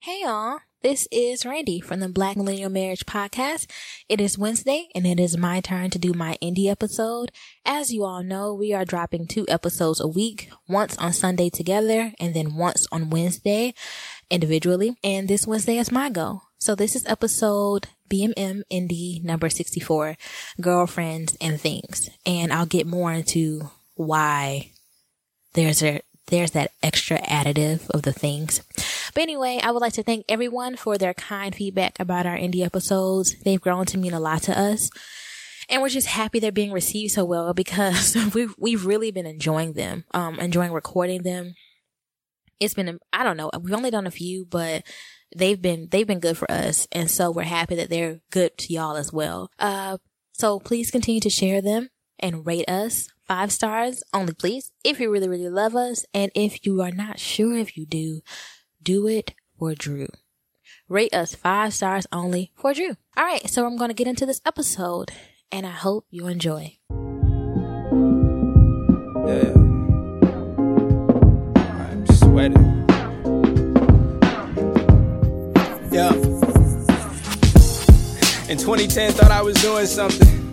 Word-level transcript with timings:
Hey 0.00 0.20
y'all, 0.22 0.60
this 0.80 1.08
is 1.10 1.44
Randy 1.44 1.80
from 1.80 1.98
the 1.98 2.08
Black 2.08 2.36
Millennial 2.36 2.70
Marriage 2.70 3.04
Podcast. 3.04 3.68
It 4.08 4.20
is 4.20 4.38
Wednesday 4.38 4.86
and 4.94 5.04
it 5.04 5.18
is 5.18 5.36
my 5.36 5.60
turn 5.60 5.90
to 5.90 5.98
do 5.98 6.12
my 6.12 6.38
indie 6.40 6.70
episode. 6.70 7.32
As 7.66 7.92
you 7.92 8.04
all 8.04 8.22
know, 8.22 8.54
we 8.54 8.72
are 8.72 8.84
dropping 8.84 9.26
two 9.26 9.44
episodes 9.48 10.00
a 10.00 10.06
week, 10.06 10.50
once 10.68 10.96
on 10.98 11.12
Sunday 11.12 11.50
together 11.50 12.12
and 12.20 12.32
then 12.32 12.54
once 12.54 12.86
on 12.92 13.10
Wednesday 13.10 13.74
individually. 14.30 14.96
And 15.02 15.26
this 15.26 15.48
Wednesday 15.48 15.78
is 15.78 15.90
my 15.90 16.10
go. 16.10 16.42
So 16.58 16.76
this 16.76 16.94
is 16.94 17.04
episode 17.06 17.88
BMM 18.08 18.62
Indie 18.70 19.22
number 19.24 19.50
64, 19.50 20.16
Girlfriends 20.60 21.36
and 21.40 21.60
Things. 21.60 22.08
And 22.24 22.52
I'll 22.52 22.66
get 22.66 22.86
more 22.86 23.12
into 23.12 23.68
why 23.96 24.70
there's 25.54 25.82
a 25.82 26.02
there's 26.28 26.52
that 26.52 26.72
extra 26.82 27.20
additive 27.22 27.88
of 27.90 28.02
the 28.02 28.12
things. 28.12 28.60
But 29.14 29.22
anyway, 29.22 29.60
I 29.62 29.70
would 29.70 29.80
like 29.80 29.94
to 29.94 30.02
thank 30.02 30.24
everyone 30.28 30.76
for 30.76 30.98
their 30.98 31.14
kind 31.14 31.54
feedback 31.54 31.98
about 32.00 32.26
our 32.26 32.36
indie 32.36 32.64
episodes. 32.64 33.36
They've 33.44 33.60
grown 33.60 33.86
to 33.86 33.98
mean 33.98 34.12
a 34.12 34.20
lot 34.20 34.42
to 34.44 34.58
us. 34.58 34.90
And 35.68 35.82
we're 35.82 35.88
just 35.88 36.06
happy 36.06 36.38
they're 36.38 36.52
being 36.52 36.72
received 36.72 37.12
so 37.12 37.24
well 37.24 37.52
because 37.52 38.16
we've, 38.34 38.54
we've 38.58 38.86
really 38.86 39.10
been 39.10 39.26
enjoying 39.26 39.74
them, 39.74 40.04
um, 40.12 40.38
enjoying 40.40 40.72
recording 40.72 41.22
them. 41.22 41.54
It's 42.58 42.74
been, 42.74 42.98
I 43.12 43.22
don't 43.22 43.36
know, 43.36 43.50
we've 43.60 43.74
only 43.74 43.90
done 43.90 44.06
a 44.06 44.10
few, 44.10 44.44
but 44.44 44.82
they've 45.36 45.60
been, 45.60 45.88
they've 45.90 46.06
been 46.06 46.20
good 46.20 46.36
for 46.36 46.50
us. 46.50 46.88
And 46.90 47.10
so 47.10 47.30
we're 47.30 47.42
happy 47.42 47.76
that 47.76 47.90
they're 47.90 48.20
good 48.30 48.56
to 48.58 48.72
y'all 48.72 48.96
as 48.96 49.12
well. 49.12 49.50
Uh, 49.58 49.98
so 50.32 50.58
please 50.58 50.90
continue 50.90 51.20
to 51.20 51.30
share 51.30 51.60
them 51.60 51.90
and 52.18 52.46
rate 52.46 52.68
us 52.68 53.08
five 53.28 53.52
stars 53.52 54.02
only, 54.12 54.32
please. 54.32 54.72
If 54.82 54.98
you 54.98 55.10
really, 55.10 55.28
really 55.28 55.50
love 55.50 55.76
us. 55.76 56.04
And 56.14 56.32
if 56.34 56.64
you 56.64 56.80
are 56.80 56.90
not 56.90 57.20
sure 57.20 57.56
if 57.56 57.76
you 57.76 57.86
do, 57.86 58.22
do 58.82 59.06
it 59.06 59.34
for 59.58 59.74
Drew. 59.74 60.08
Rate 60.88 61.14
us 61.14 61.34
five 61.34 61.74
stars 61.74 62.06
only 62.12 62.52
for 62.54 62.72
Drew. 62.72 62.96
All 63.16 63.24
right. 63.24 63.48
So 63.48 63.66
I'm 63.66 63.76
going 63.76 63.90
to 63.90 63.94
get 63.94 64.06
into 64.06 64.26
this 64.26 64.40
episode 64.46 65.10
and 65.52 65.66
I 65.66 65.70
hope 65.70 66.06
you 66.10 66.26
enjoy. 66.26 66.78
Yeah. 69.26 69.52
I'm 71.56 72.06
sweating. 72.06 72.86
Yeah. 75.90 76.12
In 78.48 78.56
2010, 78.56 79.12
thought 79.12 79.30
I 79.30 79.42
was 79.42 79.56
doing 79.60 79.86
something. 79.86 80.47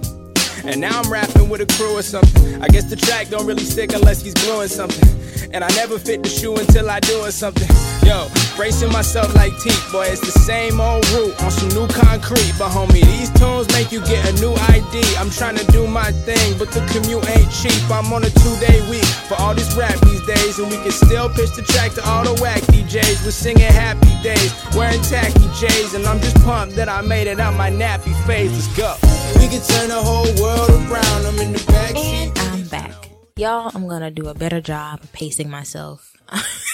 And 0.67 0.81
now 0.81 0.99
I'm 0.99 1.11
rapping 1.11 1.49
with 1.49 1.61
a 1.61 1.65
crew 1.77 1.97
or 1.97 2.01
something. 2.01 2.61
I 2.61 2.67
guess 2.67 2.85
the 2.85 2.95
track 2.95 3.29
don't 3.29 3.45
really 3.45 3.63
stick 3.63 3.93
unless 3.93 4.21
he's 4.21 4.33
gluing 4.33 4.67
something. 4.67 5.09
And 5.53 5.63
I 5.63 5.69
never 5.69 5.99
fit 5.99 6.23
the 6.23 6.29
shoe 6.29 6.55
until 6.55 6.89
I 6.89 6.99
doing 6.99 7.31
something. 7.31 7.69
Yo, 8.05 8.27
bracing 8.55 8.91
myself 8.91 9.33
like 9.35 9.57
teeth, 9.59 9.91
boy, 9.91 10.05
it's 10.05 10.21
the 10.21 10.31
same 10.39 10.79
old 10.79 11.05
route 11.11 11.35
on 11.43 11.51
some 11.51 11.69
new 11.69 11.87
concrete. 11.87 12.53
But 12.57 12.69
homie, 12.71 13.03
these 13.03 13.31
tunes 13.33 13.67
make 13.73 13.91
you 13.91 14.01
get 14.01 14.23
a 14.27 14.33
new 14.41 14.53
ID. 14.71 15.03
I'm 15.17 15.29
trying 15.29 15.57
to 15.57 15.65
do 15.71 15.87
my 15.87 16.11
thing, 16.11 16.57
but 16.57 16.71
the 16.71 16.81
commute 16.91 17.27
ain't 17.29 17.51
cheap. 17.51 17.79
I'm 17.91 18.11
on 18.13 18.23
a 18.23 18.29
two 18.29 18.55
day 18.59 18.79
week 18.89 19.05
for 19.27 19.35
all 19.35 19.53
this 19.53 19.75
rap 19.75 19.95
these 20.07 20.25
days. 20.25 20.59
And 20.59 20.69
we 20.69 20.77
can 20.77 20.91
still 20.91 21.29
pitch 21.29 21.51
the 21.55 21.61
track 21.61 21.93
to 21.93 22.07
all 22.07 22.23
the 22.23 22.41
whack 22.41 22.61
DJs. 22.71 23.25
We're 23.25 23.31
singing 23.31 23.71
happy 23.71 24.15
days, 24.23 24.53
wearing 24.75 25.01
tacky 25.01 25.47
J's. 25.59 25.93
And 25.93 26.05
I'm 26.05 26.19
just 26.19 26.37
pumped 26.43 26.75
that 26.75 26.89
I 26.89 27.01
made 27.01 27.27
it 27.27 27.39
out 27.39 27.55
my 27.55 27.69
nappy 27.69 28.15
phase. 28.25 28.51
Let's 28.51 28.71
go. 28.77 28.95
We 29.39 29.47
can 29.47 29.61
turn 29.61 29.89
the 29.89 30.01
whole 30.01 30.31
world 30.41 30.69
around. 30.89 31.25
I'm 31.25 31.39
in 31.39 31.53
the 31.53 31.63
back 31.67 31.95
And 31.95 32.37
I'm 32.39 32.63
back. 32.67 33.09
Y'all, 33.37 33.69
I'm 33.75 33.87
gonna 33.87 34.11
do 34.11 34.27
a 34.27 34.33
better 34.33 34.61
job 34.61 35.01
pacing 35.11 35.49
myself 35.49 36.15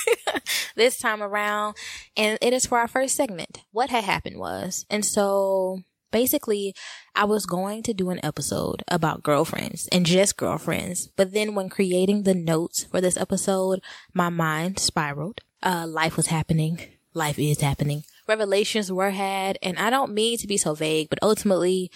this 0.76 0.98
time 0.98 1.22
around. 1.22 1.76
And 2.16 2.38
it 2.42 2.54
is 2.54 2.66
for 2.66 2.80
our 2.80 2.88
first 2.88 3.16
segment. 3.16 3.62
What 3.72 3.90
had 3.90 4.04
happened 4.04 4.38
was, 4.38 4.86
and 4.90 5.06
so 5.06 5.84
basically, 6.12 6.76
I 7.16 7.26
was 7.26 7.46
going 7.46 7.84
to 7.84 7.94
do 7.94 8.10
an 8.10 8.24
episode 8.24 8.84
about 8.88 9.24
girlfriends 9.24 9.88
and 9.92 10.06
just 10.06 10.38
girlfriends. 10.38 11.08
But 11.16 11.34
then 11.34 11.56
when 11.56 11.70
creating 11.70 12.24
the 12.24 12.36
notes 12.36 12.84
for 12.84 13.02
this 13.02 13.18
episode, 13.18 13.82
my 14.14 14.30
mind 14.30 14.80
spiraled. 14.80 15.42
Uh, 15.64 15.86
life 15.88 16.18
was 16.18 16.28
happening. 16.28 16.80
Life 17.14 17.40
is 17.40 17.62
happening. 17.62 18.04
Revelations 18.28 18.92
were 18.92 19.12
had. 19.12 19.58
And 19.62 19.78
I 19.78 19.90
don't 19.90 20.14
mean 20.14 20.38
to 20.40 20.48
be 20.48 20.58
so 20.58 20.74
vague, 20.74 21.10
but 21.10 21.20
ultimately, 21.22 21.92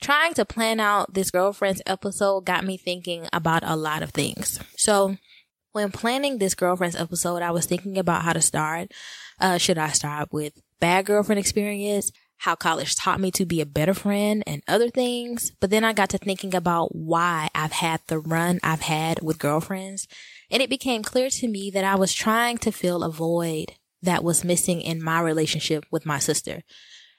trying 0.00 0.34
to 0.34 0.44
plan 0.44 0.80
out 0.80 1.14
this 1.14 1.30
girlfriend's 1.30 1.82
episode 1.86 2.44
got 2.44 2.64
me 2.64 2.76
thinking 2.76 3.28
about 3.32 3.62
a 3.64 3.76
lot 3.76 4.02
of 4.02 4.10
things. 4.10 4.58
So 4.76 5.16
when 5.72 5.90
planning 5.90 6.38
this 6.38 6.54
girlfriend's 6.54 6.96
episode, 6.96 7.42
I 7.42 7.50
was 7.50 7.66
thinking 7.66 7.98
about 7.98 8.22
how 8.22 8.32
to 8.32 8.42
start. 8.42 8.92
Uh, 9.40 9.58
should 9.58 9.78
I 9.78 9.88
start 9.88 10.32
with 10.32 10.52
bad 10.80 11.06
girlfriend 11.06 11.38
experience? 11.38 12.12
How 12.38 12.54
college 12.54 12.96
taught 12.96 13.20
me 13.20 13.30
to 13.32 13.46
be 13.46 13.60
a 13.60 13.66
better 13.66 13.94
friend 13.94 14.42
and 14.46 14.62
other 14.66 14.90
things. 14.90 15.52
But 15.60 15.70
then 15.70 15.84
I 15.84 15.92
got 15.92 16.10
to 16.10 16.18
thinking 16.18 16.54
about 16.54 16.94
why 16.94 17.48
I've 17.54 17.72
had 17.72 18.00
the 18.08 18.18
run 18.18 18.58
I've 18.62 18.82
had 18.82 19.22
with 19.22 19.38
girlfriends. 19.38 20.08
And 20.50 20.60
it 20.60 20.68
became 20.68 21.02
clear 21.02 21.30
to 21.30 21.48
me 21.48 21.70
that 21.70 21.84
I 21.84 21.94
was 21.94 22.12
trying 22.12 22.58
to 22.58 22.72
fill 22.72 23.04
a 23.04 23.10
void 23.10 23.74
that 24.02 24.24
was 24.24 24.44
missing 24.44 24.80
in 24.80 25.02
my 25.02 25.20
relationship 25.20 25.86
with 25.90 26.04
my 26.04 26.18
sister. 26.18 26.62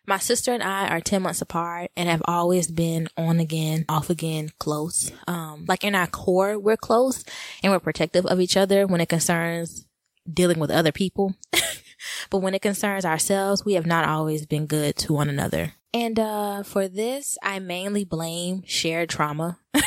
My 0.06 0.18
sister 0.18 0.52
and 0.52 0.62
I 0.62 0.90
are 0.90 1.00
10 1.00 1.22
months 1.22 1.42
apart 1.42 1.90
and 1.96 2.10
have 2.10 2.22
always 2.26 2.70
been 2.70 3.08
on 3.16 3.40
again, 3.40 3.86
off 3.88 4.10
again, 4.10 4.50
close. 4.60 5.12
Um, 5.28 5.64
like 5.68 5.86
in 5.86 5.96
our 5.96 6.08
core, 6.08 6.60
we're 6.60 6.76
close 6.76 7.24
and 7.64 7.72
we're 7.72 7.80
protective 7.80 8.26
of 8.26 8.42
each 8.42 8.58
other 8.58 8.86
when 8.86 9.00
it 9.00 9.08
concerns 9.08 9.86
dealing 10.32 10.60
with 10.60 10.72
other 10.72 10.92
people. 10.92 11.36
but 12.30 12.40
when 12.40 12.54
it 12.54 12.62
concerns 12.62 13.06
ourselves, 13.06 13.64
we 13.64 13.74
have 13.76 13.86
not 13.86 14.06
always 14.06 14.46
been 14.46 14.66
good 14.66 14.98
to 14.98 15.14
one 15.14 15.30
another. 15.30 15.74
And, 15.94 16.18
uh, 16.18 16.64
for 16.64 16.88
this, 16.88 17.38
I 17.44 17.60
mainly 17.60 18.04
blame 18.04 18.64
shared 18.66 19.10
trauma, 19.10 19.60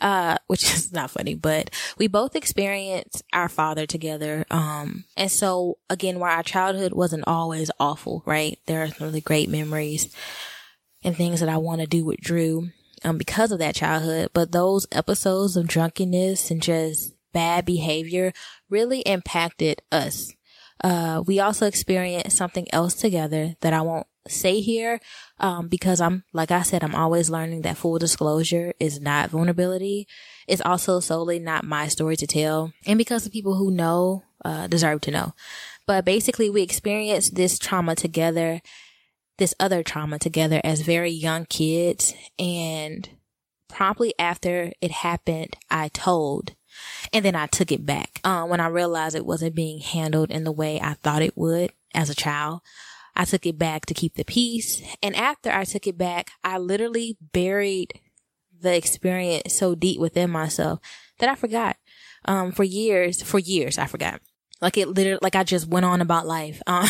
uh, 0.00 0.38
which 0.46 0.64
is 0.64 0.92
not 0.92 1.10
funny, 1.10 1.34
but 1.34 1.70
we 1.98 2.06
both 2.06 2.34
experienced 2.34 3.22
our 3.34 3.50
father 3.50 3.84
together. 3.84 4.46
Um, 4.50 5.04
and 5.14 5.30
so 5.30 5.76
again, 5.90 6.18
while 6.18 6.34
our 6.34 6.42
childhood 6.42 6.94
wasn't 6.94 7.24
always 7.26 7.70
awful, 7.78 8.22
right? 8.24 8.58
There 8.66 8.82
are 8.82 8.88
some 8.88 9.08
really 9.08 9.20
great 9.20 9.50
memories 9.50 10.14
and 11.04 11.14
things 11.14 11.40
that 11.40 11.50
I 11.50 11.58
want 11.58 11.82
to 11.82 11.86
do 11.86 12.04
with 12.04 12.20
Drew, 12.20 12.70
um, 13.04 13.18
because 13.18 13.52
of 13.52 13.58
that 13.58 13.74
childhood. 13.74 14.30
But 14.32 14.52
those 14.52 14.86
episodes 14.90 15.56
of 15.56 15.68
drunkenness 15.68 16.50
and 16.50 16.62
just 16.62 17.14
bad 17.32 17.66
behavior 17.66 18.32
really 18.70 19.00
impacted 19.00 19.82
us. 19.92 20.32
Uh, 20.82 21.22
we 21.26 21.40
also 21.40 21.66
experienced 21.66 22.36
something 22.36 22.66
else 22.72 22.94
together 22.94 23.56
that 23.60 23.74
I 23.74 23.82
won't 23.82 24.06
say 24.28 24.60
here, 24.60 25.00
um, 25.38 25.68
because 25.68 26.00
I'm, 26.00 26.24
like 26.32 26.50
I 26.50 26.62
said, 26.62 26.82
I'm 26.82 26.94
always 26.94 27.30
learning 27.30 27.62
that 27.62 27.76
full 27.76 27.98
disclosure 27.98 28.72
is 28.80 29.00
not 29.00 29.30
vulnerability. 29.30 30.06
It's 30.46 30.62
also 30.62 31.00
solely 31.00 31.38
not 31.38 31.64
my 31.64 31.88
story 31.88 32.16
to 32.16 32.26
tell. 32.26 32.72
And 32.86 32.98
because 32.98 33.24
the 33.24 33.30
people 33.30 33.54
who 33.56 33.70
know, 33.70 34.22
uh, 34.44 34.66
deserve 34.66 35.00
to 35.02 35.10
know. 35.10 35.34
But 35.86 36.04
basically 36.04 36.50
we 36.50 36.62
experienced 36.62 37.34
this 37.34 37.58
trauma 37.58 37.94
together, 37.94 38.60
this 39.38 39.54
other 39.58 39.82
trauma 39.82 40.18
together 40.18 40.60
as 40.64 40.80
very 40.80 41.10
young 41.10 41.46
kids. 41.46 42.14
And 42.38 43.08
promptly 43.68 44.14
after 44.18 44.72
it 44.80 44.90
happened, 44.90 45.56
I 45.70 45.88
told 45.88 46.54
and 47.12 47.24
then 47.24 47.34
I 47.34 47.46
took 47.46 47.72
it 47.72 47.86
back 47.86 48.20
uh, 48.24 48.44
when 48.44 48.60
I 48.60 48.66
realized 48.66 49.16
it 49.16 49.24
wasn't 49.24 49.54
being 49.54 49.80
handled 49.80 50.30
in 50.30 50.44
the 50.44 50.52
way 50.52 50.80
I 50.80 50.94
thought 50.94 51.22
it 51.22 51.36
would. 51.36 51.72
as 51.94 52.10
a 52.10 52.14
child. 52.14 52.60
I 53.16 53.24
took 53.24 53.46
it 53.46 53.58
back 53.58 53.86
to 53.86 53.94
keep 53.94 54.14
the 54.14 54.24
peace. 54.24 54.82
And 55.02 55.16
after 55.16 55.50
I 55.50 55.64
took 55.64 55.86
it 55.86 55.96
back, 55.96 56.30
I 56.44 56.58
literally 56.58 57.16
buried 57.32 58.00
the 58.60 58.76
experience 58.76 59.54
so 59.54 59.74
deep 59.74 59.98
within 59.98 60.30
myself 60.30 60.80
that 61.18 61.28
I 61.28 61.34
forgot. 61.34 61.76
Um, 62.26 62.52
for 62.52 62.64
years, 62.64 63.22
for 63.22 63.38
years, 63.38 63.78
I 63.78 63.86
forgot. 63.86 64.20
Like 64.60 64.76
it 64.76 64.88
literally, 64.88 65.18
like 65.22 65.36
I 65.36 65.44
just 65.44 65.68
went 65.68 65.86
on 65.86 66.00
about 66.00 66.26
life. 66.26 66.62
Um, 66.66 66.88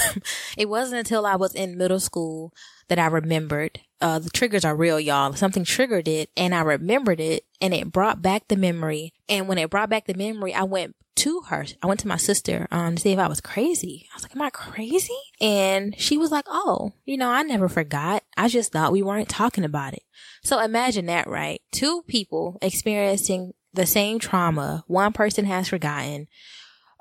it 0.56 0.68
wasn't 0.68 1.00
until 1.00 1.26
I 1.26 1.36
was 1.36 1.54
in 1.54 1.78
middle 1.78 2.00
school 2.00 2.52
that 2.88 2.98
I 2.98 3.06
remembered. 3.06 3.80
Uh, 4.00 4.18
the 4.18 4.30
triggers 4.30 4.64
are 4.64 4.76
real, 4.76 5.00
y'all. 5.00 5.32
Something 5.32 5.64
triggered 5.64 6.08
it 6.08 6.30
and 6.36 6.54
I 6.54 6.60
remembered 6.60 7.20
it 7.20 7.44
and 7.60 7.72
it 7.72 7.92
brought 7.92 8.22
back 8.22 8.48
the 8.48 8.56
memory. 8.56 9.14
And 9.28 9.48
when 9.48 9.58
it 9.58 9.70
brought 9.70 9.88
back 9.90 10.06
the 10.06 10.14
memory, 10.14 10.54
I 10.54 10.64
went 10.64 10.94
to 11.16 11.40
her. 11.48 11.64
I 11.82 11.86
went 11.86 12.00
to 12.00 12.08
my 12.08 12.18
sister, 12.18 12.68
um, 12.70 12.96
to 12.96 13.00
see 13.00 13.12
if 13.12 13.18
I 13.18 13.26
was 13.26 13.40
crazy. 13.40 14.06
I 14.12 14.16
was 14.16 14.22
like, 14.22 14.36
am 14.36 14.42
I 14.42 14.50
crazy? 14.50 15.16
And 15.40 15.98
she 15.98 16.18
was 16.18 16.30
like, 16.30 16.44
oh, 16.46 16.92
you 17.06 17.16
know, 17.16 17.30
I 17.30 17.42
never 17.42 17.68
forgot. 17.68 18.22
I 18.36 18.48
just 18.48 18.72
thought 18.72 18.92
we 18.92 19.02
weren't 19.02 19.28
talking 19.28 19.64
about 19.64 19.94
it. 19.94 20.02
So 20.44 20.60
imagine 20.60 21.06
that, 21.06 21.26
right? 21.26 21.62
Two 21.72 22.02
people 22.06 22.58
experiencing 22.60 23.54
the 23.72 23.86
same 23.86 24.18
trauma. 24.18 24.84
One 24.86 25.12
person 25.12 25.46
has 25.46 25.68
forgotten. 25.68 26.28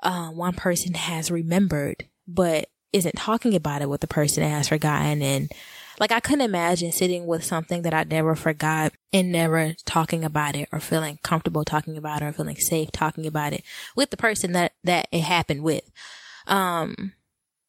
Uh, 0.02 0.28
one 0.28 0.54
person 0.54 0.94
has 0.94 1.30
remembered, 1.30 2.08
but 2.26 2.68
isn't 2.92 3.16
talking 3.16 3.54
about 3.54 3.82
it 3.82 3.88
with 3.88 4.00
the 4.00 4.06
person 4.06 4.42
that 4.42 4.50
has 4.50 4.68
forgotten. 4.68 5.22
And 5.22 5.50
like 5.98 6.12
I 6.12 6.20
couldn't 6.20 6.42
imagine 6.42 6.92
sitting 6.92 7.26
with 7.26 7.44
something 7.44 7.82
that 7.82 7.94
I 7.94 8.04
never 8.04 8.34
forgot 8.34 8.92
and 9.12 9.32
never 9.32 9.74
talking 9.84 10.24
about 10.24 10.56
it 10.56 10.68
or 10.72 10.80
feeling 10.80 11.18
comfortable 11.22 11.64
talking 11.64 11.96
about 11.96 12.22
it 12.22 12.26
or 12.26 12.32
feeling 12.32 12.56
safe 12.56 12.90
talking 12.92 13.26
about 13.26 13.52
it 13.52 13.62
with 13.94 14.10
the 14.10 14.16
person 14.16 14.52
that, 14.52 14.72
that 14.84 15.08
it 15.10 15.22
happened 15.22 15.62
with. 15.62 15.90
Um, 16.46 17.12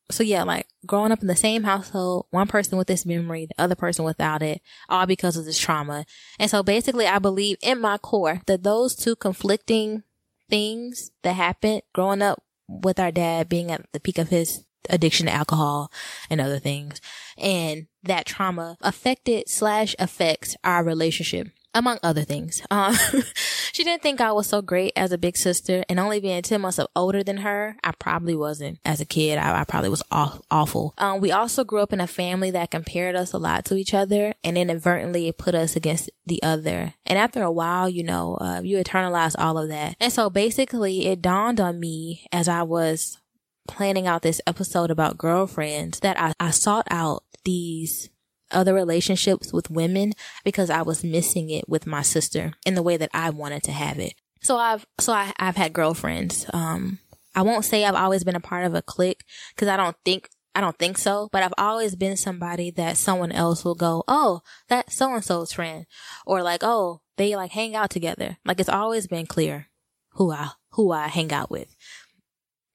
so 0.10 0.24
yeah, 0.24 0.44
like 0.44 0.68
growing 0.86 1.12
up 1.12 1.22
in 1.22 1.28
the 1.28 1.36
same 1.36 1.64
household, 1.64 2.28
one 2.30 2.48
person 2.48 2.78
with 2.78 2.88
this 2.88 3.06
memory, 3.06 3.46
the 3.46 3.62
other 3.62 3.76
person 3.76 4.06
without 4.06 4.42
it, 4.42 4.62
all 4.88 5.06
because 5.06 5.36
of 5.36 5.46
this 5.46 5.60
trauma. 5.60 6.06
And 6.40 6.50
so 6.50 6.64
basically 6.64 7.08
I 7.08 7.20
believe 7.20 7.58
in 7.62 7.82
my 7.82 7.98
core 7.98 8.42
that 8.46 8.64
those 8.64 8.96
two 8.96 9.16
conflicting 9.16 10.04
things 10.50 11.12
that 11.24 11.34
happened 11.34 11.82
growing 11.94 12.22
up 12.22 12.42
with 12.68 13.00
our 13.00 13.12
dad 13.12 13.50
being 13.50 13.72
at 13.72 13.86
the 13.92 14.00
peak 14.00 14.18
of 14.18 14.30
his 14.30 14.64
addiction 14.90 15.26
to 15.26 15.34
alcohol 15.34 15.92
and 16.30 16.42
other 16.42 16.60
things. 16.60 17.02
And 17.38 17.88
that 18.04 18.26
trauma 18.26 18.78
affected 18.82 19.50
slash 19.50 19.96
affects 20.00 20.56
our 20.64 20.84
relationship 20.84 21.50
among 21.78 22.00
other 22.02 22.24
things. 22.24 22.62
Um, 22.72 22.96
she 23.72 23.84
didn't 23.84 24.02
think 24.02 24.20
I 24.20 24.32
was 24.32 24.48
so 24.48 24.62
great 24.62 24.94
as 24.96 25.12
a 25.12 25.18
big 25.18 25.38
sister 25.38 25.84
and 25.88 26.00
only 26.00 26.20
being 26.20 26.42
10 26.42 26.60
months 26.60 26.80
older 26.96 27.24
than 27.24 27.38
her, 27.38 27.78
I 27.84 27.92
probably 27.92 28.36
wasn't 28.36 28.80
as 28.84 29.00
a 29.00 29.06
kid. 29.06 29.38
I, 29.38 29.62
I 29.62 29.64
probably 29.64 29.90
was 29.90 30.04
aw- 30.12 30.40
awful. 30.50 30.96
Um, 30.98 31.22
we 31.22 31.32
also 31.32 31.64
grew 31.64 31.82
up 31.82 31.94
in 31.94 32.02
a 32.02 32.08
family 32.08 32.52
that 32.52 32.72
compared 32.72 33.16
us 33.16 33.32
a 33.32 33.38
lot 33.38 33.66
to 33.66 33.76
each 33.76 33.94
other 33.94 34.34
and 34.44 34.58
inadvertently 34.58 35.32
put 35.32 35.54
us 35.54 35.76
against 35.76 36.10
the 36.26 36.42
other. 36.42 36.94
And 37.06 37.20
after 37.20 37.44
a 37.44 37.52
while, 37.52 37.88
you 37.88 38.04
know, 38.04 38.38
uh, 38.42 38.62
you 38.64 38.78
internalize 38.78 39.36
all 39.38 39.58
of 39.58 39.70
that. 39.70 39.96
And 40.00 40.12
so 40.12 40.30
basically 40.30 41.06
it 41.06 41.22
dawned 41.22 41.60
on 41.60 41.80
me 41.80 42.26
as 42.32 42.48
I 42.48 42.64
was 42.64 43.20
planning 43.68 44.08
out 44.08 44.22
this 44.22 44.42
episode 44.48 44.92
about 44.92 45.18
girlfriends 45.18 46.00
that 46.00 46.20
I, 46.20 46.34
I 46.40 46.52
sought 46.52 46.88
out 46.90 47.24
these 47.44 48.10
other 48.52 48.74
relationships 48.74 49.52
with 49.52 49.70
women 49.70 50.14
because 50.44 50.70
I 50.70 50.82
was 50.82 51.04
missing 51.04 51.50
it 51.50 51.68
with 51.68 51.86
my 51.86 52.02
sister 52.02 52.54
in 52.66 52.76
the 52.76 52.84
way 52.84 52.98
that 52.98 53.10
I 53.14 53.30
wanted 53.30 53.64
to 53.64 53.72
have 53.72 54.00
it. 54.00 54.14
So 54.42 54.58
I've, 54.58 54.86
so 55.00 55.14
I, 55.14 55.34
I've 55.38 55.56
had 55.56 55.74
girlfriends. 55.74 56.46
Um, 56.54 57.00
I 57.36 57.42
won't 57.42 57.66
say 57.66 57.84
I've 57.84 57.96
always 57.96 58.24
been 58.24 58.36
a 58.36 58.42
part 58.42 58.66
of 58.66 58.74
a 58.74 58.82
clique 58.82 59.24
because 59.56 59.68
I 59.68 59.78
don't 59.78 59.98
think, 60.06 60.30
I 60.56 60.62
don't 60.62 60.78
think 60.78 60.98
so, 60.98 61.30
but 61.32 61.44
I've 61.44 61.54
always 61.58 61.96
been 61.96 62.18
somebody 62.18 62.72
that 62.72 62.98
someone 62.98 63.32
else 63.32 63.64
will 63.64 63.76
go, 63.76 64.04
Oh, 64.08 64.42
that 64.70 64.92
so 64.92 65.14
and 65.14 65.24
so's 65.24 65.52
friend. 65.52 65.86
Or 66.26 66.42
like, 66.42 66.64
Oh, 66.64 67.02
they 67.18 67.36
like 67.36 67.52
hang 67.52 67.76
out 67.76 67.90
together. 67.90 68.38
Like 68.46 68.60
it's 68.60 68.70
always 68.70 69.08
been 69.08 69.26
clear 69.26 69.68
who 70.14 70.32
I, 70.32 70.50
who 70.72 70.92
I 70.92 71.08
hang 71.08 71.32
out 71.32 71.52
with. 71.52 71.76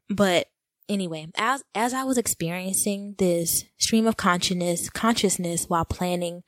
But 0.09 0.49
anyway, 0.93 1.29
as 1.37 1.63
as 1.75 1.95
I 1.95 2.05
was 2.05 2.19
experiencing 2.19 3.15
this 3.19 3.65
stream 3.79 4.07
of 4.07 4.17
consciousness 4.17 4.91
consciousness 4.91 5.67
while 5.67 5.85
planning 5.85 6.43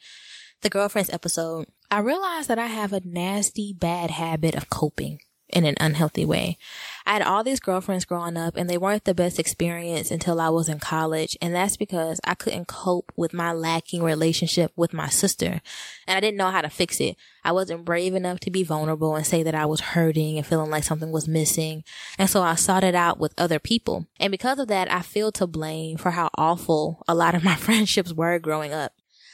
the 0.63 0.71
girlfriends 0.71 1.11
episode, 1.11 1.67
I 1.91 1.99
realized 1.99 2.49
that 2.49 2.59
I 2.59 2.67
have 2.67 2.93
a 2.93 3.03
nasty 3.05 3.73
bad 3.73 4.11
habit 4.11 4.55
of 4.55 4.71
coping 4.71 5.21
in 5.55 5.65
an 5.65 5.77
unhealthy 5.81 6.25
way. 6.25 6.59
I 7.07 7.13
had 7.15 7.23
all 7.23 7.45
these 7.45 7.61
girlfriends 7.61 8.05
growing 8.05 8.37
up 8.37 8.57
and 8.57 8.69
they 8.69 8.79
weren't 8.79 9.05
the 9.05 9.15
best 9.15 9.39
experience 9.39 10.11
until 10.11 10.41
I 10.41 10.49
was 10.49 10.69
in 10.69 10.81
college. 10.81 11.37
And 11.41 11.55
that's 11.55 11.77
because 11.77 12.21
I 12.25 12.35
couldn't 12.35 12.67
cope 12.67 13.13
with 13.17 13.33
my 13.33 13.53
lacking 13.53 14.03
relationship 14.03 14.73
with 14.75 14.93
my 14.93 15.09
sister 15.09 15.61
and 16.07 16.17
I 16.17 16.21
didn't 16.21 16.39
know 16.39 16.51
how 16.51 16.63
to 16.63 16.69
fix 16.69 17.01
it. 17.01 17.17
I 17.45 17.53
wasn't 17.53 17.85
brave 17.85 18.15
enough 18.15 18.41
to 18.41 18.51
be 18.51 18.65
vulnerable 18.65 19.15
and 19.15 19.27
say 19.27 19.43
that 19.43 19.55
I 19.55 19.67
was 19.67 19.81
hurting 19.81 20.39
and 20.39 20.47
feeling 20.47 20.71
like 20.71 20.85
something 20.85 21.13
was 21.13 21.29
missing. 21.29 21.85
And 22.19 22.29
so 22.29 22.43
I 22.43 22.55
sought 22.55 22.85
it 22.85 22.95
out 22.95 23.19
with 23.19 23.35
other 23.39 23.59
people. 23.59 24.07
And 24.19 24.31
because 24.31 24.59
of 24.59 24.69
that, 24.69 24.91
I 24.91 25.03
feel 25.03 25.31
to 25.33 25.47
blame 25.47 25.99
for 25.99 26.13
how 26.13 26.31
awful 26.37 27.03
a 27.07 27.15
lot 27.15 27.35
of 27.35 27.45
my 27.45 27.55
friendships 27.57 28.13
were 28.13 28.39
growing 28.39 28.73
up. 28.73 28.93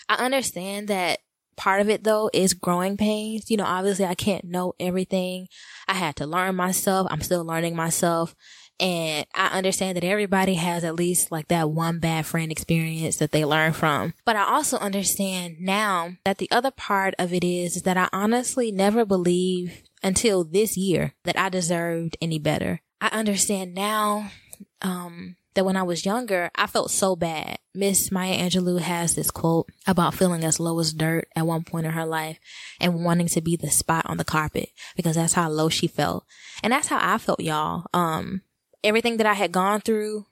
I 0.09 0.25
understand 0.25 0.89
that 0.89 1.21
part 1.61 1.83
of 1.83 1.91
it 1.91 2.05
though 2.05 2.31
is 2.33 2.55
growing 2.55 2.97
pains. 2.97 3.51
You 3.51 3.59
know, 3.59 3.65
obviously 3.65 4.07
I 4.07 4.15
can't 4.15 4.45
know 4.45 4.73
everything. 4.81 5.47
I 5.87 5.93
had 5.93 6.17
to 6.17 6.27
learn 6.27 6.57
myself. 6.57 7.07
I'm 7.11 7.21
still 7.21 7.45
learning 7.45 7.77
myself. 7.77 8.35
And 8.81 9.27
I 9.35 9.49
understand 9.49 9.99
that 9.99 10.05
everybody 10.05 10.55
has 10.55 10.85
at 10.85 10.95
least 10.95 11.31
like 11.31 11.49
that 11.49 11.71
one 11.71 11.99
bad 11.99 12.25
friend 12.25 12.51
experience 12.51 13.17
that 13.17 13.31
they 13.31 13.45
learn 13.45 13.75
from. 13.75 14.15
But 14.25 14.37
I 14.37 14.45
also 14.45 14.79
understand 14.79 15.57
now 15.61 16.12
that 16.25 16.39
the 16.39 16.51
other 16.51 16.71
part 16.71 17.15
of 17.19 17.35
it 17.35 17.45
is, 17.45 17.77
is 17.77 17.83
that 17.83 17.99
I 17.99 18.09
honestly 18.11 18.73
never 18.73 19.05
believed 19.05 19.87
until 20.03 20.45
this 20.45 20.79
year 20.79 21.12
that 21.25 21.39
I 21.39 21.51
deserved 21.51 22.17
any 22.23 22.39
better. 22.39 22.81
I 23.03 23.09
understand 23.09 23.75
now, 23.75 24.31
um, 24.81 25.37
that 25.55 25.64
when 25.64 25.76
I 25.76 25.82
was 25.82 26.05
younger, 26.05 26.50
I 26.55 26.67
felt 26.67 26.91
so 26.91 27.17
bad. 27.17 27.58
Miss 27.75 28.11
Maya 28.11 28.37
Angelou 28.37 28.81
has 28.81 29.14
this 29.14 29.31
quote 29.31 29.69
about 29.87 30.14
feeling 30.14 30.44
as 30.44 30.61
low 30.61 30.79
as 30.81 30.93
dirt 30.93 31.29
at 31.37 31.47
one 31.47 31.62
point 31.62 31.87
in 31.87 31.93
her 31.93 32.06
life 32.06 32.38
and 32.81 33.05
wanting 33.05 33.29
to 33.29 33.41
be 33.41 33.56
the 33.56 33.70
spot 33.70 34.06
on 34.06 34.17
the 34.17 34.25
carpet 34.25 34.70
because 34.97 35.17
that's 35.17 35.35
how 35.35 35.49
low 35.49 35.69
she 35.69 35.87
felt. 35.87 36.25
And 36.62 36.73
that's 36.73 36.88
how 36.88 36.99
I 37.00 37.19
felt, 37.19 37.41
y'all. 37.41 37.87
Um, 37.94 38.43
everything 38.82 39.19
that 39.19 39.26
I 39.26 39.35
had 39.35 39.52
gone 39.52 39.81
through, 39.81 40.26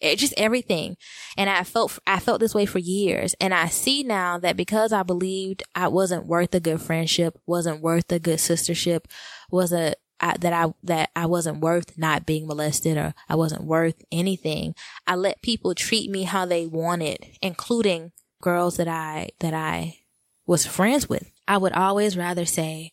it, 0.00 0.18
just 0.18 0.34
everything. 0.36 0.96
And 1.36 1.48
I 1.48 1.64
felt, 1.64 1.98
I 2.06 2.18
felt 2.20 2.40
this 2.40 2.54
way 2.54 2.66
for 2.66 2.78
years. 2.78 3.34
And 3.40 3.54
I 3.54 3.66
see 3.66 4.02
now 4.02 4.38
that 4.38 4.56
because 4.56 4.92
I 4.92 5.02
believed 5.02 5.62
I 5.74 5.88
wasn't 5.88 6.26
worth 6.26 6.54
a 6.54 6.60
good 6.60 6.80
friendship, 6.80 7.38
wasn't 7.46 7.80
worth 7.80 8.10
a 8.12 8.18
good 8.18 8.38
sistership, 8.38 9.06
was 9.50 9.72
a, 9.72 9.94
I, 10.20 10.36
that 10.38 10.52
I 10.52 10.72
that 10.84 11.10
I 11.16 11.26
wasn't 11.26 11.60
worth 11.60 11.98
not 11.98 12.26
being 12.26 12.46
molested 12.46 12.96
or 12.96 13.14
I 13.28 13.34
wasn't 13.34 13.64
worth 13.64 14.02
anything. 14.12 14.74
I 15.06 15.16
let 15.16 15.42
people 15.42 15.74
treat 15.74 16.10
me 16.10 16.22
how 16.22 16.46
they 16.46 16.66
wanted, 16.66 17.26
including 17.42 18.12
girls 18.40 18.76
that 18.76 18.88
I 18.88 19.30
that 19.40 19.54
I 19.54 19.98
was 20.46 20.66
friends 20.66 21.08
with. 21.08 21.30
I 21.48 21.58
would 21.58 21.72
always 21.72 22.16
rather 22.16 22.44
say, 22.44 22.92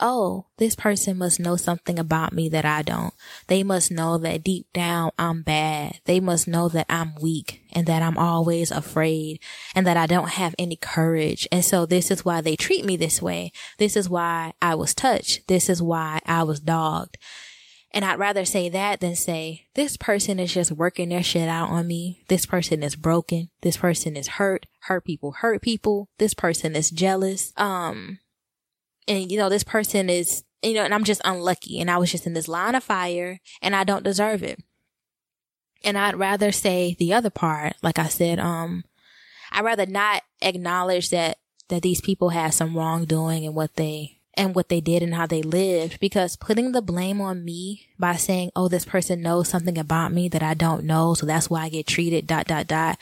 oh, 0.00 0.46
this 0.58 0.74
person 0.74 1.18
must 1.18 1.40
know 1.40 1.56
something 1.56 1.98
about 1.98 2.32
me 2.32 2.48
that 2.48 2.64
I 2.64 2.82
don't. 2.82 3.14
They 3.46 3.62
must 3.62 3.90
know 3.90 4.18
that 4.18 4.44
deep 4.44 4.66
down 4.72 5.10
I'm 5.18 5.42
bad. 5.42 6.00
They 6.04 6.20
must 6.20 6.48
know 6.48 6.68
that 6.68 6.86
I'm 6.88 7.14
weak 7.16 7.62
and 7.72 7.86
that 7.86 8.02
I'm 8.02 8.18
always 8.18 8.70
afraid 8.70 9.40
and 9.74 9.86
that 9.86 9.96
I 9.96 10.06
don't 10.06 10.30
have 10.30 10.54
any 10.58 10.76
courage. 10.76 11.48
And 11.50 11.64
so 11.64 11.86
this 11.86 12.10
is 12.10 12.24
why 12.24 12.40
they 12.40 12.56
treat 12.56 12.84
me 12.84 12.96
this 12.96 13.22
way. 13.22 13.52
This 13.78 13.96
is 13.96 14.08
why 14.08 14.52
I 14.60 14.74
was 14.74 14.94
touched. 14.94 15.48
This 15.48 15.68
is 15.68 15.82
why 15.82 16.20
I 16.26 16.42
was 16.42 16.60
dogged. 16.60 17.18
And 17.92 18.04
I'd 18.04 18.18
rather 18.18 18.44
say 18.44 18.68
that 18.68 19.00
than 19.00 19.16
say, 19.16 19.68
this 19.74 19.96
person 19.96 20.38
is 20.38 20.52
just 20.52 20.72
working 20.72 21.08
their 21.08 21.22
shit 21.22 21.48
out 21.48 21.70
on 21.70 21.86
me. 21.86 22.24
This 22.28 22.44
person 22.44 22.82
is 22.82 22.94
broken. 22.94 23.48
This 23.62 23.78
person 23.78 24.16
is 24.16 24.28
hurt. 24.28 24.66
Hurt 24.80 25.04
people 25.06 25.32
hurt 25.32 25.62
people. 25.62 26.10
This 26.18 26.34
person 26.34 26.76
is 26.76 26.90
jealous. 26.90 27.54
Um, 27.56 28.18
and 29.08 29.30
you 29.30 29.38
know, 29.38 29.48
this 29.48 29.64
person 29.64 30.10
is, 30.10 30.44
you 30.62 30.74
know, 30.74 30.84
and 30.84 30.94
I'm 30.94 31.04
just 31.04 31.20
unlucky 31.24 31.80
and 31.80 31.90
I 31.90 31.98
was 31.98 32.10
just 32.10 32.26
in 32.26 32.34
this 32.34 32.48
line 32.48 32.74
of 32.74 32.84
fire 32.84 33.40
and 33.62 33.74
I 33.76 33.84
don't 33.84 34.04
deserve 34.04 34.42
it. 34.42 34.62
And 35.84 35.96
I'd 35.96 36.16
rather 36.16 36.52
say 36.52 36.96
the 36.98 37.12
other 37.12 37.30
part, 37.30 37.74
like 37.82 37.98
I 37.98 38.08
said, 38.08 38.38
um, 38.38 38.84
I'd 39.52 39.64
rather 39.64 39.86
not 39.86 40.22
acknowledge 40.42 41.10
that, 41.10 41.38
that 41.68 41.82
these 41.82 42.00
people 42.00 42.30
had 42.30 42.54
some 42.54 42.76
wrongdoing 42.76 43.46
and 43.46 43.54
what 43.54 43.74
they, 43.76 44.20
and 44.34 44.54
what 44.54 44.68
they 44.68 44.80
did 44.80 45.02
and 45.02 45.14
how 45.14 45.26
they 45.26 45.42
lived 45.42 45.98
because 46.00 46.36
putting 46.36 46.72
the 46.72 46.82
blame 46.82 47.20
on 47.20 47.44
me 47.44 47.88
by 47.98 48.16
saying, 48.16 48.50
Oh, 48.54 48.68
this 48.68 48.84
person 48.84 49.22
knows 49.22 49.48
something 49.48 49.78
about 49.78 50.12
me 50.12 50.28
that 50.28 50.42
I 50.42 50.54
don't 50.54 50.84
know. 50.84 51.14
So 51.14 51.24
that's 51.24 51.48
why 51.48 51.62
I 51.62 51.68
get 51.68 51.86
treated 51.86 52.26
dot, 52.26 52.46
dot, 52.46 52.66
dot 52.66 52.98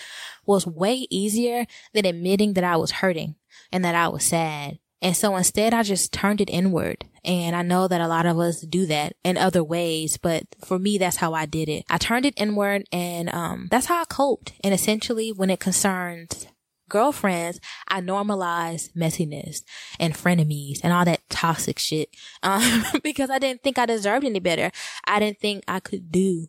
was 0.47 0.67
way 0.67 1.07
easier 1.11 1.67
than 1.93 2.05
admitting 2.05 2.53
that 2.53 2.65
I 2.65 2.77
was 2.77 2.93
hurting 2.93 3.35
and 3.73 3.85
that 3.85 3.95
I 3.95 4.09
was 4.09 4.25
sad 4.25 4.79
and 5.05 5.15
so 5.15 5.37
instead, 5.37 5.75
I 5.75 5.83
just 5.83 6.13
turned 6.15 6.41
it 6.41 6.49
inward 6.49 7.05
And 7.25 7.55
I 7.55 7.63
know 7.63 7.89
that 7.89 8.01
a 8.01 8.09
lot 8.09 8.25
of 8.27 8.39
us 8.39 8.63
do 8.63 8.87
that 8.87 9.17
in 9.23 9.37
other 9.37 9.63
ways, 9.63 10.17
but 10.17 10.45
for 10.65 10.79
me, 10.79 10.97
that's 10.99 11.19
how 11.19 11.35
I 11.35 11.45
did 11.47 11.69
it. 11.69 11.85
I 11.91 11.99
turned 11.99 12.27
it 12.27 12.35
inward 12.37 12.87
and, 12.91 13.33
um, 13.33 13.69
that's 13.71 13.87
how 13.87 14.01
I 14.01 14.05
coped. 14.07 14.55
And 14.63 14.75
essentially 14.75 15.31
when 15.31 15.51
it 15.51 15.61
concerns 15.61 16.47
girlfriends, 16.89 17.61
I 17.89 18.01
normalized 18.01 18.95
messiness 18.95 19.63
and 19.99 20.15
frenemies 20.15 20.81
and 20.83 20.93
all 20.93 21.05
that 21.05 21.29
toxic 21.29 21.79
shit. 21.79 22.09
Um, 22.43 22.85
because 23.03 23.31
I 23.31 23.39
didn't 23.39 23.63
think 23.63 23.79
I 23.79 23.87
deserved 23.87 24.25
any 24.25 24.41
better. 24.41 24.71
I 25.07 25.19
didn't 25.19 25.39
think 25.39 25.65
I 25.67 25.81
could 25.81 26.13
do 26.13 26.47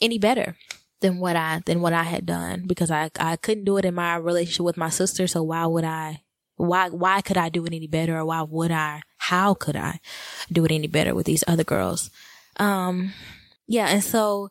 any 0.00 0.18
better 0.18 0.56
than 1.00 1.18
what 1.18 1.34
I, 1.36 1.62
than 1.66 1.80
what 1.80 1.92
I 1.92 2.04
had 2.04 2.24
done 2.26 2.64
because 2.66 2.90
I, 2.90 3.10
I 3.18 3.36
couldn't 3.36 3.64
do 3.64 3.76
it 3.78 3.84
in 3.84 3.94
my 3.94 4.16
relationship 4.16 4.64
with 4.64 4.76
my 4.76 4.90
sister. 4.90 5.26
So 5.26 5.42
why 5.42 5.66
would 5.66 5.84
I, 5.84 6.22
why, 6.56 6.88
why 6.88 7.20
could 7.20 7.36
I 7.36 7.48
do 7.48 7.64
it 7.64 7.72
any 7.72 7.86
better 7.86 8.18
or 8.18 8.24
why 8.24 8.42
would 8.42 8.70
I, 8.70 9.02
how 9.18 9.54
could 9.54 9.76
I 9.76 10.00
do 10.50 10.64
it 10.64 10.72
any 10.72 10.86
better 10.86 11.14
with 11.14 11.26
these 11.26 11.44
other 11.46 11.64
girls? 11.64 12.10
Um, 12.56 13.12
yeah. 13.66 13.86
And 13.86 14.04
so 14.04 14.50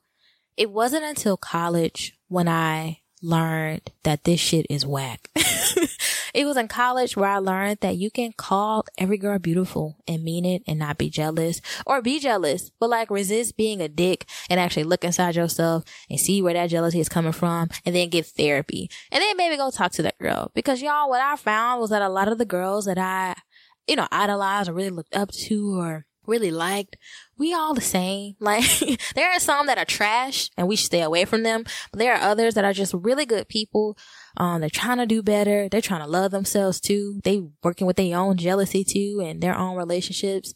it 0.57 0.71
wasn't 0.71 1.03
until 1.03 1.37
college 1.37 2.17
when 2.27 2.47
I 2.47 2.99
learned 3.21 3.91
that 4.03 4.23
this 4.23 4.39
shit 4.39 4.65
is 4.69 4.85
whack. 4.85 5.29
it 6.33 6.45
was 6.45 6.57
in 6.57 6.67
college 6.67 7.15
where 7.15 7.29
I 7.29 7.37
learned 7.37 7.79
that 7.81 7.97
you 7.97 8.11
can 8.11 8.33
call 8.33 8.85
every 8.97 9.17
girl 9.17 9.39
beautiful 9.39 9.97
and 10.07 10.23
mean 10.23 10.45
it 10.45 10.63
and 10.67 10.79
not 10.79 10.97
be 10.97 11.09
jealous 11.09 11.61
or 11.85 12.01
be 12.01 12.19
jealous, 12.19 12.71
but 12.79 12.89
like 12.89 13.09
resist 13.09 13.57
being 13.57 13.81
a 13.81 13.87
dick 13.87 14.25
and 14.49 14.59
actually 14.59 14.83
look 14.83 15.03
inside 15.03 15.35
yourself 15.35 15.83
and 16.09 16.19
see 16.19 16.41
where 16.41 16.53
that 16.53 16.69
jealousy 16.69 16.99
is 16.99 17.09
coming 17.09 17.31
from 17.31 17.69
and 17.85 17.95
then 17.95 18.09
get 18.09 18.25
therapy. 18.25 18.89
And 19.11 19.21
then 19.21 19.37
maybe 19.37 19.57
go 19.57 19.71
talk 19.71 19.91
to 19.93 20.03
that 20.03 20.17
girl 20.19 20.51
because 20.53 20.81
y'all, 20.81 21.09
what 21.09 21.21
I 21.21 21.35
found 21.35 21.81
was 21.81 21.89
that 21.89 22.01
a 22.01 22.09
lot 22.09 22.27
of 22.27 22.37
the 22.37 22.45
girls 22.45 22.85
that 22.85 22.97
I, 22.97 23.35
you 23.87 23.95
know, 23.95 24.07
idolized 24.11 24.69
or 24.69 24.73
really 24.73 24.89
looked 24.89 25.15
up 25.15 25.31
to 25.31 25.79
or 25.79 26.05
really 26.25 26.51
liked, 26.51 26.97
we 27.37 27.53
all 27.53 27.73
the 27.73 27.81
same. 27.81 28.35
Like 28.41 28.65
there 29.15 29.31
are 29.31 29.39
some 29.39 29.67
that 29.67 29.77
are 29.77 29.85
trash 29.85 30.49
and 30.57 30.67
we 30.67 30.75
should 30.75 30.87
stay 30.87 31.01
away 31.01 31.25
from 31.25 31.43
them, 31.43 31.63
but 31.91 31.99
there 31.99 32.13
are 32.13 32.21
others 32.21 32.55
that 32.55 32.65
are 32.65 32.73
just 32.73 32.93
really 32.93 33.25
good 33.25 33.47
people. 33.47 33.97
Um, 34.37 34.61
they're 34.61 34.69
trying 34.69 34.97
to 34.97 35.05
do 35.05 35.21
better. 35.21 35.69
They're 35.69 35.81
trying 35.81 36.01
to 36.01 36.07
love 36.07 36.31
themselves 36.31 36.79
too. 36.79 37.19
They 37.23 37.41
working 37.63 37.87
with 37.87 37.97
their 37.97 38.17
own 38.17 38.37
jealousy 38.37 38.83
too 38.83 39.21
and 39.23 39.41
their 39.41 39.57
own 39.57 39.75
relationships 39.75 40.53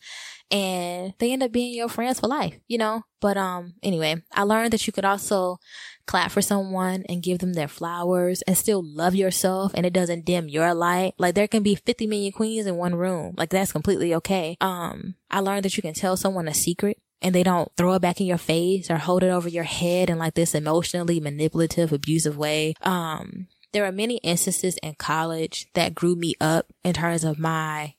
and 0.52 1.14
they 1.18 1.34
end 1.34 1.44
up 1.44 1.52
being 1.52 1.74
your 1.74 1.90
friends 1.90 2.20
for 2.20 2.28
life, 2.28 2.60
you 2.68 2.78
know? 2.78 3.04
But, 3.20 3.36
um, 3.38 3.74
anyway, 3.82 4.22
I 4.32 4.44
learned 4.44 4.74
that 4.74 4.86
you 4.86 4.94
could 4.94 5.06
also 5.06 5.58
clap 6.06 6.32
for 6.32 6.42
someone 6.42 7.04
and 7.10 7.24
give 7.24 7.40
them 7.40 7.54
their 7.54 7.68
flowers 7.68 8.44
and 8.44 8.56
still 8.56 8.84
love 8.84 9.16
yourself 9.16 9.72
and 9.74 9.86
it 9.86 9.94
doesn't 9.94 10.26
dim 10.26 10.48
your 10.48 10.74
light. 10.74 11.14
Like 11.18 11.34
there 11.34 11.48
can 11.48 11.64
be 11.64 11.76
50 11.76 12.06
million 12.06 12.32
queens 12.32 12.68
in 12.68 12.76
one 12.76 12.96
room. 12.96 13.34
Like 13.38 13.50
that's 13.50 13.72
completely 13.72 14.14
okay. 14.16 14.56
Um, 14.62 15.16
I 15.32 15.40
learned 15.40 15.66
that 15.66 15.76
you 15.76 15.82
can 15.82 15.96
tell 15.96 16.16
someone 16.16 16.48
a 16.48 16.54
secret 16.54 16.98
and 17.22 17.34
they 17.34 17.44
don't 17.44 17.72
throw 17.76 17.94
it 17.94 18.02
back 18.02 18.22
in 18.22 18.28
your 18.28 18.38
face 18.38 18.92
or 18.92 18.98
hold 18.98 19.24
it 19.24 19.30
over 19.30 19.50
your 19.50 19.64
head 19.64 20.12
in 20.12 20.20
like 20.20 20.36
this 20.36 20.54
emotionally 20.54 21.20
manipulative, 21.20 21.92
abusive 21.92 22.38
way. 22.38 22.76
Um, 22.82 23.48
there 23.76 23.84
are 23.84 23.92
many 23.92 24.16
instances 24.24 24.78
in 24.82 24.96
college 24.96 25.68
that 25.74 25.94
grew 25.94 26.16
me 26.16 26.34
up 26.40 26.68
in 26.86 26.94
terms 26.94 27.26
of 27.26 27.38
my 27.38 27.94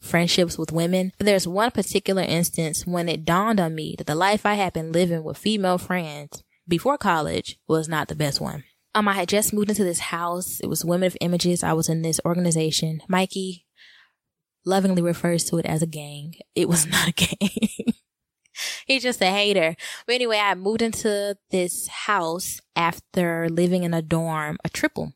friendships 0.00 0.58
with 0.58 0.72
women. 0.72 1.12
But 1.18 1.26
There's 1.26 1.46
one 1.46 1.70
particular 1.70 2.22
instance 2.22 2.84
when 2.84 3.08
it 3.08 3.24
dawned 3.24 3.60
on 3.60 3.76
me 3.76 3.94
that 3.96 4.08
the 4.08 4.16
life 4.16 4.44
I 4.44 4.54
had 4.54 4.72
been 4.72 4.90
living 4.90 5.22
with 5.22 5.38
female 5.38 5.78
friends 5.78 6.42
before 6.66 6.98
college 6.98 7.60
was 7.68 7.88
not 7.88 8.08
the 8.08 8.16
best 8.16 8.40
one. 8.40 8.64
Um, 8.92 9.06
I 9.06 9.12
had 9.12 9.28
just 9.28 9.52
moved 9.52 9.68
into 9.68 9.84
this 9.84 10.00
house. 10.00 10.58
It 10.58 10.66
was 10.66 10.84
Women 10.84 11.06
of 11.06 11.16
Images. 11.20 11.62
I 11.62 11.74
was 11.74 11.88
in 11.88 12.02
this 12.02 12.20
organization. 12.24 13.00
Mikey 13.06 13.66
lovingly 14.66 15.00
refers 15.00 15.44
to 15.44 15.58
it 15.58 15.66
as 15.66 15.80
a 15.80 15.86
gang. 15.86 16.34
It 16.56 16.68
was 16.68 16.86
not 16.88 17.06
a 17.06 17.12
gang. 17.12 17.94
He's 18.84 19.04
just 19.04 19.22
a 19.22 19.26
hater. 19.26 19.76
But 20.06 20.16
anyway, 20.16 20.38
I 20.38 20.56
moved 20.56 20.82
into 20.82 21.36
this 21.52 21.86
house 21.86 22.60
after 22.74 23.48
living 23.48 23.84
in 23.84 23.94
a 23.94 24.02
dorm, 24.02 24.58
a 24.64 24.68
triple 24.68 25.14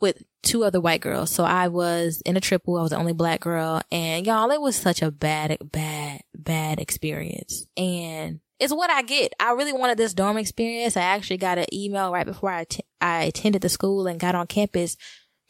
with 0.00 0.22
two 0.42 0.64
other 0.64 0.80
white 0.80 1.00
girls. 1.00 1.30
So 1.30 1.44
I 1.44 1.68
was 1.68 2.22
in 2.24 2.36
a 2.36 2.40
triple. 2.40 2.76
I 2.76 2.82
was 2.82 2.90
the 2.90 2.96
only 2.96 3.12
black 3.12 3.40
girl 3.40 3.80
and 3.90 4.26
y'all, 4.26 4.50
it 4.50 4.60
was 4.60 4.76
such 4.76 5.02
a 5.02 5.10
bad, 5.10 5.58
bad, 5.72 6.20
bad 6.34 6.80
experience. 6.80 7.66
And 7.76 8.40
it's 8.60 8.72
what 8.72 8.90
I 8.90 9.02
get. 9.02 9.32
I 9.38 9.52
really 9.52 9.72
wanted 9.72 9.98
this 9.98 10.14
dorm 10.14 10.36
experience. 10.36 10.96
I 10.96 11.02
actually 11.02 11.36
got 11.36 11.58
an 11.58 11.72
email 11.72 12.12
right 12.12 12.26
before 12.26 12.50
I, 12.50 12.64
t- 12.64 12.84
I 13.00 13.24
attended 13.24 13.62
the 13.62 13.68
school 13.68 14.06
and 14.06 14.18
got 14.18 14.34
on 14.34 14.46
campus 14.46 14.96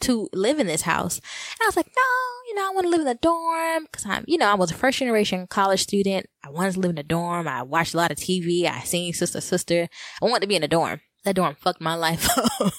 to 0.00 0.28
live 0.33 0.59
in 0.59 0.67
this 0.67 0.83
house. 0.83 1.17
And 1.19 1.64
I 1.64 1.67
was 1.67 1.76
like, 1.76 1.87
no, 1.87 2.02
you 2.49 2.55
know, 2.55 2.67
I 2.67 2.75
want 2.75 2.85
to 2.85 2.90
live 2.90 3.00
in 3.00 3.07
the 3.07 3.14
dorm 3.14 3.85
because 3.85 4.07
I'm, 4.07 4.25
you 4.26 4.38
know, 4.38 4.47
I 4.47 4.55
was 4.55 4.71
a 4.71 4.75
first 4.75 4.99
generation 4.99 5.47
college 5.47 5.83
student. 5.83 6.26
I 6.45 6.50
wanted 6.50 6.75
to 6.75 6.81
live 6.81 6.90
in 6.90 6.99
a 6.99 7.02
dorm. 7.02 7.49
I 7.49 7.62
watched 7.62 7.95
a 7.95 7.97
lot 7.97 8.11
of 8.11 8.17
TV. 8.17 8.64
I 8.64 8.81
seen 8.81 9.12
Sister 9.12 9.40
Sister. 9.40 9.88
I 10.23 10.25
wanted 10.25 10.43
to 10.43 10.47
be 10.47 10.57
in 10.57 10.62
a 10.62 10.69
dorm. 10.69 11.00
That 11.25 11.34
dorm 11.34 11.56
fucked 11.56 11.80
my 11.80 11.94
life 11.94 12.28
up. 12.60 12.72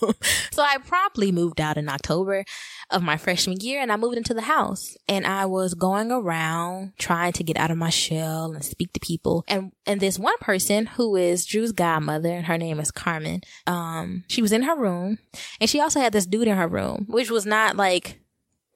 so 0.52 0.64
I 0.64 0.78
promptly 0.86 1.32
moved 1.32 1.60
out 1.60 1.78
in 1.78 1.90
October 1.90 2.46
of 2.90 3.04
my 3.04 3.18
freshman 3.18 3.58
year 3.60 3.82
and 3.82 3.92
I 3.92 3.98
moved 3.98 4.18
into 4.18 4.34
the 4.34 4.42
house 4.42 4.96
and 5.08 5.28
I 5.28 5.46
was 5.46 5.74
going 5.74 6.12
around 6.12 6.94
trying 6.98 7.34
to 7.34 7.44
get 7.44 7.58
out 7.58 7.70
of 7.70 7.78
my 7.78 7.90
shell 7.90 8.54
and 8.54 8.64
speak 8.64 8.94
to 8.94 9.00
people. 9.00 9.44
And, 9.48 9.72
and 9.86 10.00
this 10.00 10.18
one 10.18 10.38
person 10.40 10.86
who 10.86 11.16
is 11.16 11.46
Drew's 11.46 11.72
godmother 11.72 12.32
and 12.32 12.46
her 12.46 12.58
name 12.58 12.80
is 12.80 12.92
Carmen, 12.92 13.42
um, 13.68 14.24
she 14.28 14.42
was 14.42 14.52
in 14.52 14.64
her 14.64 14.76
room 14.76 15.20
and 15.60 15.70
she 15.70 15.80
also 15.82 16.00
had 16.00 16.14
this 16.14 16.26
dude 16.26 16.48
in 16.48 16.58
her 16.58 16.68
room, 16.68 17.06
which 17.10 17.30
was 17.30 17.46
not 17.46 17.76
like, 17.76 18.20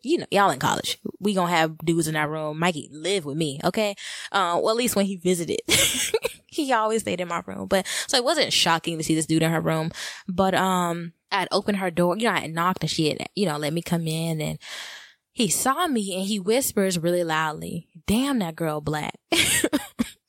you 0.03 0.17
know, 0.19 0.25
y'all 0.31 0.51
in 0.51 0.59
college. 0.59 0.99
We 1.19 1.33
gonna 1.33 1.51
have 1.51 1.77
dudes 1.79 2.07
in 2.07 2.15
our 2.15 2.29
room. 2.29 2.59
Mikey 2.59 2.89
live 2.91 3.25
with 3.25 3.37
me, 3.37 3.59
okay? 3.63 3.95
Uh, 4.31 4.59
well, 4.61 4.71
at 4.71 4.77
least 4.77 4.95
when 4.95 5.05
he 5.05 5.15
visited. 5.15 5.61
he 6.47 6.71
always 6.71 7.01
stayed 7.01 7.21
in 7.21 7.27
my 7.27 7.41
room. 7.45 7.67
But 7.67 7.87
so 8.07 8.17
it 8.17 8.23
wasn't 8.23 8.53
shocking 8.53 8.97
to 8.97 9.03
see 9.03 9.15
this 9.15 9.25
dude 9.25 9.41
in 9.43 9.51
her 9.51 9.61
room. 9.61 9.91
But 10.27 10.53
um 10.53 11.13
I'd 11.31 11.47
opened 11.51 11.77
her 11.77 11.89
door, 11.89 12.15
you 12.17 12.25
know, 12.25 12.33
I 12.33 12.41
had 12.41 12.53
knocked 12.53 12.83
and 12.83 12.91
she 12.91 13.09
had, 13.09 13.27
you 13.35 13.47
know, 13.47 13.57
let 13.57 13.73
me 13.73 13.81
come 13.81 14.07
in 14.07 14.39
and 14.39 14.59
he 15.31 15.47
saw 15.49 15.87
me 15.87 16.15
and 16.15 16.25
he 16.25 16.39
whispers 16.39 16.99
really 16.99 17.23
loudly, 17.23 17.87
damn 18.05 18.37
that 18.39 18.55
girl 18.55 18.81
black. 18.81 19.15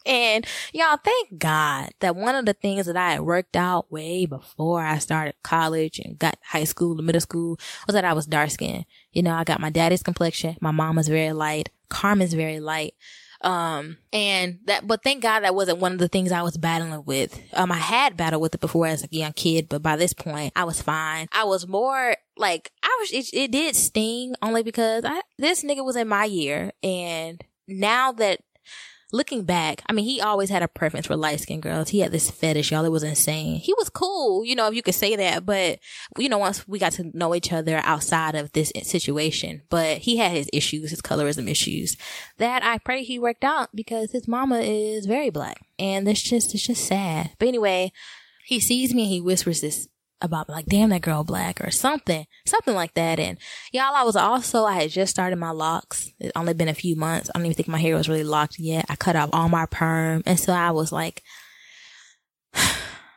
and 0.07 0.47
y'all, 0.73 0.99
thank 1.03 1.39
God 1.39 1.91
that 2.01 2.17
one 2.17 2.35
of 2.35 2.47
the 2.47 2.53
things 2.53 2.87
that 2.87 2.97
I 2.97 3.13
had 3.13 3.21
worked 3.23 3.57
out 3.57 3.91
way 3.91 4.27
before 4.27 4.85
I 4.85 4.99
started 4.99 5.35
college 5.43 5.99
and 5.99 6.19
got 6.19 6.39
high 6.43 6.65
school 6.65 6.97
and 6.97 7.07
middle 7.07 7.21
school 7.21 7.59
was 7.87 7.95
that 7.95 8.05
I 8.05 8.13
was 8.13 8.27
dark 8.27 8.51
skinned. 8.51 8.85
You 9.13 9.23
know, 9.23 9.35
I 9.35 9.45
got 9.45 9.61
my 9.61 9.71
daddy's 9.71 10.03
complexion. 10.03 10.57
My 10.61 10.71
mama's 10.71 11.09
very 11.09 11.33
light. 11.33 11.71
Carmen's 11.89 12.35
very 12.35 12.61
light. 12.61 12.95
Um, 13.41 13.99
and 14.11 14.61
that, 14.65 14.87
but 14.87 15.03
thank 15.03 15.23
God 15.23 15.41
that 15.41 15.55
wasn't 15.55 15.79
one 15.79 15.93
of 15.93 15.99
the 15.99 16.09
things 16.09 16.33
I 16.33 16.41
was 16.41 16.57
battling 16.57 17.05
with. 17.05 17.39
Um, 17.53 17.71
I 17.71 17.77
had 17.77 18.17
battled 18.17 18.41
with 18.41 18.55
it 18.55 18.61
before 18.61 18.87
as 18.87 19.05
a 19.05 19.09
young 19.11 19.35
kid, 19.35 19.69
but 19.69 19.83
by 19.83 19.97
this 19.97 20.15
point, 20.15 20.55
I 20.57 20.65
was 20.65 20.81
fine. 20.81 21.29
I 21.31 21.45
was 21.45 21.69
more 21.69 22.17
like, 22.39 22.73
I 22.83 22.97
was, 23.01 23.13
it, 23.13 23.35
it 23.35 23.53
did 23.53 23.77
sting 23.77 24.35
only 24.41 24.63
because 24.63 25.05
I, 25.05 25.21
this 25.39 25.63
nigga 25.63 25.85
was 25.85 25.95
in 25.95 26.09
my 26.09 26.25
year. 26.25 26.73
And 26.83 27.45
now 27.69 28.13
that 28.13 28.41
looking 29.15 29.45
back, 29.45 29.83
I 29.87 29.93
mean, 29.93 30.05
he 30.05 30.21
always 30.21 30.51
had 30.51 30.63
a 30.63 30.69
preference 30.69 31.07
for 31.07 31.17
light 31.17 31.41
skinned 31.41 31.63
girls. 31.63 31.89
He 31.89 32.01
had 32.01 32.13
this 32.13 32.31
fetish, 32.31 32.73
y'all. 32.73 32.85
It 32.85 32.91
was 32.91 33.05
insane. 33.05 33.61
He 33.61 33.73
was 33.75 33.89
cool, 33.89 34.45
you 34.45 34.57
know, 34.57 34.67
if 34.67 34.75
you 34.75 34.83
could 34.83 34.95
say 34.95 35.15
that. 35.17 35.47
But, 35.47 35.79
you 36.19 36.29
know, 36.29 36.39
once 36.39 36.67
we 36.67 36.79
got 36.79 36.93
to 36.95 37.17
know 37.17 37.35
each 37.35 37.53
other 37.53 37.81
outside 37.85 38.35
of 38.35 38.53
this 38.53 38.73
situation, 38.83 39.63
but 39.71 39.99
he 39.99 40.17
had 40.17 40.33
his 40.33 40.51
issues, 40.53 40.91
his 40.91 41.01
colorism 41.01 41.49
issues 41.49 41.97
that 42.39 42.65
I 42.65 42.79
pray 42.79 43.05
he 43.05 43.19
worked 43.19 43.45
out 43.45 43.71
because 43.75 44.11
his 44.11 44.27
mama 44.27 44.59
is 44.59 45.07
very 45.07 45.31
black. 45.31 45.61
And 45.79 46.09
it's 46.09 46.23
just, 46.23 46.53
it's 46.55 46.67
just 46.67 46.85
sad. 46.85 47.31
But 47.39 47.49
anyway, 47.49 47.93
he 48.45 48.61
sees 48.61 48.93
me 48.93 49.05
and 49.05 49.13
he 49.13 49.21
whispers 49.21 49.61
this 49.61 49.89
about 50.25 50.49
like, 50.49 50.67
damn, 50.67 50.91
that 50.91 51.03
girl 51.03 51.23
black 51.23 51.61
or 51.61 51.71
something, 51.71 52.27
something 52.47 52.75
like 52.75 52.95
that. 52.95 53.21
And 53.21 53.39
y'all, 53.73 53.95
I 53.95 54.03
was 54.03 54.17
also, 54.17 54.65
I 54.65 54.75
had 54.75 54.91
just 54.91 55.11
started 55.11 55.37
my 55.37 55.51
locks. 55.51 56.11
It 56.19 56.33
only 56.35 56.55
been 56.55 56.69
a 56.69 56.75
few 56.75 56.97
months. 56.97 57.31
I 57.31 57.39
don't 57.39 57.47
even 57.47 57.55
think 57.55 57.69
my 57.69 57.79
hair 57.79 57.95
was 57.95 58.09
really 58.09 58.25
locked 58.25 58.59
yet. 58.59 58.87
I 58.89 58.97
cut 58.97 59.17
off 59.17 59.31
all 59.33 59.49
my 59.49 59.67
perm. 59.67 60.23
And 60.27 60.41
so 60.41 60.53
I 60.53 60.71
was 60.71 60.91
like, 60.91 61.23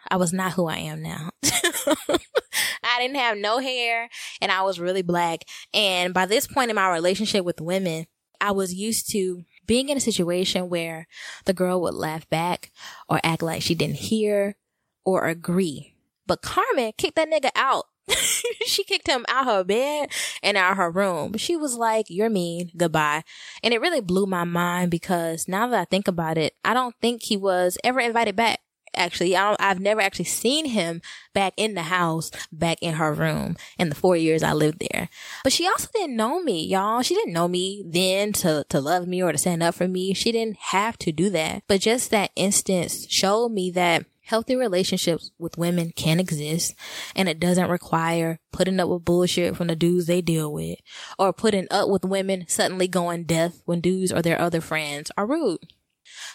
I 0.09 0.17
was 0.17 0.33
not 0.33 0.53
who 0.53 0.67
I 0.67 0.77
am 0.77 1.01
now. 1.01 1.31
I 1.43 2.99
didn't 2.99 3.17
have 3.17 3.37
no 3.37 3.59
hair 3.59 4.09
and 4.41 4.51
I 4.51 4.61
was 4.63 4.79
really 4.79 5.01
black. 5.01 5.41
And 5.73 6.13
by 6.13 6.25
this 6.25 6.47
point 6.47 6.69
in 6.69 6.75
my 6.75 6.91
relationship 6.91 7.43
with 7.45 7.61
women, 7.61 8.07
I 8.39 8.51
was 8.51 8.73
used 8.73 9.11
to 9.11 9.43
being 9.65 9.89
in 9.89 9.97
a 9.97 10.01
situation 10.01 10.69
where 10.69 11.07
the 11.45 11.53
girl 11.53 11.81
would 11.81 11.93
laugh 11.93 12.29
back 12.29 12.71
or 13.09 13.19
act 13.23 13.41
like 13.41 13.61
she 13.61 13.75
didn't 13.75 13.97
hear 13.97 14.55
or 15.03 15.27
agree 15.27 15.97
but 16.27 16.41
Carmen 16.41 16.93
kicked 16.98 17.15
that 17.15 17.29
nigga 17.29 17.50
out. 17.55 17.86
she 18.65 18.84
kicked 18.84 19.07
him 19.07 19.25
out 19.27 19.46
her 19.46 19.63
bed 19.63 20.10
and 20.41 20.55
out 20.55 20.77
her 20.77 20.89
room. 20.89 21.36
She 21.38 21.57
was 21.57 21.75
like, 21.75 22.05
you're 22.10 22.29
mean. 22.29 22.72
Goodbye. 22.77 23.24
And 23.63 23.74
it 23.74 23.81
really 23.81 24.01
blew 24.01 24.25
my 24.25 24.46
mind 24.46 24.91
because 24.91 25.48
now 25.48 25.67
that 25.67 25.79
I 25.79 25.86
think 25.86 26.07
about 26.07 26.38
it, 26.38 26.55
I 26.63 26.74
don't 26.74 26.96
think 27.01 27.24
he 27.24 27.36
was 27.36 27.77
ever 27.84 28.00
invited 28.00 28.36
back 28.36 28.60
actually. 28.98 29.36
I 29.36 29.55
have 29.60 29.79
never 29.79 30.01
actually 30.01 30.25
seen 30.25 30.65
him 30.65 31.01
back 31.34 31.53
in 31.55 31.75
the 31.75 31.84
house, 31.84 32.31
back 32.51 32.77
in 32.81 32.96
her 32.96 33.13
room 33.13 33.55
in 33.77 33.89
the 33.89 33.96
four 33.96 34.17
years 34.17 34.43
I 34.43 34.53
lived 34.53 34.79
there. 34.79 35.10
But 35.43 35.53
she 35.53 35.67
also 35.67 35.88
didn't 35.93 36.15
know 36.15 36.41
me, 36.41 36.65
y'all. 36.65 37.01
She 37.01 37.15
didn't 37.15 37.34
know 37.34 37.48
me 37.48 37.84
then 37.86 38.34
to, 38.34 38.65
to 38.69 38.81
love 38.81 39.07
me 39.07 39.22
or 39.22 39.31
to 39.31 39.38
stand 39.38 39.63
up 39.63 39.75
for 39.75 39.88
me. 39.88 40.13
She 40.13 40.31
didn't 40.31 40.57
have 40.57 40.98
to 41.00 41.12
do 41.12 41.29
that. 41.31 41.63
But 41.67 41.81
just 41.81 42.12
that 42.12 42.31
instance 42.36 43.05
showed 43.10 43.50
me 43.50 43.72
that 43.72 44.05
Healthy 44.27 44.57
relationships 44.57 45.31
with 45.39 45.57
women 45.57 45.93
can 45.96 46.19
exist 46.19 46.75
and 47.15 47.29
it 47.29 47.39
doesn't 47.39 47.69
require 47.69 48.39
putting 48.51 48.77
up 48.77 48.89
with 48.89 49.05
bullshit 49.05 49.55
from 49.55 49.67
the 49.67 49.75
dudes 49.75 50.05
they 50.05 50.19
deal 50.19 50.51
with 50.51 50.79
or 51.17 51.31
putting 51.31 51.65
up 51.72 51.88
with 51.88 52.03
women 52.03 52.43
suddenly 52.46 52.89
going 52.89 53.24
deaf 53.24 53.62
when 53.63 53.79
dudes 53.79 54.12
or 54.12 54.22
their 54.22 54.38
other 54.38 54.60
friends 54.60 55.10
are 55.15 55.25
rude. 55.25 55.72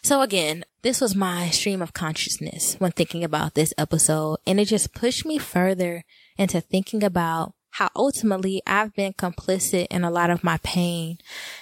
So 0.02 0.22
again, 0.22 0.64
this 0.80 1.02
was 1.02 1.14
my 1.14 1.50
stream 1.50 1.82
of 1.82 1.92
consciousness 1.92 2.76
when 2.78 2.92
thinking 2.92 3.22
about 3.22 3.52
this 3.52 3.74
episode 3.76 4.38
and 4.46 4.58
it 4.58 4.68
just 4.68 4.94
pushed 4.94 5.26
me 5.26 5.36
further 5.36 6.02
into 6.38 6.62
thinking 6.62 7.04
about 7.04 7.52
how 7.72 7.90
ultimately 7.94 8.62
I've 8.66 8.94
been 8.94 9.12
complicit 9.12 9.88
in 9.90 10.02
a 10.02 10.10
lot 10.10 10.30
of 10.30 10.42
my 10.42 10.56
pain. 10.62 11.18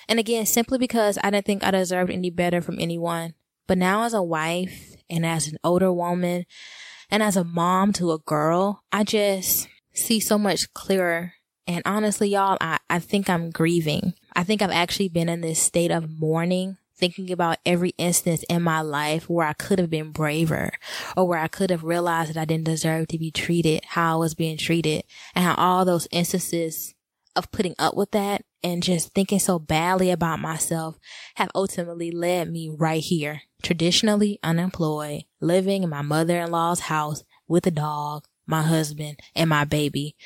And 0.09 0.21
again, 0.21 0.47
simply 0.47 0.79
because 0.79 1.19
I 1.25 1.31
didn't 1.31 1.47
think 1.47 1.65
I 1.65 1.73
deserved 1.73 2.13
any 2.13 2.31
better 2.31 2.61
from 2.61 2.79
anyone. 2.79 3.35
But 3.67 3.79
now 3.79 4.05
as 4.05 4.15
a 4.15 4.23
wife 4.23 4.90
and 5.11 5.27
as 5.27 5.49
an 5.49 5.59
older 5.65 5.93
woman 5.93 6.47
and 7.11 7.23
as 7.23 7.37
a 7.37 7.45
mom 7.45 7.93
to 7.95 8.13
a 8.13 8.19
girl, 8.19 8.85
I 8.93 9.05
just 9.05 9.69
see 9.93 10.21
so 10.21 10.39
much 10.39 10.73
clearer. 10.73 11.35
And 11.67 11.83
honestly, 11.85 12.31
y'all, 12.31 12.57
I, 12.61 12.79
I 12.89 12.99
think 12.99 13.29
I'm 13.29 13.51
grieving. 13.51 14.15
I 14.35 14.45
think 14.45 14.63
I've 14.63 14.71
actually 14.71 15.09
been 15.09 15.29
in 15.29 15.41
this 15.41 15.61
state 15.61 15.91
of 15.91 16.09
mourning 16.09 16.79
thinking 17.01 17.33
about 17.33 17.59
every 17.65 17.95
instance 17.97 18.45
in 18.49 18.63
my 18.63 18.83
life 18.83 19.29
where 19.29 19.47
I 19.47 19.55
could 19.55 19.79
have 19.79 19.89
been 19.89 20.13
braver 20.13 20.71
or 21.17 21.27
where 21.27 21.39
I 21.39 21.49
could 21.49 21.71
have 21.71 21.83
realized 21.83 22.35
that 22.35 22.41
I 22.41 22.45
didn't 22.45 22.67
deserve 22.67 23.09
to 23.09 23.19
be 23.19 23.31
treated 23.31 23.83
how 23.87 24.17
I 24.17 24.17
was 24.21 24.35
being 24.35 24.59
treated 24.59 25.05
and 25.35 25.45
how 25.45 25.55
all 25.55 25.85
those 25.85 26.07
instances 26.11 26.95
of 27.37 27.51
putting 27.53 27.75
up 27.79 27.97
with 27.97 28.11
that 28.13 28.45
and 28.63 28.83
just 28.83 29.15
thinking 29.15 29.39
so 29.39 29.59
badly 29.59 30.11
about 30.11 30.41
myself 30.41 30.99
have 31.37 31.51
ultimately 31.55 32.11
led 32.11 32.51
me 32.51 32.69
right 32.69 33.03
here 33.03 33.43
traditionally 33.63 34.39
unemployed, 34.43 35.25
living 35.41 35.83
in 35.83 35.91
my 35.91 36.03
mother-in-law's 36.03 36.81
house 36.81 37.23
with 37.47 37.67
a 37.67 37.71
dog, 37.71 38.25
my 38.47 38.63
husband, 38.63 39.21
and 39.35 39.51
my 39.51 39.65
baby. 39.65 40.17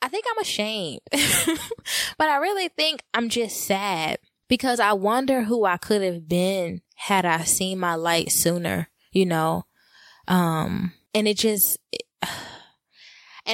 I 0.00 0.08
think 0.08 0.24
I'm 0.30 0.40
ashamed, 0.40 1.00
but 1.12 2.28
I 2.28 2.36
really 2.36 2.68
think 2.68 3.04
I'm 3.14 3.28
just 3.28 3.64
sad 3.64 4.18
because 4.48 4.80
I 4.80 4.92
wonder 4.94 5.42
who 5.42 5.64
I 5.64 5.76
could 5.76 6.02
have 6.02 6.28
been 6.28 6.82
had 6.94 7.24
I 7.24 7.44
seen 7.44 7.78
my 7.78 7.94
light 7.94 8.32
sooner, 8.32 8.88
you 9.12 9.26
know? 9.26 9.66
Um, 10.26 10.92
and 11.14 11.28
it 11.28 11.36
just, 11.36 11.78
it, 11.92 12.02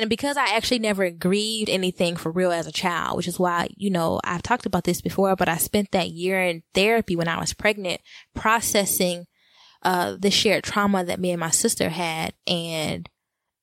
and 0.02 0.10
because 0.10 0.36
I 0.36 0.54
actually 0.54 0.78
never 0.78 1.10
grieved 1.10 1.68
anything 1.68 2.16
for 2.16 2.30
real 2.30 2.52
as 2.52 2.66
a 2.66 2.72
child, 2.72 3.16
which 3.16 3.26
is 3.26 3.38
why, 3.38 3.68
you 3.76 3.90
know, 3.90 4.20
I've 4.22 4.42
talked 4.42 4.66
about 4.66 4.84
this 4.84 5.00
before, 5.00 5.34
but 5.34 5.48
I 5.48 5.56
spent 5.56 5.90
that 5.90 6.10
year 6.10 6.40
in 6.40 6.62
therapy 6.72 7.16
when 7.16 7.28
I 7.28 7.40
was 7.40 7.52
pregnant 7.52 8.00
processing, 8.34 9.26
uh, 9.82 10.16
the 10.18 10.30
shared 10.30 10.64
trauma 10.64 11.04
that 11.04 11.20
me 11.20 11.32
and 11.32 11.40
my 11.40 11.50
sister 11.50 11.88
had. 11.88 12.34
And 12.46 13.08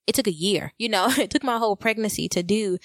it 0.08 0.16
took 0.16 0.28
a 0.28 0.32
year, 0.32 0.74
you 0.78 0.90
know, 0.90 1.08
it 1.18 1.30
took 1.30 1.44
my 1.44 1.58
whole 1.58 1.76
pregnancy 1.78 2.28
to 2.30 2.44
do. 2.44 2.78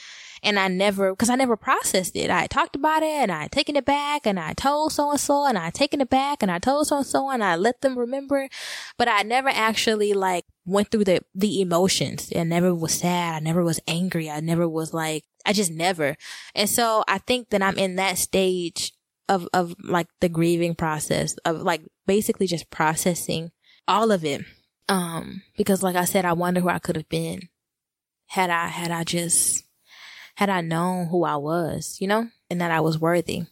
And 0.43 0.59
I 0.59 0.69
never, 0.69 1.15
cause 1.17 1.29
I 1.29 1.35
never 1.35 1.57
processed 1.57 2.17
it. 2.17 2.31
I 2.31 2.47
talked 2.47 2.77
about 2.77 3.03
it 3.03 3.09
and 3.09 3.33
I 3.33 3.49
taken 3.49 3.77
it 3.77 3.85
back 3.85 4.27
and 4.27 4.39
I 4.39 4.53
told 4.55 4.93
so 4.93 5.11
and 5.11 5.21
so 5.21 5.45
and 5.45 5.59
I 5.59 5.71
taken 5.71 6.01
it 6.01 6.09
back 6.09 6.43
and 6.43 6.51
I 6.51 6.59
told 6.59 6.87
so 6.87 6.99
and 6.99 7.07
so 7.07 7.31
and 7.31 7.45
I 7.45 7.57
let 7.57 7.81
them 7.81 7.99
remember. 7.99 8.49
But 8.97 9.09
I 9.09 9.23
never 9.23 9.49
actually 9.49 10.15
like 10.15 10.47
went 10.65 10.91
through 10.91 11.05
the, 11.05 11.21
the 11.35 11.61
emotions. 11.61 12.33
I 12.35 12.45
never 12.45 12.75
was 12.75 12.95
sad. 12.95 13.35
I 13.35 13.41
never 13.41 13.63
was 13.63 13.81
angry. 13.87 14.31
I 14.31 14.41
never 14.41 14.69
was 14.69 14.93
like, 14.93 15.25
I 15.45 15.53
just 15.53 15.71
never. 15.73 16.17
And 16.55 16.69
so 16.69 17.03
I 17.09 17.19
think 17.19 17.51
that 17.51 17.63
I'm 17.63 17.79
in 17.79 17.97
that 17.97 18.19
stage 18.19 18.93
of, 19.29 19.49
of 19.53 19.75
like 19.83 20.09
the 20.21 20.29
grieving 20.29 20.75
process 20.75 21.35
of 21.45 21.63
like 21.63 21.83
basically 22.07 22.47
just 22.47 22.71
processing 22.71 23.53
all 23.89 24.11
of 24.11 24.25
it. 24.25 24.43
Um, 24.89 25.43
because 25.57 25.83
like 25.83 25.97
I 25.97 26.05
said, 26.05 26.25
I 26.25 26.33
wonder 26.33 26.61
who 26.61 26.69
I 26.69 26.81
could 26.81 26.97
have 26.97 27.09
been 27.09 27.49
had 28.27 28.51
I, 28.51 28.67
had 28.67 28.91
I 28.91 29.05
just, 29.05 29.65
had 30.37 30.51
I 30.51 30.61
known 30.61 31.07
who 31.07 31.25
I 31.25 31.37
was, 31.37 31.99
you 32.01 32.09
know, 32.09 32.29
and 32.49 32.61
that 32.61 32.71
I 32.71 32.81
was 32.81 32.99
worthy. 32.99 33.45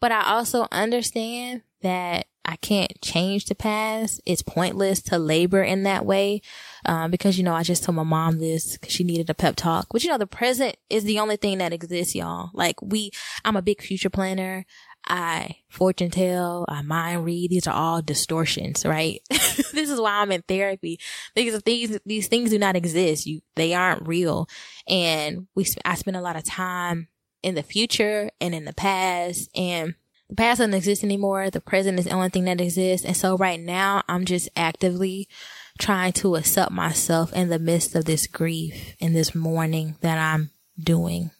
But 0.00 0.12
I 0.12 0.32
also 0.34 0.66
understand 0.70 1.62
that 1.84 2.26
I 2.44 2.56
can't 2.56 3.00
change 3.00 3.46
the 3.46 3.54
past. 3.54 4.20
It's 4.26 4.42
pointless 4.42 5.00
to 5.02 5.18
labor 5.18 5.62
in 5.62 5.84
that 5.84 6.04
way. 6.04 6.42
Um, 6.84 7.10
because, 7.10 7.38
you 7.38 7.44
know, 7.44 7.54
I 7.54 7.62
just 7.62 7.84
told 7.84 7.96
my 7.96 8.02
mom 8.02 8.38
this 8.38 8.76
because 8.76 8.92
she 8.92 9.04
needed 9.04 9.30
a 9.30 9.34
pep 9.34 9.56
talk. 9.56 9.86
But, 9.90 10.04
you 10.04 10.10
know, 10.10 10.18
the 10.18 10.26
present 10.26 10.76
is 10.90 11.04
the 11.04 11.20
only 11.20 11.36
thing 11.36 11.58
that 11.58 11.72
exists, 11.72 12.14
y'all. 12.14 12.50
Like 12.52 12.82
we, 12.82 13.12
I'm 13.44 13.56
a 13.56 13.62
big 13.62 13.80
future 13.80 14.10
planner. 14.10 14.66
I 15.06 15.56
fortune 15.68 16.10
tell, 16.10 16.64
I 16.68 16.80
mind 16.82 17.24
read. 17.24 17.50
These 17.50 17.66
are 17.66 17.74
all 17.74 18.00
distortions, 18.00 18.86
right? 18.86 19.20
this 19.30 19.90
is 19.90 20.00
why 20.00 20.20
I'm 20.20 20.32
in 20.32 20.42
therapy 20.42 20.98
because 21.34 21.62
these, 21.62 21.98
these 22.06 22.28
things 22.28 22.50
do 22.50 22.58
not 22.58 22.76
exist. 22.76 23.26
You, 23.26 23.40
they 23.54 23.74
aren't 23.74 24.08
real. 24.08 24.48
And 24.88 25.46
we, 25.54 25.66
I 25.84 25.94
spend 25.94 26.16
a 26.16 26.22
lot 26.22 26.36
of 26.36 26.44
time 26.44 27.08
in 27.42 27.54
the 27.54 27.62
future 27.62 28.30
and 28.40 28.54
in 28.54 28.64
the 28.64 28.72
past 28.72 29.50
and 29.54 29.94
the 30.28 30.36
past 30.36 30.58
doesn't 30.58 30.74
exist 30.74 31.04
anymore. 31.04 31.50
The 31.50 31.60
present 31.60 31.98
is 31.98 32.06
the 32.06 32.12
only 32.12 32.30
thing 32.30 32.44
that 32.44 32.60
exists. 32.60 33.06
And 33.06 33.16
so 33.16 33.36
right 33.36 33.60
now 33.60 34.02
I'm 34.08 34.24
just 34.24 34.48
actively 34.56 35.28
trying 35.78 36.12
to 36.14 36.36
accept 36.36 36.70
myself 36.70 37.32
in 37.32 37.48
the 37.48 37.58
midst 37.58 37.94
of 37.94 38.04
this 38.04 38.26
grief 38.26 38.94
and 39.00 39.14
this 39.14 39.34
mourning 39.34 39.96
that 40.00 40.18
I'm 40.18 40.50
doing. 40.82 41.30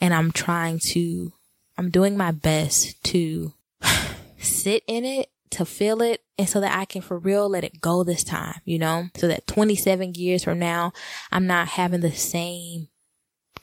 And 0.00 0.14
I'm 0.14 0.32
trying 0.32 0.78
to, 0.90 1.32
I'm 1.76 1.90
doing 1.90 2.16
my 2.16 2.30
best 2.30 3.02
to 3.04 3.52
sit 4.38 4.84
in 4.86 5.04
it, 5.04 5.28
to 5.50 5.64
feel 5.64 6.00
it, 6.02 6.22
and 6.38 6.48
so 6.48 6.60
that 6.60 6.78
I 6.78 6.84
can 6.84 7.02
for 7.02 7.18
real 7.18 7.48
let 7.48 7.64
it 7.64 7.80
go 7.80 8.04
this 8.04 8.22
time, 8.24 8.60
you 8.64 8.78
know? 8.78 9.08
So 9.16 9.28
that 9.28 9.46
27 9.46 10.14
years 10.14 10.44
from 10.44 10.58
now, 10.58 10.92
I'm 11.32 11.46
not 11.46 11.68
having 11.68 12.00
the 12.00 12.12
same 12.12 12.88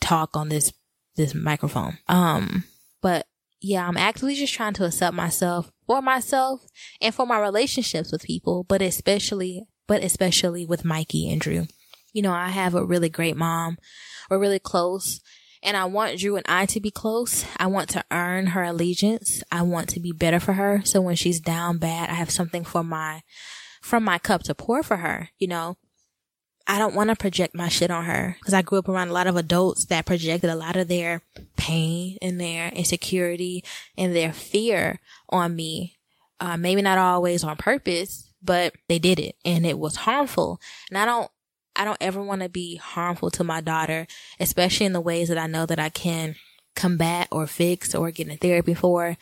talk 0.02 0.36
on 0.36 0.50
this, 0.50 0.74
this 1.16 1.34
microphone. 1.34 1.98
Um, 2.08 2.66
but 3.02 3.28
yeah, 3.66 3.88
I'm 3.88 3.98
actively 3.98 4.36
just 4.36 4.54
trying 4.54 4.74
to 4.74 4.86
accept 4.86 5.16
myself 5.16 5.72
for 5.88 6.00
myself 6.00 6.62
and 7.02 7.16
for 7.16 7.26
my 7.26 7.40
relationships 7.40 8.12
with 8.12 8.22
people, 8.22 8.64
but 8.64 8.80
especially, 8.80 9.64
but 9.88 10.04
especially 10.04 10.68
with 10.68 10.86
Mikey 10.86 11.32
and 11.32 11.42
Drew. 11.42 11.66
You 12.14 12.22
know, 12.22 12.32
I 12.32 12.50
have 12.50 12.76
a 12.76 12.86
really 12.86 13.10
great 13.10 13.36
mom. 13.36 13.78
We're 14.30 14.38
really 14.38 14.60
close 14.60 15.20
and 15.64 15.76
I 15.76 15.86
want 15.86 16.20
Drew 16.20 16.36
and 16.36 16.46
I 16.48 16.68
to 16.68 16.80
be 16.80 16.92
close. 16.92 17.44
I 17.58 17.66
want 17.66 17.90
to 17.90 18.06
earn 18.12 18.48
her 18.48 18.62
allegiance. 18.62 19.42
I 19.52 19.64
want 19.64 19.90
to 19.90 20.00
be 20.00 20.12
better 20.12 20.40
for 20.40 20.54
her. 20.54 20.82
So 20.86 21.02
when 21.02 21.16
she's 21.16 21.40
down 21.40 21.80
bad, 21.80 22.12
I 22.12 22.14
have 22.14 22.30
something 22.30 22.64
for 22.64 22.84
my, 22.84 23.24
from 23.82 24.04
my 24.04 24.20
cup 24.20 24.44
to 24.44 24.54
pour 24.54 24.84
for 24.84 24.98
her, 24.98 25.30
you 25.40 25.48
know? 25.48 25.78
I 26.68 26.80
don't 26.80 26.96
want 26.96 27.12
to 27.12 27.16
project 27.16 27.54
my 27.54 27.68
shit 27.68 27.92
on 27.92 28.06
her 28.06 28.38
because 28.40 28.54
I 28.54 28.64
grew 28.64 28.80
up 28.80 28.90
around 28.90 29.10
a 29.10 29.14
lot 29.14 29.28
of 29.28 29.36
adults 29.36 29.86
that 29.86 30.06
projected 30.06 30.50
a 30.50 30.56
lot 30.56 30.76
of 30.76 30.88
their 30.88 31.22
pain 31.58 32.18
and 32.22 32.42
their 32.42 32.70
insecurity 32.70 33.64
and 33.98 34.16
their 34.16 34.34
fear 34.34 35.00
on 35.30 35.56
me. 35.56 35.98
Uh, 36.40 36.58
maybe 36.58 36.82
not 36.82 36.98
always 36.98 37.44
on 37.44 37.56
purpose, 37.56 38.30
but 38.42 38.74
they 38.90 39.00
did 39.00 39.20
it 39.20 39.36
and 39.46 39.66
it 39.66 39.78
was 39.78 39.96
harmful. 39.96 40.60
And 40.90 40.98
I 40.98 41.06
don't, 41.06 41.30
I 41.76 41.86
don't 41.86 42.02
ever 42.02 42.22
want 42.22 42.42
to 42.42 42.50
be 42.50 42.78
harmful 42.78 43.30
to 43.32 43.44
my 43.44 43.62
daughter, 43.62 44.08
especially 44.40 44.86
in 44.86 44.94
the 44.94 45.02
ways 45.02 45.30
that 45.30 45.38
I 45.38 45.48
know 45.48 45.66
that 45.66 45.80
I 45.80 45.90
can 45.90 46.36
combat 46.76 47.28
or 47.32 47.48
fix 47.48 47.94
or 47.94 48.12
get 48.12 48.28
in 48.28 48.38
therapy 48.38 48.74
for. 48.74 49.18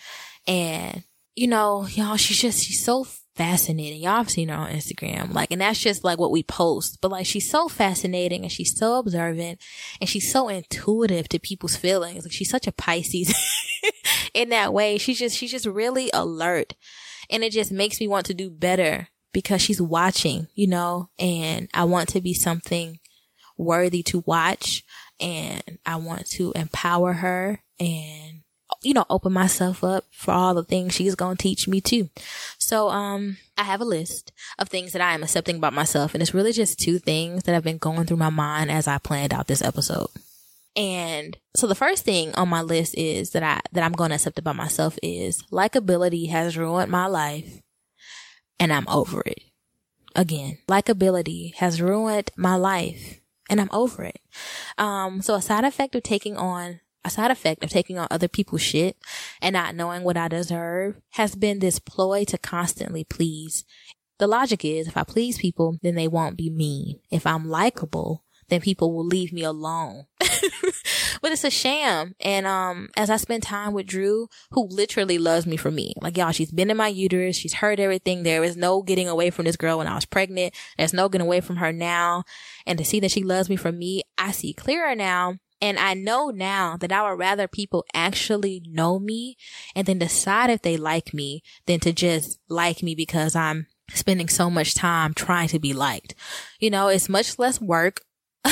And, 0.48 1.04
you 1.36 1.48
know, 1.48 1.88
y'all, 1.88 2.18
she's 2.18 2.42
just, 2.42 2.64
she's 2.64 2.84
so 2.84 3.06
fascinating. 3.36 4.02
Y'all 4.02 4.17
have 4.17 4.30
seen 4.30 4.50
her 4.50 4.56
on 4.56 4.72
Instagram. 4.72 5.34
Like, 5.34 5.52
and 5.52 5.62
that's 5.62 5.80
just 5.80 6.04
like 6.04 6.19
what 6.19 6.32
we 6.32 6.43
post. 6.43 7.00
But 7.02 7.12
like, 7.12 7.26
she's 7.26 7.50
so 7.50 7.67
fascinating 7.67 8.43
and 8.43 8.52
she's 8.52 8.78
so 8.78 9.00
observant 9.00 9.60
and 10.00 10.10
she's 10.10 10.32
so 10.32 10.50
intuitive 10.50 11.28
to 11.30 11.39
people's 11.39 11.76
feelings. 11.76 12.26
Like, 12.26 12.32
she's 12.32 12.50
such 12.50 12.67
a 12.67 12.72
Pisces 12.72 13.34
in 14.34 14.50
that 14.50 14.74
way. 14.74 14.98
She's 14.98 15.19
just, 15.19 15.38
she's 15.38 15.52
just 15.52 15.65
really 15.65 16.10
alert. 16.13 16.76
And 17.30 17.43
it 17.43 17.52
just 17.52 17.72
makes 17.72 18.00
me 18.00 18.08
want 18.08 18.26
to 18.28 18.34
do 18.34 18.50
better 18.50 19.08
because 19.32 19.62
she's 19.62 19.82
watching, 19.82 20.48
you 20.54 20.67
know, 20.67 21.10
and 21.17 21.67
I 21.74 21.86
want 21.86 22.10
to 22.10 22.22
be 22.22 22.34
something 22.34 23.00
worthy 23.58 24.04
to 24.04 24.24
watch 24.26 24.84
and 25.19 25.62
I 25.86 25.96
want 25.98 26.28
to 26.32 26.52
empower 26.56 27.13
her 27.13 27.63
and 27.80 28.33
you 28.84 28.93
know, 28.93 29.06
open 29.10 29.34
myself 29.34 29.84
up 29.84 30.06
for 30.12 30.32
all 30.32 30.54
the 30.54 30.63
things 30.63 30.93
she's 30.93 31.15
going 31.15 31.38
to 31.38 31.41
teach 31.43 31.67
me 31.67 31.82
too. 31.82 32.10
So, 32.58 32.89
um, 32.89 33.38
I 33.58 33.63
have 33.63 33.82
a 33.82 33.86
list 33.86 34.32
of 34.60 34.69
things 34.69 34.93
that 34.93 35.02
I 35.02 35.13
am 35.13 35.24
accepting 35.24 35.58
about 35.58 35.74
myself. 35.74 36.13
And 36.13 36.22
it's 36.22 36.34
really 36.34 36.54
just 36.54 36.80
two 36.80 37.00
things 37.00 37.43
that 37.43 37.54
have 37.54 37.63
been 37.63 37.78
going 37.78 38.06
through 38.06 38.17
my 38.17 38.30
mind 38.30 38.72
as 38.72 38.88
I 38.88 38.98
planned 38.98 39.34
out 39.34 39.48
this 39.48 39.62
episode. 39.62 40.10
And 40.76 41.38
so 41.56 41.67
the 41.67 41.76
first 41.76 42.04
thing 42.04 42.34
on 42.36 42.50
my 42.50 42.62
list 42.62 42.96
is 42.98 43.32
that 43.32 43.43
I, 43.43 43.62
that 43.74 43.84
I'm 43.84 43.91
going 43.91 44.10
to 44.10 44.15
accept 44.15 44.39
about 44.39 44.56
myself 44.56 44.98
is 45.04 45.43
likability 45.52 46.30
has 46.32 46.58
ruined 46.58 46.91
my 46.91 47.06
life 47.06 47.62
and 48.60 48.74
I'm 48.74 48.88
over 48.88 49.22
it. 49.26 49.43
again. 50.15 50.58
Likability 50.67 51.54
has 51.56 51.82
ruined 51.82 52.32
my 52.36 52.56
life 52.56 53.19
and 53.50 53.60
I'm 53.62 53.69
over 53.72 54.04
it. 54.04 54.19
Um, 54.78 55.22
so 55.22 55.36
a 55.36 55.41
side 55.41 55.63
effect 55.63 55.96
of 55.96 56.04
taking 56.04 56.38
on 56.38 56.80
a 57.06 57.10
side 57.10 57.32
effect 57.32 57.63
of 57.63 57.70
taking 57.70 57.98
on 57.98 58.08
other 58.10 58.28
people's 58.28 58.62
shit 58.62 58.98
and 59.42 59.54
not 59.54 59.76
knowing 59.76 60.04
what 60.04 60.18
I 60.18 60.28
deserve 60.28 60.96
has 61.12 61.36
been 61.36 61.60
this 61.60 61.80
ploy 61.80 62.24
to 62.26 62.38
constantly 62.38 63.04
please. 63.04 63.66
The 64.20 64.28
logic 64.28 64.63
is 64.63 64.88
if 64.88 64.96
I 64.96 65.04
please 65.04 65.38
people, 65.38 65.78
then 65.82 65.96
they 65.96 66.08
won't 66.08 66.38
be 66.38 66.50
mean. 66.50 67.00
If 67.12 67.26
I'm 67.28 67.50
likable, 67.50 68.24
then 68.50 68.62
people 68.62 68.94
will 68.94 69.06
leave 69.06 69.34
me 69.34 69.44
alone. 69.44 70.06
but 71.22 71.32
it's 71.32 71.44
a 71.44 71.50
sham. 71.50 72.16
And 72.20 72.46
um, 72.46 72.89
as 72.96 73.10
I 73.10 73.18
spend 73.18 73.44
time 73.44 73.74
with 73.74 73.88
Drew, 73.88 74.28
who 74.52 74.68
literally 74.68 75.18
loves 75.18 75.46
me 75.46 75.58
for 75.58 75.72
me, 75.72 75.94
like 76.02 76.18
y'all, 76.18 76.32
she's 76.32 76.52
been 76.52 76.70
in 76.70 76.78
my 76.78 76.88
uterus, 76.88 77.36
she's 77.36 77.56
heard 77.56 77.80
everything. 77.80 78.24
There 78.24 78.44
is 78.44 78.58
no 78.58 78.82
getting 78.82 79.08
away 79.08 79.30
from 79.30 79.46
this 79.46 79.58
girl 79.58 79.78
when 79.78 79.88
I 79.88 79.96
was 79.96 80.06
pregnant. 80.06 80.54
There's 80.78 80.94
no 80.94 81.10
getting 81.10 81.26
away 81.26 81.42
from 81.42 81.58
her 81.58 81.74
now. 81.74 82.24
And 82.66 82.78
to 82.78 82.86
see 82.86 83.00
that 83.00 83.12
she 83.12 83.24
loves 83.24 83.50
me 83.50 83.56
for 83.56 83.72
me, 83.72 84.04
I 84.18 84.32
see 84.32 84.54
clearer 84.54 84.96
now. 84.96 85.38
And 85.63 85.80
I 85.80 85.93
know 85.93 86.30
now 86.30 86.76
that 86.76 86.91
I 86.91 87.10
would 87.10 87.17
rather 87.17 87.47
people 87.47 87.86
actually 87.93 88.62
know 88.67 88.99
me 88.99 89.38
and 89.73 89.88
then 89.88 89.97
decide 89.97 90.49
if 90.49 90.62
they 90.62 90.76
like 90.76 91.13
me 91.13 91.41
than 91.67 91.80
to 91.80 91.93
just 91.93 92.38
like 92.49 92.84
me 92.84 92.95
because 92.95 93.34
I'm 93.34 93.67
spending 93.89 94.28
so 94.28 94.49
much 94.49 94.76
time 94.76 95.13
trying 95.13 95.47
to 95.47 95.60
be 95.60 95.71
liked. 95.71 96.15
You 96.60 96.69
know, 96.69 96.89
it's 96.89 97.08
much 97.08 97.39
less 97.39 97.62
work 97.62 98.02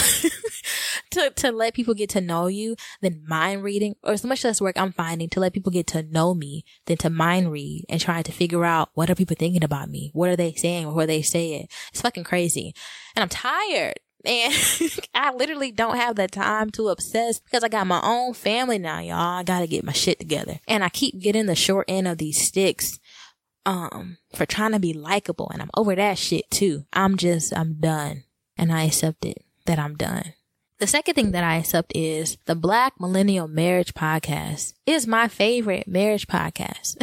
to, 1.11 1.31
to 1.35 1.51
let 1.51 1.73
people 1.73 1.93
get 1.93 2.09
to 2.11 2.21
know 2.21 2.47
you 2.47 2.77
than 3.01 3.25
mind 3.27 3.63
reading, 3.63 3.95
or 4.03 4.13
as 4.13 4.23
much 4.23 4.45
less 4.45 4.61
work 4.61 4.79
I'm 4.79 4.93
finding 4.93 5.27
to 5.31 5.41
let 5.41 5.51
people 5.51 5.73
get 5.73 5.87
to 5.87 6.03
know 6.03 6.33
me 6.33 6.63
than 6.85 6.95
to 6.99 7.09
mind 7.09 7.51
read 7.51 7.83
and 7.89 7.99
try 7.99 8.21
to 8.21 8.31
figure 8.31 8.63
out 8.63 8.91
what 8.93 9.09
are 9.09 9.15
people 9.15 9.35
thinking 9.37 9.65
about 9.65 9.89
me? 9.89 10.11
What 10.13 10.29
are 10.29 10.37
they 10.37 10.53
saying 10.53 10.85
before 10.85 11.07
they 11.07 11.23
say 11.23 11.55
it? 11.55 11.71
It's 11.91 11.99
fucking 11.99 12.23
crazy. 12.23 12.73
And 13.17 13.23
I'm 13.23 13.27
tired. 13.27 13.99
And 14.25 14.53
I 15.13 15.33
literally 15.33 15.71
don't 15.71 15.97
have 15.97 16.15
the 16.15 16.27
time 16.27 16.69
to 16.71 16.89
obsess 16.89 17.39
because 17.39 17.63
I 17.63 17.69
got 17.69 17.87
my 17.87 18.01
own 18.03 18.33
family 18.33 18.77
now, 18.77 18.99
y'all. 18.99 19.39
I 19.39 19.43
gotta 19.43 19.67
get 19.67 19.83
my 19.83 19.93
shit 19.93 20.19
together. 20.19 20.59
And 20.67 20.83
I 20.83 20.89
keep 20.89 21.19
getting 21.19 21.45
the 21.45 21.55
short 21.55 21.85
end 21.87 22.07
of 22.07 22.17
these 22.17 22.41
sticks, 22.41 22.99
um, 23.65 24.17
for 24.33 24.45
trying 24.45 24.71
to 24.71 24.79
be 24.79 24.93
likable. 24.93 25.49
And 25.51 25.61
I'm 25.61 25.71
over 25.75 25.95
that 25.95 26.17
shit 26.17 26.49
too. 26.49 26.85
I'm 26.93 27.17
just, 27.17 27.55
I'm 27.55 27.73
done. 27.73 28.23
And 28.57 28.71
I 28.71 28.83
accept 28.83 29.25
it 29.25 29.43
that 29.65 29.79
I'm 29.79 29.95
done. 29.95 30.33
The 30.79 30.87
second 30.87 31.13
thing 31.13 31.31
that 31.31 31.43
I 31.43 31.57
accept 31.57 31.91
is 31.95 32.37
the 32.45 32.55
Black 32.55 32.99
Millennial 32.99 33.47
Marriage 33.47 33.93
Podcast 33.93 34.73
is 34.85 35.07
my 35.07 35.27
favorite 35.27 35.87
marriage 35.87 36.27
podcast. 36.27 36.95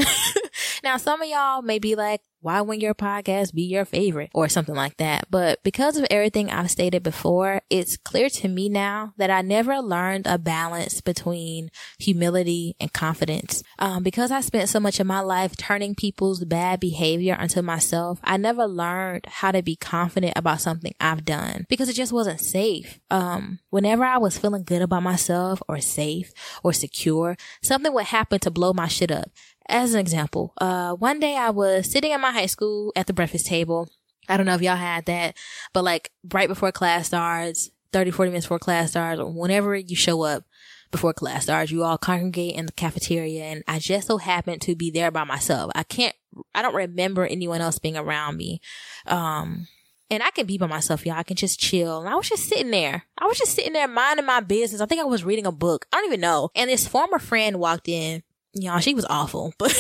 now, 0.85 0.97
some 0.97 1.23
of 1.23 1.29
y'all 1.29 1.63
may 1.63 1.79
be 1.79 1.95
like, 1.95 2.21
why 2.41 2.61
wouldn't 2.61 2.83
your 2.83 2.95
podcast 2.95 3.53
be 3.53 3.63
your 3.63 3.85
favorite 3.85 4.31
or 4.33 4.49
something 4.49 4.75
like 4.75 4.97
that? 4.99 5.27
But 5.31 5.63
because 5.65 5.97
of 5.97 6.07
everything 6.11 6.51
I've 6.51 6.71
stated 6.71 7.03
before, 7.03 7.63
it's 7.69 7.97
clear 7.97 8.29
to 8.31 8.49
me 8.49 8.69
now 8.69 9.13
that 9.17 9.31
I 9.31 9.43
never 9.43 9.79
learned 9.81 10.27
a 10.27 10.39
balance 10.39 11.01
between 11.01 11.71
humility 11.99 12.77
and 12.79 12.93
confidence. 12.93 13.63
Um, 13.79 14.03
because 14.03 14.31
I 14.31 14.41
spent 14.41 14.69
so 14.69 14.79
much 14.79 15.01
of 15.01 15.07
my 15.07 15.21
life 15.21 15.57
turning 15.57 15.95
people's 15.95 16.45
bad 16.45 16.79
behavior 16.79 17.37
onto 17.39 17.61
myself, 17.61 18.21
I 18.23 18.37
never 18.37 18.67
learned 18.67 19.27
how 19.27 19.51
to 19.51 19.63
be 19.63 19.75
confident 19.75 20.35
about 20.37 20.61
something 20.61 20.95
I've 21.01 21.25
done 21.25 21.67
because 21.69 21.89
it 21.89 21.95
just 21.95 22.13
wasn't 22.13 22.41
safe. 22.41 23.01
Um, 23.11 23.59
whenever 23.71 24.05
I 24.05 24.19
was 24.19 24.39
feeling 24.39 24.63
good 24.63 24.83
about 24.83 25.03
myself 25.03 25.61
or 25.69 25.81
safe 25.81 26.33
or 26.63 26.73
secure, 26.73 27.37
something 27.69 27.93
would 27.93 28.07
happen 28.07 28.41
to 28.41 28.51
blow 28.51 28.73
my 28.73 28.89
shit 28.89 29.11
up 29.11 29.31
as 29.69 29.93
an 29.93 30.01
example, 30.01 30.55
uh, 30.61 30.95
one 30.95 31.21
day 31.21 31.37
I 31.37 31.51
was 31.51 31.91
sitting 31.91 32.13
at 32.13 32.21
my 32.21 32.33
high 32.33 32.47
school 32.47 32.93
at 32.97 33.07
the 33.07 33.13
breakfast 33.13 33.47
table. 33.47 33.89
I 34.29 34.37
don't 34.37 34.47
know 34.47 34.55
if 34.55 34.63
y'all 34.63 34.77
had 34.77 35.07
that, 35.07 35.37
but 35.73 35.85
like 35.85 36.11
right 36.33 36.49
before 36.49 36.73
class 36.73 37.09
starts, 37.09 37.71
30, 37.93 38.11
40 38.11 38.31
minutes 38.31 38.47
before 38.47 38.59
class 38.59 38.91
starts, 38.91 39.21
or 39.21 39.31
whenever 39.31 39.75
you 39.75 39.97
show 39.97 40.23
up 40.23 40.45
before 40.91 41.13
class 41.13 41.45
starts, 41.45 41.71
you 41.71 41.85
all 41.85 41.99
congregate 41.99 42.55
in 42.55 42.67
the 42.67 42.73
cafeteria. 42.73 43.45
And 43.45 43.63
I 43.69 43.79
just 43.79 44.07
so 44.07 44.19
happened 44.19 44.63
to 44.63 44.75
be 44.75 44.91
there 44.91 45.11
by 45.11 45.25
myself. 45.25 45.71
I 45.75 45.83
can't, 45.83 46.15
I 46.55 46.63
don't 46.63 46.75
remember 46.75 47.27
anyone 47.27 47.61
else 47.61 47.79
being 47.79 47.97
around 47.97 48.37
me. 48.37 48.61
Um, 49.07 49.69
and 50.11 50.23
I 50.23 50.31
can 50.31 50.47
be 50.47 50.59
by 50.59 50.67
myself, 50.67 51.05
y'all. 51.05 51.17
I 51.17 51.23
can 51.23 51.37
just 51.37 51.61
chill. 51.61 52.01
And 52.01 52.09
I 52.09 52.15
was 52.15 52.29
just 52.29 52.49
sitting 52.49 52.71
there. 52.71 53.05
I 53.19 53.27
was 53.27 53.39
just 53.39 53.55
sitting 53.55 53.73
there 53.75 53.89
minding 53.89 54.27
my 54.27 54.41
business. 54.41 54.81
I 54.81 54.87
think 54.87 55.01
I 55.01 55.05
was 55.05 55.25
reading 55.25 55.47
a 55.47 55.53
book. 55.53 55.87
I 55.93 55.99
don't 55.99 56.07
even 56.07 56.21
know. 56.21 56.51
And 56.55 56.71
this 56.71 56.89
former 56.89 57.19
friend 57.19 57.59
walked 57.59 57.89
in 57.89 58.23
y'all, 58.55 58.81
she 58.81 58.95
was 58.95 59.07
awful, 59.09 59.53
but 59.59 59.73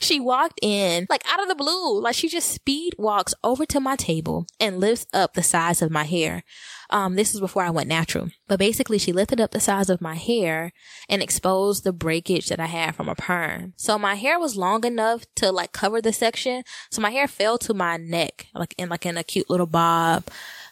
she 0.00 0.20
walked 0.20 0.58
in 0.62 1.06
like 1.08 1.22
out 1.30 1.42
of 1.42 1.48
the 1.48 1.54
blue. 1.54 2.00
Like 2.00 2.14
she 2.14 2.28
just 2.28 2.50
speed 2.50 2.94
walks 2.98 3.34
over 3.42 3.64
to 3.66 3.80
my 3.80 3.96
table 3.96 4.46
and 4.60 4.80
lifts 4.80 5.06
up 5.12 5.34
the 5.34 5.42
size 5.42 5.82
of 5.82 5.90
my 5.90 6.04
hair. 6.04 6.42
Um, 6.90 7.16
this 7.16 7.34
is 7.34 7.40
before 7.40 7.62
I 7.62 7.70
went 7.70 7.88
natural, 7.88 8.28
but 8.46 8.58
basically 8.58 8.98
she 8.98 9.12
lifted 9.12 9.40
up 9.40 9.50
the 9.50 9.60
size 9.60 9.88
of 9.88 10.00
my 10.00 10.14
hair 10.14 10.72
and 11.08 11.22
exposed 11.22 11.82
the 11.82 11.92
breakage 11.92 12.48
that 12.48 12.60
I 12.60 12.66
had 12.66 12.94
from 12.94 13.08
a 13.08 13.14
perm. 13.14 13.72
So 13.76 13.98
my 13.98 14.14
hair 14.14 14.38
was 14.38 14.56
long 14.56 14.84
enough 14.84 15.24
to 15.36 15.50
like 15.50 15.72
cover 15.72 16.00
the 16.00 16.12
section. 16.12 16.62
So 16.90 17.00
my 17.00 17.10
hair 17.10 17.26
fell 17.26 17.58
to 17.58 17.74
my 17.74 17.96
neck, 17.96 18.46
like 18.54 18.74
in 18.78 18.88
like 18.88 19.06
in 19.06 19.16
a 19.16 19.24
cute 19.24 19.50
little 19.50 19.66
bob. 19.66 20.24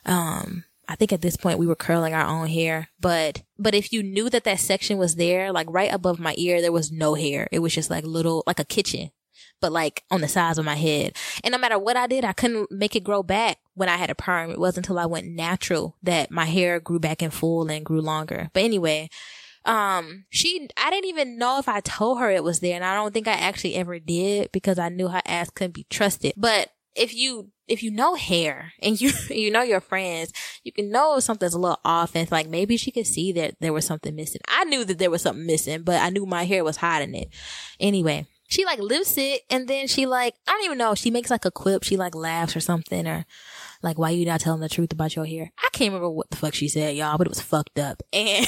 Um, 0.04 0.64
I 0.92 0.94
think 0.94 1.10
at 1.10 1.22
this 1.22 1.38
point 1.38 1.58
we 1.58 1.66
were 1.66 1.74
curling 1.74 2.12
our 2.12 2.26
own 2.26 2.48
hair, 2.48 2.90
but, 3.00 3.42
but 3.58 3.74
if 3.74 3.94
you 3.94 4.02
knew 4.02 4.28
that 4.28 4.44
that 4.44 4.60
section 4.60 4.98
was 4.98 5.16
there, 5.16 5.50
like 5.50 5.66
right 5.70 5.90
above 5.90 6.20
my 6.20 6.34
ear, 6.36 6.60
there 6.60 6.70
was 6.70 6.92
no 6.92 7.14
hair. 7.14 7.48
It 7.50 7.60
was 7.60 7.74
just 7.74 7.88
like 7.88 8.04
little, 8.04 8.44
like 8.46 8.60
a 8.60 8.64
kitchen, 8.64 9.10
but 9.62 9.72
like 9.72 10.04
on 10.10 10.20
the 10.20 10.28
sides 10.28 10.58
of 10.58 10.66
my 10.66 10.74
head. 10.74 11.16
And 11.42 11.52
no 11.52 11.56
matter 11.56 11.78
what 11.78 11.96
I 11.96 12.06
did, 12.06 12.26
I 12.26 12.34
couldn't 12.34 12.70
make 12.70 12.94
it 12.94 13.04
grow 13.04 13.22
back 13.22 13.56
when 13.72 13.88
I 13.88 13.96
had 13.96 14.10
a 14.10 14.14
perm. 14.14 14.50
It 14.50 14.60
wasn't 14.60 14.84
until 14.86 14.98
I 14.98 15.06
went 15.06 15.28
natural 15.28 15.96
that 16.02 16.30
my 16.30 16.44
hair 16.44 16.78
grew 16.78 17.00
back 17.00 17.22
in 17.22 17.30
full 17.30 17.70
and 17.70 17.86
grew 17.86 18.02
longer. 18.02 18.50
But 18.52 18.64
anyway, 18.64 19.08
um, 19.64 20.26
she, 20.28 20.68
I 20.76 20.90
didn't 20.90 21.08
even 21.08 21.38
know 21.38 21.58
if 21.58 21.70
I 21.70 21.80
told 21.80 22.18
her 22.18 22.30
it 22.30 22.44
was 22.44 22.60
there. 22.60 22.76
And 22.76 22.84
I 22.84 22.94
don't 22.94 23.14
think 23.14 23.28
I 23.28 23.32
actually 23.32 23.76
ever 23.76 23.98
did 23.98 24.52
because 24.52 24.78
I 24.78 24.90
knew 24.90 25.08
her 25.08 25.22
ass 25.24 25.48
couldn't 25.48 25.72
be 25.72 25.86
trusted. 25.88 26.34
But 26.36 26.68
if 26.94 27.14
you 27.14 27.51
if 27.68 27.82
you 27.82 27.90
know 27.90 28.14
hair 28.14 28.72
and 28.82 29.00
you 29.00 29.12
you 29.30 29.50
know 29.50 29.62
your 29.62 29.80
friends, 29.80 30.32
you 30.64 30.72
can 30.72 30.90
know 30.90 31.18
something's 31.20 31.54
a 31.54 31.58
little 31.58 31.80
off 31.84 32.14
and 32.14 32.30
like 32.30 32.48
maybe 32.48 32.76
she 32.76 32.90
could 32.90 33.06
see 33.06 33.32
that 33.32 33.54
there 33.60 33.72
was 33.72 33.86
something 33.86 34.14
missing. 34.14 34.40
I 34.48 34.64
knew 34.64 34.84
that 34.84 34.98
there 34.98 35.10
was 35.10 35.22
something 35.22 35.46
missing, 35.46 35.82
but 35.82 36.00
I 36.00 36.10
knew 36.10 36.26
my 36.26 36.44
hair 36.44 36.64
was 36.64 36.76
hiding 36.76 37.14
it. 37.14 37.28
Anyway, 37.80 38.26
she 38.52 38.66
like 38.66 38.78
lifts 38.80 39.16
it 39.16 39.42
and 39.48 39.66
then 39.66 39.86
she 39.86 40.04
like 40.04 40.34
I 40.46 40.52
don't 40.52 40.64
even 40.64 40.78
know, 40.78 40.94
she 40.94 41.10
makes 41.10 41.30
like 41.30 41.46
a 41.46 41.50
quip, 41.50 41.84
she 41.84 41.96
like 41.96 42.14
laughs 42.14 42.54
or 42.54 42.60
something 42.60 43.06
or 43.06 43.24
like, 43.82 43.98
why 43.98 44.10
you 44.10 44.26
not 44.26 44.40
telling 44.40 44.60
the 44.60 44.68
truth 44.68 44.92
about 44.92 45.16
your 45.16 45.24
hair? 45.24 45.50
I 45.58 45.68
can't 45.72 45.88
remember 45.88 46.10
what 46.10 46.30
the 46.30 46.36
fuck 46.36 46.54
she 46.54 46.68
said, 46.68 46.94
y'all, 46.94 47.18
but 47.18 47.26
it 47.26 47.30
was 47.30 47.40
fucked 47.40 47.78
up. 47.78 48.02
And 48.12 48.46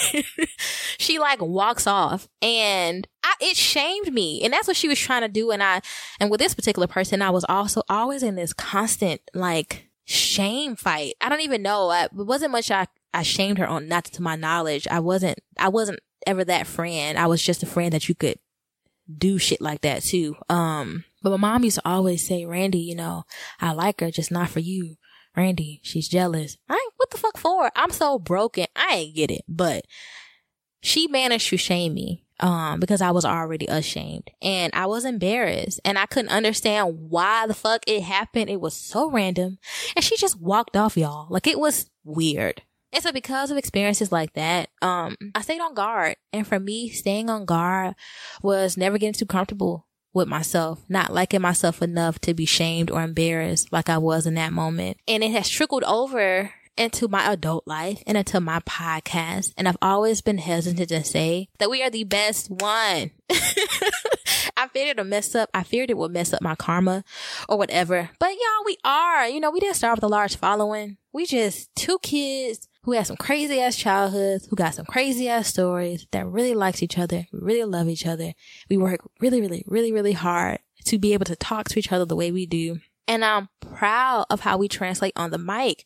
she 0.99 1.19
like 1.19 1.41
walks 1.41 1.87
off 1.87 2.29
and 2.41 3.09
I, 3.25 3.35
it 3.41 3.57
shamed 3.57 4.13
me. 4.13 4.43
And 4.45 4.53
that's 4.53 4.69
what 4.69 4.77
she 4.77 4.89
was 4.89 4.99
trying 4.99 5.23
to 5.23 5.29
do. 5.29 5.51
And 5.51 5.63
I, 5.63 5.81
and 6.21 6.31
with 6.31 6.39
this 6.39 6.55
particular 6.55 6.87
person, 6.87 7.23
I 7.23 7.31
was 7.31 7.45
also 7.49 7.83
always 7.89 8.23
in 8.23 8.37
this 8.37 8.53
constant 8.53 9.21
like 9.33 9.89
shame 10.05 10.77
fight. 10.77 11.15
I 11.21 11.29
don't 11.29 11.41
even 11.41 11.63
know. 11.63 11.89
I, 11.89 12.05
it 12.05 12.13
wasn't 12.13 12.53
much 12.53 12.71
I, 12.71 12.87
I 13.13 13.23
shamed 13.23 13.59
her 13.59 13.67
on, 13.67 13.89
not 13.89 14.05
to 14.05 14.23
my 14.23 14.37
knowledge. 14.37 14.87
I 14.89 15.01
wasn't, 15.01 15.41
I 15.59 15.69
wasn't 15.69 16.01
ever 16.27 16.45
that 16.45 16.67
friend. 16.67 17.19
I 17.19 17.27
was 17.27 17.43
just 17.43 17.63
a 17.63 17.67
friend 17.67 17.93
that 17.93 18.09
you 18.09 18.15
could 18.15 18.39
do 19.13 19.39
shit 19.39 19.61
like 19.61 19.83
that 19.83 20.03
too. 20.03 20.37
Um, 20.49 21.05
but 21.23 21.31
my 21.31 21.37
mom 21.37 21.65
used 21.65 21.77
to 21.77 21.89
always 21.89 22.27
say, 22.27 22.45
Randy, 22.45 22.79
you 22.79 22.95
know, 22.95 23.25
I 23.61 23.73
like 23.73 24.01
her, 24.01 24.11
just 24.11 24.31
not 24.31 24.51
for 24.51 24.61
you. 24.61 24.97
Randy, 25.37 25.81
she's 25.83 26.09
jealous. 26.09 26.57
I 26.69 26.75
ain't, 26.75 26.93
what 26.97 27.11
the 27.11 27.19
fuck 27.19 27.37
for? 27.37 27.71
I'm 27.75 27.91
so 27.91 28.19
broken. 28.19 28.67
I 28.77 28.95
ain't 28.95 29.17
get 29.17 29.31
it. 29.31 29.43
But 29.49 29.87
she 30.81 31.09
managed 31.09 31.49
to 31.49 31.57
shame 31.57 31.95
me, 31.95 32.25
um, 32.41 32.81
because 32.81 33.01
I 33.01 33.11
was 33.11 33.25
already 33.25 33.67
ashamed 33.67 34.31
and 34.43 34.73
I 34.75 34.87
was 34.87 35.05
embarrassed 35.05 35.81
and 35.85 35.99
I 35.99 36.07
couldn't 36.07 36.31
understand 36.31 37.11
why 37.11 37.47
the 37.47 37.55
fuck 37.55 37.83
it 37.87 38.03
happened. 38.03 38.51
It 38.51 38.61
was 38.61 38.75
so 38.75 39.11
random 39.11 39.59
and 39.95 40.05
she 40.05 40.17
just 40.17 40.41
walked 40.41 40.77
off 40.77 40.97
y'all. 40.97 41.27
Like 41.31 41.47
it 41.47 41.59
was 41.59 41.91
weird. 42.05 42.63
And 42.95 43.03
so 43.03 43.11
because 43.11 43.51
of 43.51 43.57
experiences 43.57 44.13
like 44.13 44.33
that, 44.35 44.71
um, 44.81 45.17
I 45.35 45.43
stayed 45.43 45.61
on 45.61 45.75
guard. 45.75 46.15
And 46.33 46.47
for 46.47 46.61
me, 46.61 46.91
staying 46.91 47.29
on 47.29 47.45
guard 47.45 47.97
was 48.41 48.77
never 48.77 48.99
getting 48.99 49.15
too 49.15 49.27
comfortable 49.27 49.89
with 50.13 50.29
myself, 50.29 50.85
not 50.89 51.13
liking 51.13 51.43
myself 51.43 51.83
enough 51.83 52.21
to 52.21 52.35
be 52.35 52.47
shamed 52.47 52.93
or 52.93 53.03
embarrassed 53.03 53.73
like 53.73 53.91
I 53.91 53.99
was 53.99 54.27
in 54.27 54.35
that 54.35 54.53
moment. 54.53 54.99
And 55.09 55.25
it 55.25 55.33
has 55.33 55.49
trickled 55.49 55.83
over 55.83 56.53
into 56.77 57.09
my 57.09 57.33
adult 57.33 57.67
life 57.67 58.01
and 58.07 58.17
into 58.17 58.41
my 58.41 58.61
podcast. 58.61 59.53
And 59.57 59.69
I've 59.69 59.77
always 59.83 60.23
been 60.23 60.39
hesitant 60.39 60.89
to 60.89 61.05
say 61.05 61.49
that 61.59 61.71
we 61.71 61.83
are 61.83 61.91
the 61.91 62.05
best 62.05 62.49
one. 62.49 63.11
I 64.57 64.69
feared 64.69 64.91
it 64.91 64.97
would 64.99 65.09
mess 65.09 65.35
up. 65.35 65.51
I 65.53 65.65
feared 65.65 65.91
it 65.91 65.97
would 65.97 66.13
mess 66.13 66.33
up 66.33 66.43
my 66.43 66.55
karma 66.55 67.03
or 67.49 67.59
whatever. 67.59 68.11
But 68.21 68.31
y'all, 68.31 68.65
we 68.65 68.77
are. 68.85 69.27
You 69.27 69.41
know, 69.41 69.51
we 69.51 69.59
didn't 69.59 69.77
start 69.77 69.97
with 69.97 70.05
a 70.05 70.09
large 70.09 70.37
following. 70.37 70.97
We 71.13 71.27
just 71.27 71.75
two 71.75 71.99
kids 72.03 72.69
who 72.85 72.93
had 72.93 73.07
some 73.07 73.17
crazy 73.17 73.61
ass 73.61 73.77
childhoods, 73.77 74.47
who 74.47 74.57
got 74.57 74.75
some 74.75 74.85
crazy 74.85 75.29
ass 75.29 75.49
stories 75.49 76.07
that 76.13 76.27
really 76.27 76.55
likes 76.55 76.83
each 76.83 76.99
other, 76.99 77.27
really 77.33 77.65
love 77.65 77.89
each 77.89 78.07
other. 78.07 78.35
We 78.69 78.77
work 78.77 79.01
really, 79.21 79.41
really, 79.41 79.65
really, 79.67 79.93
really 79.93 80.13
hard 80.13 80.59
to 80.87 80.99
be 80.99 81.15
able 81.15 81.25
to 81.25 81.37
talk 81.37 81.69
to 81.71 81.79
each 81.79 81.91
other 81.91 82.05
the 82.05 82.17
way 82.17 82.31
we 82.31 82.47
do. 82.47 82.81
And 83.09 83.25
I'm 83.25 83.49
proud 83.61 84.27
of 84.31 84.41
how 84.41 84.59
we 84.59 84.69
translate 84.69 85.15
on 85.17 85.31
the 85.31 85.39
mic. 85.39 85.85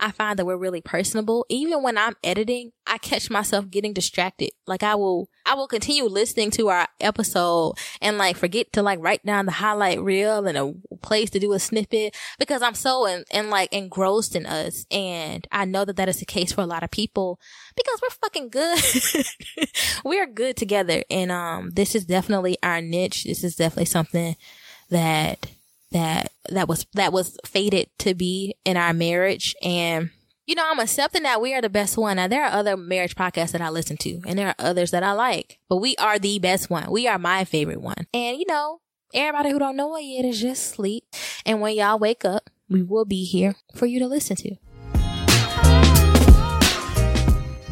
I 0.00 0.10
find 0.10 0.38
that 0.38 0.46
we're 0.46 0.56
really 0.56 0.80
personable. 0.80 1.44
Even 1.48 1.82
when 1.82 1.98
I'm 1.98 2.16
editing, 2.22 2.72
I 2.86 2.98
catch 2.98 3.30
myself 3.30 3.70
getting 3.70 3.92
distracted. 3.92 4.50
Like 4.66 4.82
I 4.82 4.94
will, 4.94 5.28
I 5.44 5.54
will 5.54 5.66
continue 5.66 6.04
listening 6.04 6.50
to 6.52 6.68
our 6.68 6.86
episode 7.00 7.74
and 8.00 8.18
like 8.18 8.36
forget 8.36 8.72
to 8.74 8.82
like 8.82 8.98
write 9.00 9.24
down 9.24 9.46
the 9.46 9.52
highlight 9.52 10.00
reel 10.00 10.46
and 10.46 10.56
a 10.56 10.72
place 11.02 11.30
to 11.30 11.40
do 11.40 11.52
a 11.52 11.58
snippet 11.58 12.16
because 12.38 12.62
I'm 12.62 12.74
so 12.74 13.06
in, 13.06 13.24
and 13.32 13.50
like 13.50 13.72
engrossed 13.72 14.36
in 14.36 14.46
us. 14.46 14.86
And 14.90 15.46
I 15.50 15.64
know 15.64 15.84
that 15.84 15.96
that 15.96 16.08
is 16.08 16.20
the 16.20 16.26
case 16.26 16.52
for 16.52 16.62
a 16.62 16.66
lot 16.66 16.82
of 16.82 16.90
people 16.90 17.40
because 17.76 18.00
we're 18.00 18.14
fucking 18.22 18.48
good. 18.50 18.82
we're 20.04 20.26
good 20.26 20.56
together. 20.56 21.02
And, 21.10 21.32
um, 21.32 21.70
this 21.70 21.94
is 21.94 22.04
definitely 22.04 22.56
our 22.62 22.80
niche. 22.80 23.24
This 23.24 23.44
is 23.44 23.56
definitely 23.56 23.86
something 23.86 24.36
that 24.90 25.46
that 25.92 26.32
that 26.50 26.68
was 26.68 26.86
that 26.94 27.12
was 27.12 27.38
fated 27.44 27.88
to 27.98 28.14
be 28.14 28.54
in 28.64 28.76
our 28.76 28.92
marriage. 28.92 29.54
And 29.62 30.10
you 30.46 30.54
know 30.54 30.66
i'm 30.66 30.80
accepting 30.80 31.24
that 31.24 31.40
we 31.40 31.54
are 31.54 31.60
the 31.60 31.68
best 31.68 31.96
one. 31.96 32.16
Now 32.16 32.28
there 32.28 32.44
are 32.44 32.52
other 32.52 32.76
marriage 32.76 33.14
podcasts 33.14 33.52
that 33.52 33.60
i 33.60 33.68
listen 33.68 33.96
to 33.98 34.20
and 34.26 34.38
there 34.38 34.48
are 34.48 34.54
others 34.58 34.90
that 34.92 35.02
i 35.02 35.12
like 35.12 35.58
but 35.68 35.76
we 35.76 35.96
are 35.96 36.18
the 36.18 36.38
best 36.38 36.70
one. 36.70 36.90
We 36.90 37.06
are 37.06 37.18
my 37.18 37.44
favorite 37.44 37.80
one. 37.80 38.06
And 38.14 38.38
you 38.38 38.46
know 38.46 38.80
everybody 39.14 39.50
who 39.50 39.58
don't 39.58 39.76
know 39.76 39.96
it 39.96 40.02
yet 40.02 40.24
is 40.24 40.40
just 40.40 40.68
sleep. 40.68 41.04
And 41.44 41.60
when 41.60 41.76
y'all 41.76 41.98
wake 41.98 42.24
up 42.24 42.50
we 42.68 42.82
will 42.82 43.04
be 43.04 43.24
here 43.24 43.56
for 43.74 43.86
you 43.86 43.98
to 43.98 44.06
listen 44.06 44.36
to. 44.36 44.56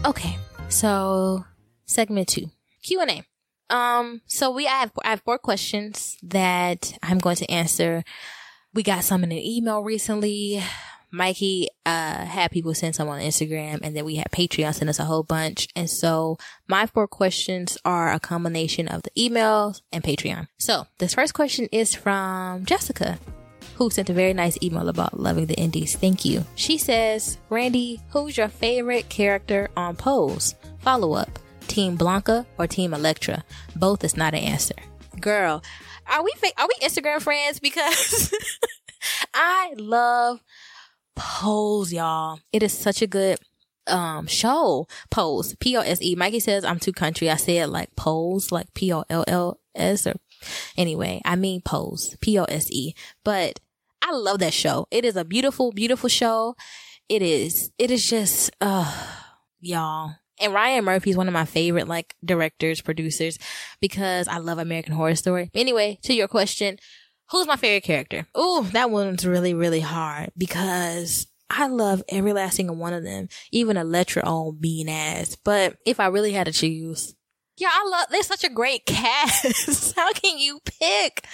Okay 0.04 0.36
so 0.68 1.44
segment 1.84 2.28
two 2.28 2.50
q&a 2.82 3.22
um, 3.70 4.22
so 4.26 4.50
we 4.50 4.66
I 4.66 4.80
have 4.80 4.92
I 5.04 5.10
have 5.10 5.22
four 5.22 5.38
questions 5.38 6.16
that 6.22 6.96
I'm 7.02 7.18
going 7.18 7.36
to 7.36 7.50
answer. 7.50 8.04
We 8.74 8.82
got 8.82 9.04
some 9.04 9.24
in 9.24 9.32
an 9.32 9.38
email 9.38 9.82
recently. 9.82 10.62
Mikey 11.12 11.68
uh 11.86 12.24
had 12.24 12.50
people 12.50 12.74
send 12.74 12.94
some 12.94 13.08
on 13.08 13.20
Instagram 13.20 13.78
and 13.82 13.96
then 13.96 14.04
we 14.04 14.16
had 14.16 14.26
Patreon 14.32 14.74
send 14.74 14.90
us 14.90 14.98
a 14.98 15.04
whole 15.04 15.22
bunch. 15.22 15.68
And 15.74 15.88
so 15.88 16.36
my 16.66 16.86
four 16.86 17.06
questions 17.06 17.78
are 17.84 18.12
a 18.12 18.20
combination 18.20 18.88
of 18.88 19.02
the 19.02 19.10
emails 19.16 19.80
and 19.92 20.02
Patreon. 20.02 20.48
So 20.58 20.86
this 20.98 21.14
first 21.14 21.32
question 21.32 21.68
is 21.72 21.94
from 21.94 22.64
Jessica 22.64 23.18
who 23.76 23.90
sent 23.90 24.10
a 24.10 24.14
very 24.14 24.32
nice 24.32 24.58
email 24.62 24.88
about 24.88 25.20
loving 25.20 25.46
the 25.46 25.54
indies. 25.54 25.94
Thank 25.94 26.24
you. 26.24 26.44
She 26.54 26.78
says, 26.78 27.38
Randy, 27.50 28.00
who's 28.10 28.36
your 28.36 28.48
favorite 28.48 29.08
character 29.08 29.68
on 29.76 29.96
Pose? 29.96 30.54
Follow 30.80 31.12
up. 31.12 31.38
Team 31.76 31.96
Blanca 31.96 32.46
or 32.56 32.66
Team 32.66 32.94
Elektra? 32.94 33.44
Both 33.76 34.02
is 34.02 34.16
not 34.16 34.32
an 34.32 34.40
answer. 34.40 34.76
Girl, 35.20 35.62
are 36.10 36.24
we 36.24 36.32
are 36.56 36.66
we 36.66 36.74
Instagram 36.86 37.20
friends? 37.20 37.60
Because 37.60 38.34
I 39.34 39.74
love 39.76 40.40
Pose, 41.14 41.92
y'all. 41.92 42.40
It 42.50 42.62
is 42.62 42.72
such 42.72 43.02
a 43.02 43.06
good 43.06 43.38
um 43.86 44.26
show. 44.26 44.88
Pose. 45.10 45.54
P 45.56 45.76
O 45.76 45.82
S 45.82 46.00
E. 46.00 46.14
Mikey 46.14 46.40
says 46.40 46.64
I'm 46.64 46.78
too 46.78 46.92
country. 46.92 47.28
I 47.28 47.36
said 47.36 47.68
like 47.68 47.94
pose, 47.94 48.50
like 48.50 48.72
P 48.72 48.90
O 48.94 49.04
L 49.10 49.24
L 49.28 49.60
S 49.74 50.06
or 50.06 50.14
anyway, 50.78 51.20
I 51.26 51.36
mean 51.36 51.60
pose. 51.60 52.16
P 52.22 52.38
O 52.38 52.44
S 52.44 52.70
E. 52.72 52.94
But 53.22 53.60
I 54.00 54.12
love 54.12 54.38
that 54.38 54.54
show. 54.54 54.86
It 54.90 55.04
is 55.04 55.14
a 55.14 55.26
beautiful, 55.26 55.72
beautiful 55.72 56.08
show. 56.08 56.56
It 57.10 57.20
is. 57.20 57.70
It 57.78 57.90
is 57.90 58.08
just 58.08 58.50
uh 58.62 58.90
y'all 59.60 60.14
and 60.40 60.52
Ryan 60.52 60.84
Murphy 60.84 61.10
is 61.10 61.16
one 61.16 61.28
of 61.28 61.34
my 61.34 61.44
favorite 61.44 61.88
like 61.88 62.14
directors, 62.24 62.80
producers, 62.80 63.38
because 63.80 64.28
I 64.28 64.38
love 64.38 64.58
American 64.58 64.94
Horror 64.94 65.14
Story. 65.14 65.50
Anyway, 65.54 65.98
to 66.02 66.14
your 66.14 66.28
question, 66.28 66.78
who's 67.30 67.46
my 67.46 67.56
favorite 67.56 67.84
character? 67.84 68.26
Ooh, 68.38 68.66
that 68.72 68.90
one's 68.90 69.26
really, 69.26 69.54
really 69.54 69.80
hard 69.80 70.32
because 70.36 71.26
I 71.48 71.68
love 71.68 72.02
every 72.08 72.32
last 72.32 72.56
single 72.56 72.76
one 72.76 72.92
of 72.92 73.04
them, 73.04 73.28
even 73.52 73.76
Elektra 73.76 74.22
on 74.24 74.58
being 74.60 74.90
ass. 74.90 75.36
But 75.36 75.76
if 75.86 76.00
I 76.00 76.06
really 76.06 76.32
had 76.32 76.46
to 76.46 76.52
choose, 76.52 77.14
yeah, 77.56 77.70
I 77.72 77.88
love, 77.88 78.06
they're 78.10 78.22
such 78.22 78.44
a 78.44 78.50
great 78.50 78.84
cast. 78.84 79.94
How 79.96 80.12
can 80.12 80.38
you 80.38 80.60
pick? 80.64 81.24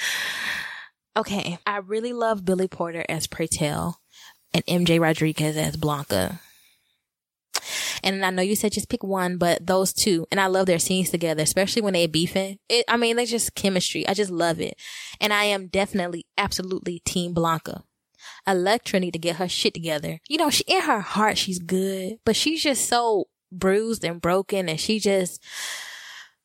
Okay. 1.17 1.59
I 1.67 1.79
really 1.79 2.13
love 2.13 2.45
Billy 2.45 2.69
Porter 2.69 3.05
as 3.09 3.27
Pray 3.27 3.47
Tell 3.47 4.01
and 4.55 4.65
MJ 4.67 5.01
Rodriguez 5.01 5.57
as 5.57 5.77
Blanca. 5.77 6.41
And 8.03 8.25
I 8.25 8.31
know 8.31 8.43
you 8.43 8.57
said 8.57 8.73
just 8.73 8.89
pick 8.89 9.03
one, 9.03 9.39
but 9.39 9.67
those 9.67 9.93
two, 9.93 10.27
and 10.31 10.41
I 10.41 10.47
love 10.47 10.67
their 10.67 10.79
scenes 10.79 11.11
together, 11.11 11.43
especially 11.43 11.83
when 11.83 11.95
they 11.95 12.07
beefing. 12.07 12.59
It, 12.69 12.85
I 12.89 12.97
mean, 12.97 13.17
they 13.17 13.27
just 13.27 13.55
chemistry. 13.55 14.07
I 14.07 14.15
just 14.15 14.31
love 14.31 14.61
it. 14.61 14.75
And 15.21 15.33
I 15.33 15.45
am 15.45 15.69
definitely, 15.69 16.27
absolutely 16.37 17.01
team 17.01 17.33
Blanca. 17.33 17.85
Elektra 18.47 19.01
need 19.01 19.13
to 19.13 19.19
get 19.19 19.37
her 19.37 19.49
shit 19.49 19.75
together. 19.75 20.21
You 20.29 20.39
know, 20.39 20.51
she, 20.51 20.65
in 20.67 20.83
her 20.83 21.01
heart, 21.01 21.39
she's 21.39 21.59
good, 21.59 22.19
but 22.25 22.37
she's 22.37 22.63
just 22.63 22.89
so 22.89 23.27
bruised 23.51 24.05
and 24.05 24.21
broken 24.21 24.69
and 24.69 24.81
she 24.81 24.99
just, 24.99 25.43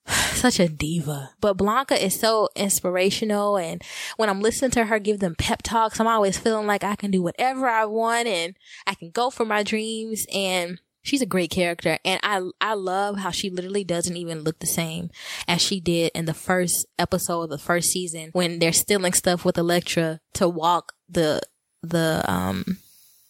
such 0.34 0.60
a 0.60 0.68
diva. 0.68 1.32
But 1.40 1.58
Blanca 1.58 2.04
is 2.04 2.20
so 2.20 2.50
inspirational. 2.56 3.58
And 3.58 3.82
when 4.18 4.30
I'm 4.30 4.42
listening 4.42 4.72
to 4.72 4.86
her 4.86 5.00
give 5.00 5.20
them 5.20 5.36
pep 5.36 5.62
talks, 5.64 6.00
I'm 6.00 6.08
always 6.08 6.38
feeling 6.38 6.68
like 6.68 6.84
I 6.84 6.96
can 6.96 7.12
do 7.12 7.22
whatever 7.22 7.68
I 7.68 7.86
want 7.86 8.28
and 8.28 8.56
I 8.86 8.96
can 8.96 9.12
go 9.12 9.30
for 9.30 9.46
my 9.46 9.64
dreams. 9.64 10.26
And 10.34 10.80
she's 11.08 11.22
a 11.22 11.26
great 11.26 11.50
character 11.50 11.98
and 12.04 12.20
I 12.22 12.42
I 12.60 12.74
love 12.74 13.18
how 13.18 13.32
she 13.32 13.50
literally 13.50 13.84
doesn't 13.84 14.18
even 14.18 14.42
look 14.42 14.60
the 14.60 14.68
same 14.68 15.10
as 15.48 15.62
she 15.62 15.80
did 15.80 16.12
in 16.14 16.26
the 16.26 16.34
first 16.34 16.86
episode 17.00 17.44
of 17.44 17.50
the 17.50 17.58
first 17.58 17.92
season 17.92 18.30
when 18.34 18.60
they're 18.60 18.74
stealing 18.74 19.14
stuff 19.14 19.46
with 19.46 19.58
Elektra 19.58 20.20
to 20.34 20.48
walk 20.50 20.94
the 21.10 21.42
the 21.82 22.24
um 22.28 22.78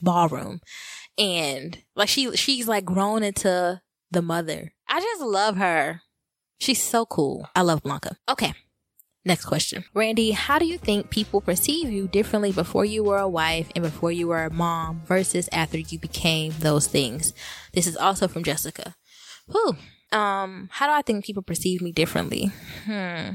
ballroom 0.01 0.61
and 1.17 1.79
like 1.95 2.09
she 2.09 2.35
she's 2.35 2.67
like 2.67 2.85
grown 2.85 3.23
into 3.23 3.81
the 4.11 4.21
mother. 4.21 4.73
I 4.87 4.99
just 4.99 5.21
love 5.21 5.57
her. 5.57 6.01
She's 6.59 6.81
so 6.81 7.05
cool. 7.05 7.47
I 7.55 7.61
love 7.61 7.83
Blanca. 7.83 8.17
Okay. 8.29 8.53
Next 9.27 9.43
question. 9.43 9.83
Randy, 9.93 10.31
how 10.31 10.57
do 10.57 10.65
you 10.65 10.77
think 10.77 11.09
people 11.09 11.41
perceive 11.41 11.91
you 11.91 12.07
differently 12.07 12.53
before 12.53 12.85
you 12.85 13.03
were 13.03 13.17
a 13.17 13.27
wife 13.27 13.69
and 13.75 13.83
before 13.83 14.09
you 14.09 14.29
were 14.29 14.45
a 14.45 14.49
mom 14.49 15.01
versus 15.05 15.49
after 15.51 15.77
you 15.77 15.99
became 15.99 16.53
those 16.59 16.87
things? 16.87 17.33
This 17.73 17.87
is 17.87 17.97
also 17.97 18.29
from 18.29 18.45
Jessica. 18.45 18.95
Whew. 19.51 19.75
Um, 20.13 20.69
how 20.71 20.87
do 20.87 20.93
I 20.93 21.01
think 21.01 21.25
people 21.25 21.43
perceive 21.43 21.81
me 21.81 21.91
differently? 21.91 22.53
Hmm. 22.85 23.31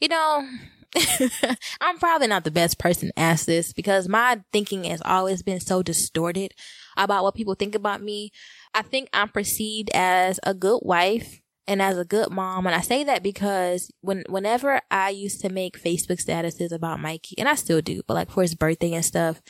You 0.00 0.06
know, 0.06 0.48
I'm 1.80 1.98
probably 1.98 2.28
not 2.28 2.44
the 2.44 2.52
best 2.52 2.78
person 2.78 3.08
to 3.08 3.18
ask 3.18 3.46
this 3.46 3.72
because 3.72 4.08
my 4.08 4.42
thinking 4.52 4.84
has 4.84 5.02
always 5.04 5.42
been 5.42 5.58
so 5.58 5.82
distorted 5.82 6.52
about 6.96 7.24
what 7.24 7.34
people 7.34 7.56
think 7.56 7.74
about 7.74 8.00
me. 8.00 8.30
I 8.72 8.82
think 8.82 9.08
I'm 9.12 9.30
perceived 9.30 9.90
as 9.92 10.38
a 10.44 10.54
good 10.54 10.82
wife 10.82 11.40
and 11.66 11.80
as 11.80 11.98
a 11.98 12.04
good 12.04 12.30
mom. 12.30 12.66
And 12.66 12.74
I 12.74 12.80
say 12.80 13.04
that 13.04 13.22
because 13.22 13.90
when, 14.00 14.24
whenever 14.28 14.80
I 14.90 15.10
used 15.10 15.40
to 15.40 15.48
make 15.48 15.82
Facebook 15.82 16.22
statuses 16.24 16.72
about 16.72 17.00
Mikey, 17.00 17.36
and 17.38 17.48
I 17.48 17.54
still 17.54 17.80
do, 17.80 18.02
but 18.06 18.14
like 18.14 18.30
for 18.30 18.42
his 18.42 18.54
birthday 18.54 18.92
and 18.92 19.04
stuff, 19.04 19.40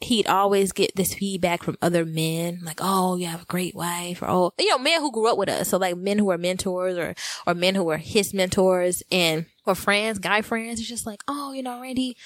he'd 0.00 0.28
always 0.28 0.72
get 0.72 0.94
this 0.94 1.14
feedback 1.14 1.62
from 1.62 1.76
other 1.82 2.04
men, 2.04 2.60
like, 2.62 2.78
oh, 2.80 3.16
you 3.16 3.26
have 3.26 3.42
a 3.42 3.46
great 3.46 3.74
wife, 3.74 4.22
or 4.22 4.28
oh, 4.28 4.52
you 4.58 4.68
know, 4.68 4.78
men 4.78 5.00
who 5.00 5.10
grew 5.10 5.28
up 5.30 5.38
with 5.38 5.48
us. 5.48 5.68
So 5.68 5.78
like 5.78 5.96
men 5.96 6.18
who 6.18 6.30
are 6.30 6.38
mentors 6.38 6.96
or, 6.96 7.14
or 7.46 7.54
men 7.54 7.74
who 7.74 7.88
are 7.90 7.96
his 7.96 8.32
mentors 8.32 9.02
and, 9.10 9.46
or 9.66 9.74
friends, 9.74 10.18
guy 10.18 10.42
friends. 10.42 10.78
It's 10.78 10.88
just 10.88 11.06
like, 11.06 11.22
oh, 11.26 11.52
you 11.52 11.62
know, 11.62 11.80
Randy, 11.80 12.16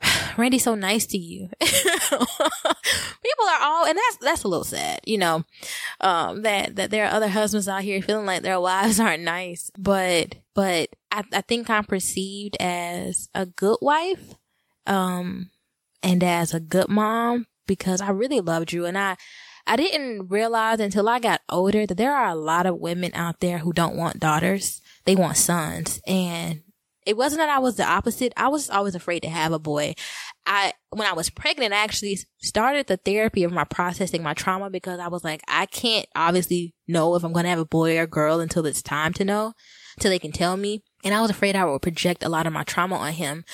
Randy's 0.36 0.64
so 0.64 0.74
nice 0.74 1.06
to 1.06 1.18
you. 1.18 1.48
People 1.60 3.46
are 3.48 3.60
all, 3.60 3.86
and 3.86 3.96
that's, 3.96 4.16
that's 4.20 4.44
a 4.44 4.48
little 4.48 4.64
sad, 4.64 5.00
you 5.04 5.18
know, 5.18 5.44
um, 6.00 6.42
that, 6.42 6.76
that 6.76 6.90
there 6.90 7.06
are 7.06 7.14
other 7.14 7.28
husbands 7.28 7.68
out 7.68 7.82
here 7.82 8.02
feeling 8.02 8.26
like 8.26 8.42
their 8.42 8.60
wives 8.60 9.00
aren't 9.00 9.22
nice, 9.22 9.70
but, 9.78 10.36
but 10.54 10.90
I, 11.10 11.24
I 11.32 11.40
think 11.42 11.68
I'm 11.70 11.84
perceived 11.84 12.56
as 12.60 13.28
a 13.34 13.46
good 13.46 13.78
wife, 13.80 14.34
um, 14.86 15.50
and 16.02 16.22
as 16.22 16.54
a 16.54 16.60
good 16.60 16.88
mom 16.88 17.46
because 17.66 18.00
I 18.00 18.10
really 18.10 18.40
loved 18.40 18.72
you 18.72 18.86
and 18.86 18.96
I, 18.96 19.16
I 19.68 19.76
didn't 19.76 20.28
realize 20.28 20.80
until 20.80 21.08
I 21.08 21.20
got 21.20 21.42
older 21.50 21.86
that 21.86 21.94
there 21.96 22.14
are 22.14 22.30
a 22.30 22.34
lot 22.34 22.64
of 22.64 22.78
women 22.78 23.10
out 23.14 23.40
there 23.40 23.58
who 23.58 23.74
don't 23.74 23.96
want 23.96 24.18
daughters. 24.18 24.80
They 25.04 25.14
want 25.14 25.36
sons. 25.36 26.00
And 26.06 26.62
it 27.08 27.16
wasn't 27.16 27.40
that 27.40 27.48
I 27.48 27.58
was 27.58 27.76
the 27.76 27.88
opposite. 27.88 28.34
I 28.36 28.48
was 28.48 28.68
always 28.68 28.94
afraid 28.94 29.20
to 29.20 29.30
have 29.30 29.52
a 29.52 29.58
boy. 29.58 29.94
I, 30.44 30.74
when 30.90 31.08
I 31.08 31.14
was 31.14 31.30
pregnant, 31.30 31.72
I 31.72 31.78
actually 31.78 32.18
started 32.42 32.86
the 32.86 32.98
therapy 32.98 33.44
of 33.44 33.50
my 33.50 33.64
processing 33.64 34.22
my 34.22 34.34
trauma 34.34 34.68
because 34.68 35.00
I 35.00 35.08
was 35.08 35.24
like, 35.24 35.40
I 35.48 35.64
can't 35.64 36.06
obviously 36.14 36.74
know 36.86 37.14
if 37.14 37.24
I'm 37.24 37.32
going 37.32 37.44
to 37.44 37.50
have 37.50 37.58
a 37.58 37.64
boy 37.64 37.98
or 37.98 38.06
girl 38.06 38.40
until 38.40 38.66
it's 38.66 38.82
time 38.82 39.14
to 39.14 39.24
know, 39.24 39.54
till 39.98 40.10
they 40.10 40.18
can 40.18 40.32
tell 40.32 40.58
me. 40.58 40.82
And 41.02 41.14
I 41.14 41.22
was 41.22 41.30
afraid 41.30 41.56
I 41.56 41.64
would 41.64 41.80
project 41.80 42.24
a 42.24 42.28
lot 42.28 42.46
of 42.46 42.52
my 42.52 42.62
trauma 42.62 42.96
on 42.96 43.12
him 43.12 43.46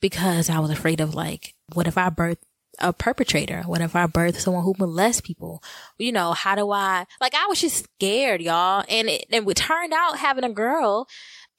because 0.00 0.48
I 0.48 0.60
was 0.60 0.70
afraid 0.70 1.00
of 1.00 1.12
like, 1.12 1.54
what 1.74 1.88
if 1.88 1.98
I 1.98 2.10
birth 2.10 2.38
a 2.78 2.92
perpetrator? 2.92 3.62
What 3.66 3.80
if 3.80 3.96
I 3.96 4.06
birth 4.06 4.38
someone 4.38 4.62
who 4.62 4.76
molests 4.78 5.20
people? 5.20 5.64
You 5.98 6.12
know, 6.12 6.32
how 6.32 6.54
do 6.54 6.70
I, 6.70 7.06
like, 7.20 7.34
I 7.34 7.46
was 7.46 7.60
just 7.60 7.88
scared, 7.96 8.40
y'all. 8.40 8.84
And 8.88 9.08
it, 9.08 9.24
and 9.32 9.50
it 9.50 9.56
turned 9.56 9.92
out 9.92 10.18
having 10.18 10.44
a 10.44 10.52
girl 10.52 11.08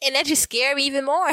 and 0.03 0.15
that 0.15 0.25
just 0.25 0.43
scared 0.43 0.77
me 0.77 0.83
even 0.83 1.05
more. 1.05 1.29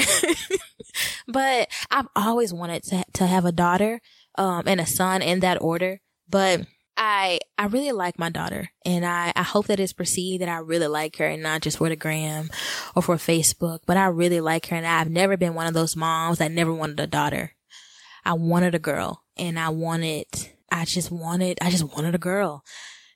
but 1.29 1.69
I've 1.91 2.09
always 2.15 2.53
wanted 2.53 2.83
to 2.85 3.05
to 3.15 3.27
have 3.27 3.45
a 3.45 3.53
daughter, 3.53 4.01
um, 4.37 4.65
and 4.67 4.81
a 4.81 4.87
son 4.87 5.23
in 5.23 5.41
that 5.41 5.61
order. 5.61 6.01
But 6.29 6.67
I 6.97 7.39
I 7.57 7.67
really 7.67 7.93
like 7.93 8.19
my 8.19 8.29
daughter, 8.29 8.71
and 8.85 9.07
I 9.07 9.33
I 9.37 9.43
hope 9.43 9.67
that 9.67 9.81
it's 9.81 9.93
perceived 9.93 10.43
that 10.43 10.49
I 10.49 10.59
really 10.59 10.89
like 10.89 11.17
her, 11.19 11.27
and 11.27 11.43
not 11.43 11.63
just 11.63 11.79
for 11.79 11.89
the 11.89 11.97
gram 11.97 12.51
or 12.95 13.03
for 13.03 13.17
Facebook. 13.17 13.81
But 13.87 13.97
I 13.97 14.07
really 14.07 14.41
like 14.41 14.67
her, 14.67 14.77
and 14.77 14.87
I've 14.87 15.11
never 15.11 15.37
been 15.37 15.55
one 15.55 15.67
of 15.67 15.75
those 15.75 15.97
moms 15.97 16.39
that 16.39 16.51
never 16.51 16.73
wanted 16.73 17.01
a 17.01 17.07
daughter. 17.07 17.53
I 18.25 18.33
wanted 18.33 18.75
a 18.75 18.81
girl, 18.81 19.23
and 19.37 19.59
I 19.59 19.69
wanted 19.69 20.27
I 20.71 20.85
just 20.85 21.11
wanted 21.11 21.59
I 21.63 21.71
just 21.71 21.85
wanted 21.85 22.15
a 22.15 22.19
girl, 22.19 22.65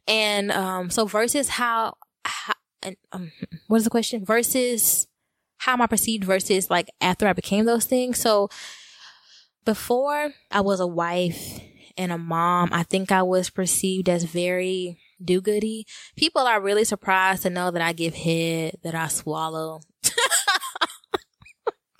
and 0.06 0.52
um 0.52 0.90
so 0.90 1.06
versus 1.06 1.48
how 1.48 1.96
how 2.24 2.54
and 2.82 2.96
um 3.10 3.32
what 3.66 3.78
is 3.78 3.84
the 3.84 3.90
question 3.90 4.24
versus 4.24 5.06
how 5.62 5.74
am 5.74 5.82
I 5.82 5.86
perceived 5.86 6.24
versus 6.24 6.70
like 6.70 6.90
after 7.00 7.28
I 7.28 7.34
became 7.34 7.66
those 7.66 7.84
things. 7.84 8.18
So 8.18 8.48
before 9.64 10.32
I 10.50 10.60
was 10.60 10.80
a 10.80 10.88
wife 10.88 11.60
and 11.96 12.10
a 12.10 12.18
mom, 12.18 12.70
I 12.72 12.82
think 12.82 13.12
I 13.12 13.22
was 13.22 13.48
perceived 13.48 14.08
as 14.08 14.24
very 14.24 14.98
do 15.24 15.40
goody. 15.40 15.86
People 16.16 16.42
are 16.42 16.60
really 16.60 16.84
surprised 16.84 17.44
to 17.44 17.50
know 17.50 17.70
that 17.70 17.80
I 17.80 17.92
give 17.92 18.12
head, 18.12 18.78
that 18.82 18.96
I 18.96 19.06
swallow. 19.06 19.82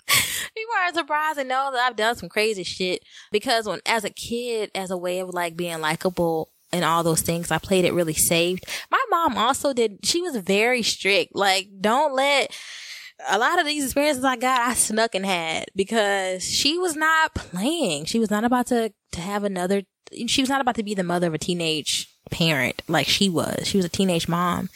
People 0.07 0.75
are 0.77 0.93
surprised 0.93 1.39
to 1.39 1.45
know 1.45 1.69
that 1.71 1.87
I've 1.87 1.95
done 1.95 2.17
some 2.17 2.27
crazy 2.27 2.63
shit 2.63 3.01
because 3.31 3.65
when, 3.65 3.79
as 3.85 4.03
a 4.03 4.09
kid, 4.09 4.71
as 4.75 4.91
a 4.91 4.97
way 4.97 5.19
of 5.19 5.29
like 5.29 5.55
being 5.55 5.79
likable 5.79 6.51
and 6.73 6.83
all 6.83 7.01
those 7.01 7.21
things, 7.21 7.49
I 7.49 7.59
played 7.59 7.85
it 7.85 7.93
really 7.93 8.13
safe. 8.13 8.59
My 8.91 9.01
mom 9.09 9.37
also 9.37 9.71
did, 9.71 9.99
she 10.03 10.21
was 10.21 10.35
very 10.35 10.83
strict. 10.83 11.33
Like, 11.33 11.69
don't 11.79 12.13
let, 12.13 12.51
a 13.27 13.37
lot 13.37 13.59
of 13.59 13.65
these 13.65 13.85
experiences 13.85 14.23
I 14.23 14.35
got, 14.35 14.61
I 14.61 14.73
snuck 14.73 15.15
and 15.15 15.25
had 15.25 15.65
because 15.75 16.43
she 16.43 16.77
was 16.77 16.95
not 16.95 17.33
playing. 17.33 18.05
She 18.05 18.19
was 18.19 18.29
not 18.29 18.43
about 18.43 18.67
to, 18.67 18.93
to 19.11 19.21
have 19.21 19.43
another, 19.43 19.83
she 20.27 20.41
was 20.41 20.49
not 20.49 20.61
about 20.61 20.75
to 20.75 20.83
be 20.83 20.93
the 20.93 21.03
mother 21.03 21.27
of 21.27 21.33
a 21.33 21.37
teenage 21.37 22.09
parent 22.31 22.81
like 22.87 23.07
she 23.07 23.29
was. 23.29 23.67
She 23.67 23.77
was 23.77 23.85
a 23.85 23.89
teenage 23.89 24.27
mom. 24.27 24.69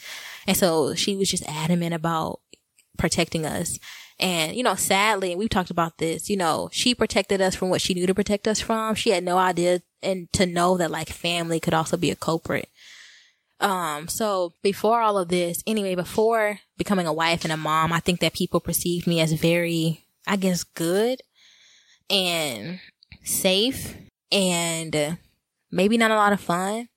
And 0.46 0.56
so 0.56 0.94
she 0.94 1.16
was 1.16 1.30
just 1.30 1.48
adamant 1.48 1.94
about 1.94 2.40
protecting 2.96 3.44
us. 3.44 3.78
And, 4.20 4.56
you 4.56 4.62
know, 4.62 4.74
sadly, 4.74 5.30
and 5.30 5.38
we've 5.38 5.48
talked 5.48 5.70
about 5.70 5.98
this, 5.98 6.28
you 6.28 6.36
know, 6.36 6.68
she 6.72 6.94
protected 6.94 7.40
us 7.40 7.54
from 7.54 7.70
what 7.70 7.80
she 7.80 7.94
knew 7.94 8.06
to 8.06 8.14
protect 8.14 8.48
us 8.48 8.60
from. 8.60 8.94
She 8.96 9.10
had 9.10 9.22
no 9.22 9.38
idea 9.38 9.82
and 10.02 10.32
to 10.32 10.46
know 10.46 10.76
that 10.76 10.90
like 10.90 11.08
family 11.08 11.60
could 11.60 11.74
also 11.74 11.96
be 11.96 12.10
a 12.10 12.16
culprit. 12.16 12.68
Um, 13.60 14.08
so 14.08 14.52
before 14.62 15.00
all 15.00 15.18
of 15.18 15.28
this, 15.28 15.62
anyway, 15.66 15.94
before 15.94 16.60
becoming 16.76 17.06
a 17.06 17.12
wife 17.12 17.44
and 17.44 17.52
a 17.52 17.56
mom, 17.56 17.92
I 17.92 18.00
think 18.00 18.20
that 18.20 18.34
people 18.34 18.60
perceived 18.60 19.06
me 19.06 19.20
as 19.20 19.32
very, 19.32 20.04
I 20.26 20.36
guess, 20.36 20.62
good 20.62 21.20
and 22.08 22.80
safe 23.24 23.96
and 24.30 25.18
maybe 25.70 25.98
not 25.98 26.10
a 26.10 26.16
lot 26.16 26.32
of 26.32 26.40
fun. 26.40 26.88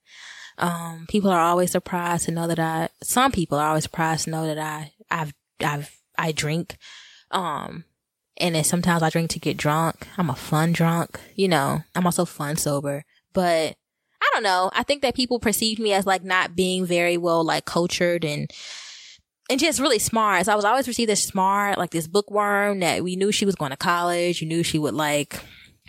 Um, 0.57 1.05
people 1.09 1.31
are 1.31 1.41
always 1.41 1.71
surprised 1.71 2.25
to 2.25 2.31
know 2.31 2.47
that 2.47 2.59
I, 2.59 2.89
some 3.01 3.31
people 3.31 3.57
are 3.57 3.69
always 3.69 3.83
surprised 3.83 4.25
to 4.25 4.29
know 4.29 4.45
that 4.45 4.59
I, 4.59 4.91
I've, 5.09 5.33
I've, 5.59 5.97
I 6.17 6.31
drink. 6.31 6.77
Um, 7.31 7.85
and 8.37 8.55
then 8.55 8.63
sometimes 8.63 9.01
I 9.01 9.09
drink 9.09 9.31
to 9.31 9.39
get 9.39 9.57
drunk. 9.57 10.07
I'm 10.17 10.29
a 10.29 10.35
fun 10.35 10.73
drunk, 10.73 11.19
you 11.35 11.47
know, 11.47 11.81
I'm 11.95 12.05
also 12.05 12.25
fun 12.25 12.57
sober, 12.57 13.05
but 13.33 13.75
I 14.21 14.29
don't 14.33 14.43
know. 14.43 14.69
I 14.73 14.83
think 14.83 15.01
that 15.01 15.15
people 15.15 15.39
perceived 15.39 15.79
me 15.79 15.93
as 15.93 16.05
like 16.05 16.23
not 16.23 16.55
being 16.55 16.85
very 16.85 17.17
well 17.17 17.43
like 17.43 17.65
cultured 17.65 18.23
and 18.23 18.51
and 19.49 19.59
just 19.59 19.81
really 19.81 19.99
smart. 19.99 20.45
So 20.45 20.53
I 20.53 20.55
was 20.55 20.63
always 20.63 20.85
perceived 20.85 21.09
as 21.09 21.21
smart, 21.21 21.77
like 21.77 21.89
this 21.89 22.07
bookworm 22.07 22.79
that 22.79 23.03
we 23.03 23.17
knew 23.17 23.31
she 23.31 23.45
was 23.45 23.55
going 23.55 23.71
to 23.71 23.77
college. 23.77 24.41
You 24.41 24.47
knew 24.47 24.63
she 24.63 24.79
would 24.79 24.93
like 24.93 25.39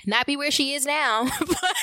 not 0.06 0.26
be 0.26 0.36
where 0.36 0.50
she 0.50 0.74
is 0.74 0.84
now. 0.84 1.28
but, 1.38 1.74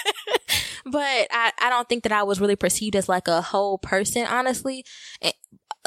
but 0.85 1.27
I, 1.31 1.51
I 1.61 1.69
don't 1.69 1.87
think 1.87 2.03
that 2.03 2.11
I 2.11 2.23
was 2.23 2.41
really 2.41 2.57
perceived 2.57 2.95
as 2.95 3.07
like 3.07 3.27
a 3.27 3.41
whole 3.41 3.77
person, 3.77 4.25
honestly. 4.25 4.83
At 5.21 5.35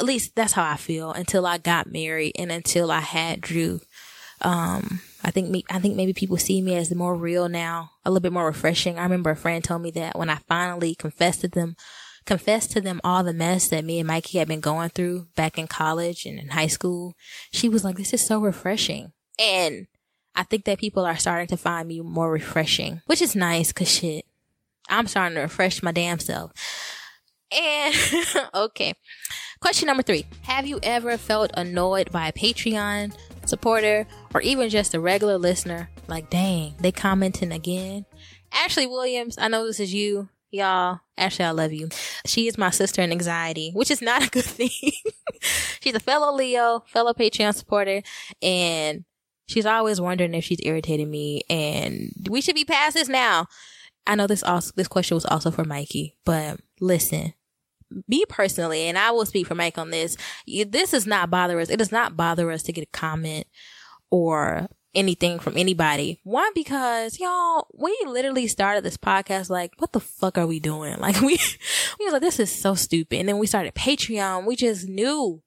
least 0.01 0.35
that's 0.35 0.55
how 0.55 0.65
I 0.65 0.77
feel 0.77 1.13
until 1.13 1.45
I 1.45 1.59
got 1.59 1.93
married 1.93 2.33
and 2.39 2.51
until 2.51 2.91
I 2.91 3.01
had 3.01 3.43
Drew. 3.43 3.81
Um, 4.43 5.01
I 5.25 5.31
think 5.31 5.49
me, 5.49 5.65
I 5.71 5.79
think 5.79 5.97
maybe 5.97 6.13
people 6.13 6.37
see 6.37 6.61
me 6.61 6.75
as 6.75 6.93
more 6.95 7.15
real 7.15 7.49
now, 7.49 7.93
a 8.05 8.11
little 8.11 8.21
bit 8.21 8.33
more 8.33 8.47
refreshing. 8.47 8.99
I 8.99 9.05
remember 9.05 9.31
a 9.31 9.37
friend 9.37 9.63
told 9.63 9.83
me 9.83 9.91
that 9.93 10.19
when 10.19 10.29
I 10.29 10.37
finally 10.49 10.95
confessed 10.95 11.43
to 11.43 11.49
them, 11.49 11.77
confessed 12.25 12.73
to 12.73 12.81
them 12.81 13.01
all 13.05 13.23
the 13.23 13.33
mess 13.33 13.69
that 13.69 13.85
me 13.85 14.01
and 14.01 14.07
Mikey 14.07 14.39
had 14.39 14.49
been 14.49 14.61
going 14.61 14.91
through 14.91 15.29
back 15.37 15.59
in 15.59 15.69
college 15.69 16.27
and 16.27 16.39
in 16.39 16.49
high 16.49 16.67
school, 16.67 17.15
she 17.53 17.69
was 17.69 17.85
like, 17.85 17.97
this 17.97 18.13
is 18.13 18.25
so 18.25 18.41
refreshing. 18.41 19.13
And 19.39 19.87
I 20.35 20.43
think 20.43 20.65
that 20.65 20.79
people 20.79 21.05
are 21.05 21.17
starting 21.17 21.49
to 21.49 21.57
find 21.57 21.87
me 21.87 22.01
more 22.01 22.31
refreshing, 22.31 23.03
which 23.07 23.23
is 23.23 23.37
nice 23.37 23.73
cause 23.73 23.91
shit, 23.91 24.25
I'm 24.89 25.07
starting 25.07 25.37
to 25.37 25.43
refresh 25.43 25.83
my 25.83 25.93
damn 25.93 26.19
self. 26.19 26.53
And 27.51 27.95
okay. 28.55 28.95
Question 29.61 29.87
number 29.87 30.03
three. 30.03 30.27
Have 30.43 30.67
you 30.67 30.81
ever 30.83 31.17
felt 31.17 31.51
annoyed 31.55 32.11
by 32.11 32.33
Patreon 32.33 33.17
supporter 33.47 34.07
or 34.35 34.41
even 34.41 34.69
just 34.69 34.95
a 34.95 35.01
regular 35.01 35.39
listener? 35.39 35.91
Like, 36.09 36.31
dang, 36.31 36.75
they 36.81 36.93
commenting 36.93 37.53
again. 37.53 38.05
Ashley 38.53 38.87
Williams, 38.87 39.39
I 39.39 39.49
know 39.49 39.67
this 39.67 39.81
is 39.81 39.95
you. 39.95 40.29
Y'all, 40.51 41.01
Ashley, 41.17 41.47
I 41.47 41.51
love 41.53 41.73
you. 41.73 41.89
She 42.27 42.47
is 42.47 42.59
my 42.59 42.71
sister 42.71 43.01
in 43.01 43.11
anxiety, 43.11 43.71
which 43.73 43.91
is 43.91 44.03
not 44.03 44.23
a 44.23 44.31
good 44.31 44.45
thing. 44.47 44.93
she's 45.81 45.95
a 45.95 46.01
fellow 46.01 46.35
Leo, 46.35 46.85
fellow 46.87 47.15
Patreon 47.15 47.55
supporter, 47.55 48.03
and 48.43 49.05
she's 49.47 49.65
always 49.65 50.01
wondering 50.01 50.35
if 50.35 50.45
she's 50.45 50.61
irritating 50.63 51.11
me. 51.11 51.43
And 51.49 52.13
we 52.29 52.43
should 52.43 52.55
be 52.55 52.67
past 52.67 52.95
this 52.95 53.09
now. 53.09 53.47
I 54.07 54.15
know 54.15 54.27
this 54.27 54.43
also 54.43 54.73
this 54.77 54.89
question 54.89 55.15
was 55.15 55.25
also 55.25 55.51
for 55.51 55.65
Mikey, 55.65 56.17
but 56.25 56.61
listen, 56.81 57.35
me 58.09 58.25
personally, 58.29 58.89
and 58.89 58.99
I 58.99 59.11
will 59.11 59.27
speak 59.27 59.47
for 59.47 59.55
Mike 59.55 59.79
on 59.79 59.91
this. 59.91 60.17
This 60.47 60.91
does 60.91 61.07
not 61.07 61.31
bother 61.31 61.61
us. 61.61 61.71
It 61.71 61.79
does 61.79 61.93
not 61.93 62.17
bother 62.17 62.51
us 62.51 62.63
to 62.65 62.73
get 62.73 62.85
a 62.85 62.99
comment 62.99 63.47
or 64.11 64.69
anything 64.95 65.39
from 65.39 65.57
anybody. 65.57 66.21
One, 66.25 66.53
because 66.55 67.19
y'all, 67.19 67.67
we 67.73 67.97
literally 68.07 68.47
started 68.47 68.85
this 68.85 68.97
podcast 68.97 69.51
like, 69.51 69.73
what 69.79 69.93
the 69.93 70.01
fuck 70.01 70.39
are 70.39 70.47
we 70.47 70.61
doing? 70.61 70.97
Like 71.03 71.21
we, 71.21 71.39
we 71.99 72.05
was 72.05 72.13
like, 72.13 72.23
this 72.23 72.39
is 72.39 72.53
so 72.53 72.75
stupid. 72.75 73.19
And 73.19 73.29
then 73.29 73.39
we 73.39 73.47
started 73.47 73.75
Patreon. 73.75 74.47
We 74.47 74.55
just 74.55 74.87
knew, 74.87 75.43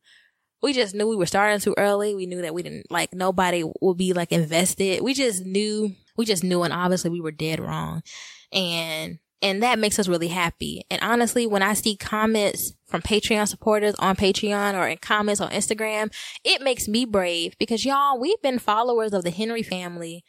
we 0.61 0.73
just 0.73 0.93
knew 0.93 1.07
we 1.07 1.15
were 1.15 1.25
starting 1.25 1.59
too 1.59 1.75
early. 1.77 2.13
We 2.13 2.25
knew 2.25 2.41
that 2.41 2.53
we 2.53 2.61
didn't 2.61 2.91
like 2.91 3.13
nobody 3.13 3.63
would 3.81 3.97
be 3.97 4.13
like 4.13 4.31
invested. 4.31 5.01
We 5.01 5.13
just 5.13 5.45
knew, 5.45 5.95
we 6.17 6.25
just 6.25 6.43
knew, 6.43 6.63
and 6.63 6.73
obviously 6.73 7.09
we 7.09 7.21
were 7.21 7.31
dead 7.31 7.59
wrong. 7.59 8.03
And 8.51 9.19
and 9.41 9.61
that 9.63 9.79
makes 9.79 9.99
us 9.99 10.07
really 10.07 10.29
happy. 10.29 10.83
And 10.89 11.01
honestly, 11.01 11.45
when 11.45 11.61
I 11.61 11.73
see 11.73 11.95
comments 11.95 12.73
from 12.87 13.01
Patreon 13.01 13.47
supporters 13.47 13.95
on 13.95 14.15
Patreon 14.15 14.73
or 14.75 14.87
in 14.87 14.97
comments 14.97 15.41
on 15.41 15.51
Instagram, 15.51 16.13
it 16.43 16.61
makes 16.61 16.87
me 16.87 17.05
brave 17.05 17.57
because 17.59 17.85
y'all, 17.85 18.19
we've 18.19 18.41
been 18.41 18.59
followers 18.59 19.13
of 19.13 19.23
the 19.23 19.31
Henry 19.31 19.63
family 19.63 20.23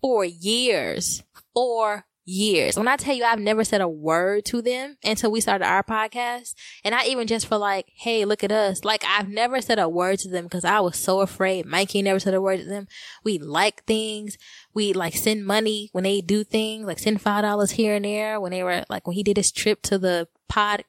for 0.00 0.24
years, 0.24 1.22
for 1.54 2.04
years. 2.24 2.76
When 2.76 2.88
I 2.88 2.96
tell 2.96 3.14
you 3.14 3.24
I've 3.24 3.40
never 3.40 3.64
said 3.64 3.80
a 3.80 3.88
word 3.88 4.44
to 4.46 4.62
them 4.62 4.96
until 5.04 5.30
we 5.30 5.40
started 5.40 5.66
our 5.66 5.82
podcast, 5.82 6.54
and 6.84 6.94
I 6.94 7.04
even 7.06 7.26
just 7.26 7.46
for 7.46 7.58
like, 7.58 7.86
hey, 7.94 8.24
look 8.24 8.44
at 8.44 8.52
us. 8.52 8.84
Like 8.84 9.04
I've 9.06 9.28
never 9.28 9.60
said 9.60 9.78
a 9.78 9.88
word 9.88 10.18
to 10.20 10.28
them 10.28 10.44
because 10.44 10.64
I 10.64 10.80
was 10.80 10.96
so 10.96 11.20
afraid. 11.20 11.66
Mikey 11.66 12.02
never 12.02 12.20
said 12.20 12.34
a 12.34 12.40
word 12.40 12.60
to 12.60 12.66
them. 12.66 12.86
We 13.24 13.38
like 13.38 13.84
things. 13.84 14.38
We 14.74 14.92
like 14.92 15.14
send 15.14 15.46
money 15.46 15.90
when 15.92 16.04
they 16.04 16.20
do 16.20 16.44
things, 16.44 16.86
like 16.86 16.98
send 16.98 17.20
five 17.20 17.42
dollars 17.42 17.72
here 17.72 17.94
and 17.94 18.04
there 18.04 18.40
when 18.40 18.52
they 18.52 18.62
were 18.62 18.84
like 18.88 19.06
when 19.06 19.16
he 19.16 19.22
did 19.22 19.36
his 19.36 19.52
trip 19.52 19.82
to 19.82 19.98
the 19.98 20.28
pod 20.48 20.84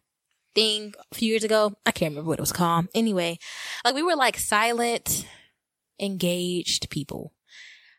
thing 0.55 0.93
a 1.11 1.15
few 1.15 1.29
years 1.29 1.43
ago. 1.43 1.75
I 1.85 1.91
can't 1.91 2.11
remember 2.11 2.29
what 2.29 2.39
it 2.39 2.41
was 2.43 2.51
called. 2.51 2.87
Anyway, 2.93 3.39
like 3.83 3.95
we 3.95 4.03
were 4.03 4.15
like 4.15 4.37
silent, 4.37 5.27
engaged 5.99 6.89
people. 6.89 7.32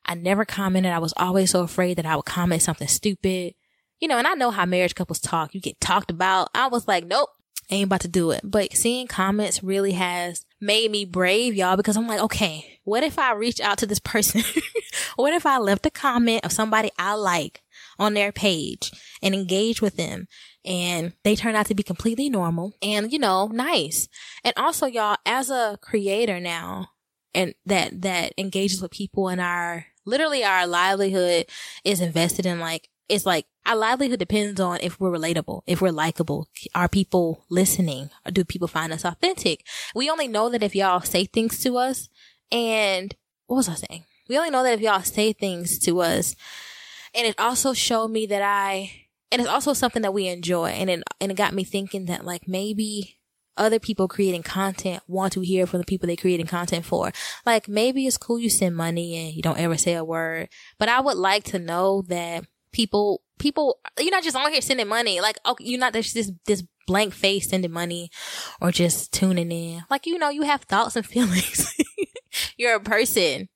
I 0.07 0.15
never 0.15 0.45
commented. 0.45 0.93
I 0.93 0.99
was 0.99 1.15
always 1.17 1.51
so 1.51 1.63
afraid 1.63 1.99
that 1.99 2.07
I 2.07 2.17
would 2.17 2.25
comment 2.25 2.63
something 2.63 2.89
stupid. 2.89 3.55
You 4.01 4.09
know, 4.09 4.19
and 4.19 4.27
I 4.27 4.35
know 4.35 4.51
how 4.51 4.67
marriage 4.67 4.95
couples 4.95 5.21
talk. 5.21 5.55
You 5.55 5.61
get 5.61 5.81
talked 5.81 6.11
about. 6.11 6.49
I 6.55 6.67
was 6.67 6.87
like, 6.87 7.07
nope, 7.07 7.31
ain't 7.71 7.87
about 7.87 8.01
to 8.03 8.09
do 8.09 8.31
it. 8.31 8.41
But 8.45 8.75
seeing 8.75 9.07
comments 9.07 9.63
really 9.63 9.93
has 9.93 10.45
made 10.61 10.91
me 10.91 11.05
brave, 11.05 11.55
y'all, 11.55 11.77
because 11.77 11.97
I'm 11.97 12.07
like, 12.07 12.21
okay, 12.21 12.79
what 12.85 13.03
if 13.03 13.19
I 13.19 13.33
reach 13.33 13.61
out 13.61 13.79
to 13.79 13.87
this 13.87 13.99
person? 13.99 14.43
what 15.17 15.33
if 15.33 15.47
I 15.47 15.59
left 15.59 15.87
a 15.87 15.91
comment 15.91 16.45
of 16.45 16.53
somebody 16.53 16.91
I 16.99 17.15
like 17.15 17.63
on 17.99 18.15
their 18.15 18.33
page 18.33 18.91
and 19.23 19.35
engage 19.35 19.81
with 19.81 19.97
them 19.97 20.27
and 20.65 21.13
they 21.23 21.37
turn 21.37 21.55
out 21.55 21.67
to 21.67 21.75
be 21.75 21.83
completely 21.83 22.29
normal 22.29 22.73
and, 22.83 23.13
you 23.13 23.19
know, 23.19 23.47
nice. 23.49 24.09
And 24.43 24.55
also, 24.57 24.87
y'all, 24.87 25.17
as 25.27 25.51
a 25.51 25.79
creator 25.81 26.41
now 26.41 26.89
and 27.35 27.55
that, 27.67 28.03
that 28.03 28.33
engages 28.39 28.81
with 28.81 28.91
people 28.91 29.29
in 29.29 29.41
our 29.41 29.87
literally 30.05 30.45
our 30.45 30.67
livelihood 30.67 31.47
is 31.85 32.01
invested 32.01 32.47
in 32.47 32.61
like, 32.61 32.89
it's 33.09 33.27
like 33.27 33.47
our 33.67 33.77
livelihood 33.77 34.19
depends 34.19 34.61
on 34.61 34.79
if 34.81 34.99
we're 34.99 35.11
relatable, 35.11 35.63
if 35.67 35.83
we're 35.83 35.91
likable. 35.93 36.49
Are 36.75 36.89
people 36.89 37.45
listening? 37.51 38.11
Or 38.25 38.31
do 38.31 38.45
people 38.45 38.69
find 38.69 38.93
us 38.93 39.05
authentic? 39.05 39.65
We 39.95 40.09
only 40.11 40.29
know 40.29 40.49
that 40.51 40.63
if 40.63 40.75
y'all 40.75 41.01
say 41.01 41.27
things 41.27 41.59
to 41.65 41.77
us 41.77 42.09
And 42.51 43.15
what 43.47 43.57
was 43.57 43.69
I 43.69 43.75
saying? 43.75 44.05
We 44.29 44.39
only 44.39 44.51
know 44.51 44.63
that 44.63 44.75
if 44.75 44.81
y'all 44.81 45.03
say 45.03 45.33
things 45.33 45.79
to 45.81 46.01
us. 46.01 46.37
And 47.15 47.27
it 47.27 47.39
also 47.39 47.73
showed 47.73 48.09
me 48.09 48.27
that 48.27 48.43
I, 48.43 48.91
and 49.31 49.41
it's 49.41 49.51
also 49.51 49.73
something 49.73 50.03
that 50.03 50.15
we 50.15 50.29
enjoy. 50.29 50.69
And 50.71 50.89
it, 50.89 51.03
and 51.21 51.33
it 51.33 51.37
got 51.37 51.53
me 51.55 51.65
thinking 51.65 52.07
that 52.07 52.25
like 52.25 52.49
maybe 52.49 53.19
other 53.57 53.79
people 53.79 54.09
creating 54.09 54.43
content 54.43 55.03
want 55.07 55.33
to 55.35 55.41
hear 55.41 55.67
from 55.67 55.79
the 55.79 55.87
people 55.87 56.07
they're 56.07 56.17
creating 56.17 56.47
content 56.47 56.85
for. 56.85 57.13
Like 57.47 57.69
maybe 57.69 58.07
it's 58.07 58.19
cool 58.19 58.39
you 58.39 58.51
send 58.51 58.77
money 58.77 59.17
and 59.17 59.35
you 59.35 59.43
don't 59.43 59.59
ever 59.59 59.77
say 59.77 59.95
a 59.95 60.05
word, 60.05 60.49
but 60.79 60.89
I 60.89 61.01
would 61.01 61.17
like 61.17 61.45
to 61.45 61.59
know 61.59 62.03
that 62.09 62.45
people, 62.73 63.23
people, 63.39 63.79
you're 63.99 64.11
not 64.11 64.25
just 64.25 64.37
on 64.37 64.51
here 64.51 64.61
sending 64.61 64.89
money. 64.89 65.21
Like, 65.21 65.37
oh, 65.45 65.57
you're 65.61 65.81
not 65.81 65.93
just 65.93 66.15
this, 66.15 66.33
this 66.47 66.65
blank 66.87 67.15
face 67.15 67.49
sending 67.49 67.71
money 67.71 68.11
or 68.61 68.71
just 68.71 69.13
tuning 69.13 69.53
in. 69.53 69.85
Like, 69.89 70.07
you 70.07 70.19
know, 70.19 70.29
you 70.29 70.43
have 70.43 70.63
thoughts 70.63 70.97
and 70.97 71.07
feelings. 71.07 71.73
you're 72.57 72.75
a 72.75 72.81
person, 72.81 73.49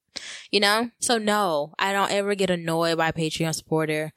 you 0.50 0.60
know? 0.60 0.90
So 1.00 1.18
no, 1.18 1.74
I 1.78 1.92
don't 1.92 2.12
ever 2.12 2.34
get 2.34 2.50
annoyed 2.50 2.96
by 2.96 3.12
Patreon 3.12 3.54
supporter 3.54 4.12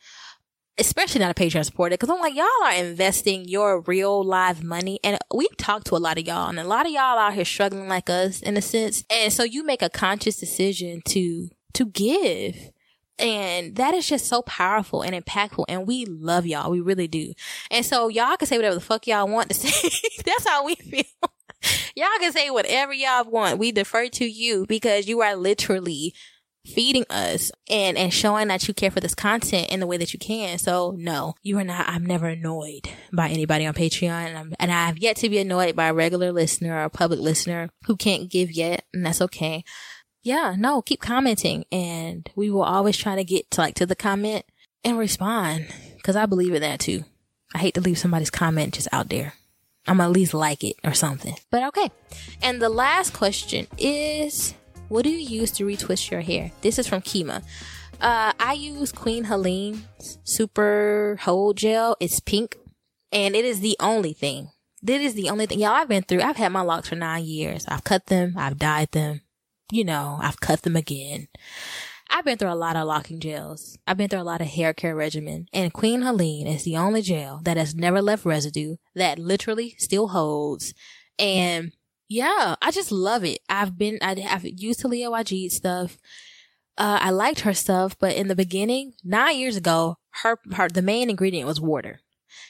especially 0.78 1.19
not 1.19 1.32
a 1.32 1.34
Patreon 1.34 1.65
supporter, 1.65 1.93
because 1.93 2.09
I'm 2.09 2.19
like, 2.19 2.36
y'all 2.36 2.47
are 2.63 2.74
investing 2.74 3.45
your 3.47 3.82
real 3.82 4.24
live 4.24 4.63
money. 4.63 4.99
And 5.03 5.17
we 5.34 5.47
talk 5.57 5.84
to 5.86 5.95
a 5.95 5.97
lot 5.97 6.17
of 6.17 6.26
y'all, 6.26 6.49
and 6.49 6.59
a 6.59 6.63
lot 6.63 6.86
of 6.86 6.91
y'all 6.91 7.17
out 7.17 7.34
here 7.34 7.45
struggling 7.45 7.88
like 7.88 8.09
us 8.09 8.41
in 8.41 8.57
a 8.57 8.61
sense. 8.61 9.03
And 9.09 9.32
so 9.32 9.43
you 9.43 9.63
make 9.63 9.82
a 9.82 9.89
conscious 9.89 10.38
decision 10.38 11.01
to, 11.09 11.49
to 11.74 11.86
give. 11.86 12.72
And 13.19 13.76
that 13.76 13.93
is 13.93 14.07
just 14.07 14.26
so 14.26 14.41
powerful 14.41 15.03
and 15.03 15.13
impactful. 15.13 15.65
And 15.69 15.86
we 15.86 16.05
love 16.05 16.47
y'all. 16.47 16.72
We 16.72 16.82
really 16.82 17.07
do. 17.07 17.34
And 17.69 17.86
so 17.86 18.07
y'all 18.07 18.36
can 18.38 18.47
say 18.47 18.57
whatever 18.57 18.76
the 18.76 18.82
fuck 18.82 19.05
y'all 19.05 19.28
want 19.28 19.49
to 19.49 19.55
say. 19.55 19.89
That's 20.26 20.47
how 20.47 20.65
we 20.65 20.76
feel. 20.76 21.03
y'all 21.95 22.07
can 22.19 22.32
say 22.32 22.49
whatever 22.49 22.93
y'all 22.93 23.30
want. 23.30 23.59
We 23.59 23.72
defer 23.72 24.07
to 24.09 24.26
you 24.26 24.65
because 24.67 25.07
you 25.07 25.22
are 25.22 25.36
literally 25.36 26.15
feeding 26.66 27.05
us 27.09 27.51
and 27.70 27.97
and 27.97 28.14
showing 28.14 28.47
that 28.47 28.68
you 28.68 28.74
care 28.74 28.91
for 28.91 28.99
this 28.99 29.16
content 29.16 29.70
in 29.70 29.80
the 29.80 29.88
way 29.88 29.97
that 29.97 30.14
you 30.14 30.20
can. 30.20 30.57
So 30.57 30.95
no, 30.97 31.36
you 31.41 31.57
are 31.57 31.64
not. 31.64 31.88
I'm 31.88 32.05
never 32.05 32.28
annoyed 32.28 32.89
by 33.12 33.30
anybody 33.30 33.66
on 33.66 33.74
Patreon, 33.74 34.28
and, 34.28 34.38
I'm, 34.38 34.53
and 34.59 34.72
I 34.72 34.86
have 34.88 34.97
yet 34.97 35.18
to 35.18 35.30
be 35.30 35.39
annoyed 35.39 35.76
by 35.76 35.88
a 35.88 35.93
regular 35.93 36.32
listener 36.32 36.76
or 36.76 36.84
a 36.84 36.89
public 36.89 37.20
listener 37.20 37.70
who 37.86 37.95
can't 37.95 38.30
give 38.30 38.51
yet, 38.51 38.86
and 38.93 39.05
that's 39.05 39.22
okay. 39.22 39.64
Yeah, 40.24 40.55
no, 40.57 40.82
keep 40.82 41.01
commenting, 41.01 41.66
and 41.72 42.30
we 42.36 42.51
will 42.51 42.64
always 42.64 42.97
try 42.97 43.16
to 43.16 43.24
get 43.24 43.49
to 43.51 43.62
like 43.62 43.76
to 43.76 43.86
the 43.86 43.95
comment 43.95 44.45
and 44.84 44.97
respond 44.97 45.68
because 45.97 46.16
I 46.16 46.26
believe 46.26 46.53
in 46.53 46.62
that 46.62 46.80
too. 46.80 47.05
I 47.53 47.57
hate 47.57 47.74
to 47.74 47.82
leave 47.82 47.97
somebody's 47.97 48.30
comment 48.30 48.76
just 48.76 48.88
out 48.91 49.09
there. 49.09 49.34
I'm 49.88 49.99
at 49.99 50.12
least 50.12 50.34
like 50.34 50.64
it 50.64 50.76
or 50.84 50.93
something. 50.93 51.36
But 51.49 51.64
okay. 51.70 51.89
And 52.41 52.62
the 52.62 52.70
last 52.70 53.14
question 53.14 53.68
is 53.78 54.53
what 54.92 55.06
do 55.06 55.10
you 55.10 55.39
use 55.39 55.52
to 55.52 55.66
retwist 55.66 56.12
your 56.12 56.20
hair? 56.20 56.52
This 56.60 56.78
is 56.78 56.86
from 56.86 57.02
Kima. 57.02 57.44
Uh, 58.02 58.34
I 58.38 58.58
use 58.60 58.92
Queen 58.92 59.24
Helene's 59.24 60.18
Super 60.26 61.18
Hold 61.22 61.56
Gel. 61.56 61.96
It's 62.02 62.20
pink. 62.20 62.58
And 63.14 63.34
it 63.34 63.46
is 63.46 63.62
the 63.62 63.78
only 63.80 64.12
thing. 64.12 64.50
This 64.82 65.02
is 65.02 65.14
the 65.14 65.30
only 65.30 65.46
thing. 65.46 65.60
Y'all, 65.60 65.70
I've 65.70 65.88
been 65.88 66.04
through, 66.04 66.22
I've 66.22 66.36
had 66.36 66.52
my 66.52 66.60
locks 66.60 66.89
for 66.89 66.96
nine 66.96 67.24
years. 67.24 67.66
I've 67.70 67.86
cut 67.86 68.08
them. 68.08 68.34
I've 68.38 68.58
dyed 68.58 68.92
them. 68.92 69.22
You 69.72 69.86
know, 69.86 70.20
I've 70.22 70.42
cut 70.42 70.64
them 70.64 70.76
again. 70.76 71.30
I've 72.10 72.26
been 72.26 72.38
through 72.38 72.52
a 72.52 72.56
lot 72.56 72.76
of 72.76 72.86
locking 72.86 73.22
gels. 73.22 73.78
I've 73.88 73.96
been 73.96 74.10
through 74.10 74.20
a 74.20 74.24
lot 74.24 74.42
of 74.42 74.48
hair 74.48 74.74
care 74.74 74.94
regimen. 74.94 75.46
And 75.54 75.72
Queen 75.72 76.02
Helene 76.02 76.48
is 76.48 76.66
the 76.66 76.76
only 76.76 77.02
gel 77.02 77.39
that 77.46 77.56
has 77.56 77.74
never 77.74 78.02
left 78.02 78.26
residue 78.26 78.76
that 78.96 79.20
literally 79.20 79.74
still 79.78 80.10
holds. 80.10 80.74
And 81.18 81.72
yeah, 82.12 82.55
I 82.62 82.72
just 82.72 82.91
love 82.91 83.24
it. 83.24 83.39
I've 83.47 83.78
been, 83.78 83.97
I, 84.01 84.20
have 84.20 84.43
used 84.43 84.82
Taliah 84.82 85.09
Waajid 85.09 85.49
stuff. 85.49 85.97
Uh, 86.78 86.99
I 87.01 87.09
liked 87.09 87.41
her 87.41 87.53
stuff, 87.53 87.97
but 87.97 88.18
in 88.18 88.28
the 88.28 88.36
beginning, 88.36 88.93
nine 89.01 89.39
years 89.39 89.55
ago, 89.55 89.95
her, 90.24 90.38
her, 90.53 90.68
the 90.68 90.82
main 90.82 91.09
ingredient 91.09 91.47
was 91.47 91.62
water. 91.62 92.01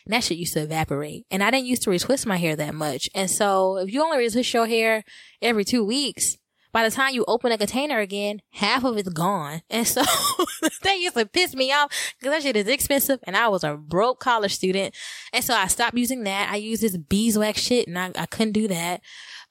And 0.05 0.13
that 0.13 0.23
shit 0.23 0.39
used 0.39 0.53
to 0.53 0.63
evaporate. 0.63 1.27
And 1.29 1.43
I 1.43 1.51
didn't 1.51 1.67
used 1.67 1.83
to 1.83 1.91
retwist 1.91 2.25
my 2.25 2.37
hair 2.37 2.55
that 2.55 2.73
much. 2.73 3.07
And 3.13 3.29
so 3.29 3.77
if 3.77 3.93
you 3.93 4.03
only 4.03 4.17
retwist 4.17 4.51
your 4.51 4.65
hair 4.65 5.03
every 5.43 5.63
two 5.63 5.85
weeks, 5.85 6.37
by 6.71 6.87
the 6.87 6.95
time 6.95 7.13
you 7.13 7.23
open 7.27 7.51
a 7.51 7.57
container 7.57 7.99
again, 7.99 8.41
half 8.51 8.83
of 8.83 8.97
it's 8.97 9.09
gone. 9.09 9.61
And 9.69 9.85
so 9.85 10.01
that 10.83 10.97
used 10.97 11.17
to 11.17 11.25
piss 11.27 11.53
me 11.53 11.71
off 11.71 11.91
because 12.17 12.33
that 12.33 12.43
shit 12.43 12.55
is 12.55 12.67
expensive 12.67 13.19
and 13.23 13.37
I 13.37 13.49
was 13.49 13.63
a 13.63 13.75
broke 13.75 14.19
college 14.19 14.55
student. 14.55 14.95
And 15.33 15.43
so 15.43 15.53
I 15.53 15.67
stopped 15.67 15.97
using 15.97 16.23
that. 16.23 16.49
I 16.51 16.55
used 16.55 16.81
this 16.81 16.97
beeswax 16.97 17.61
shit 17.61 17.87
and 17.87 17.99
I, 17.99 18.11
I 18.15 18.25
couldn't 18.25 18.53
do 18.53 18.67
that. 18.69 19.01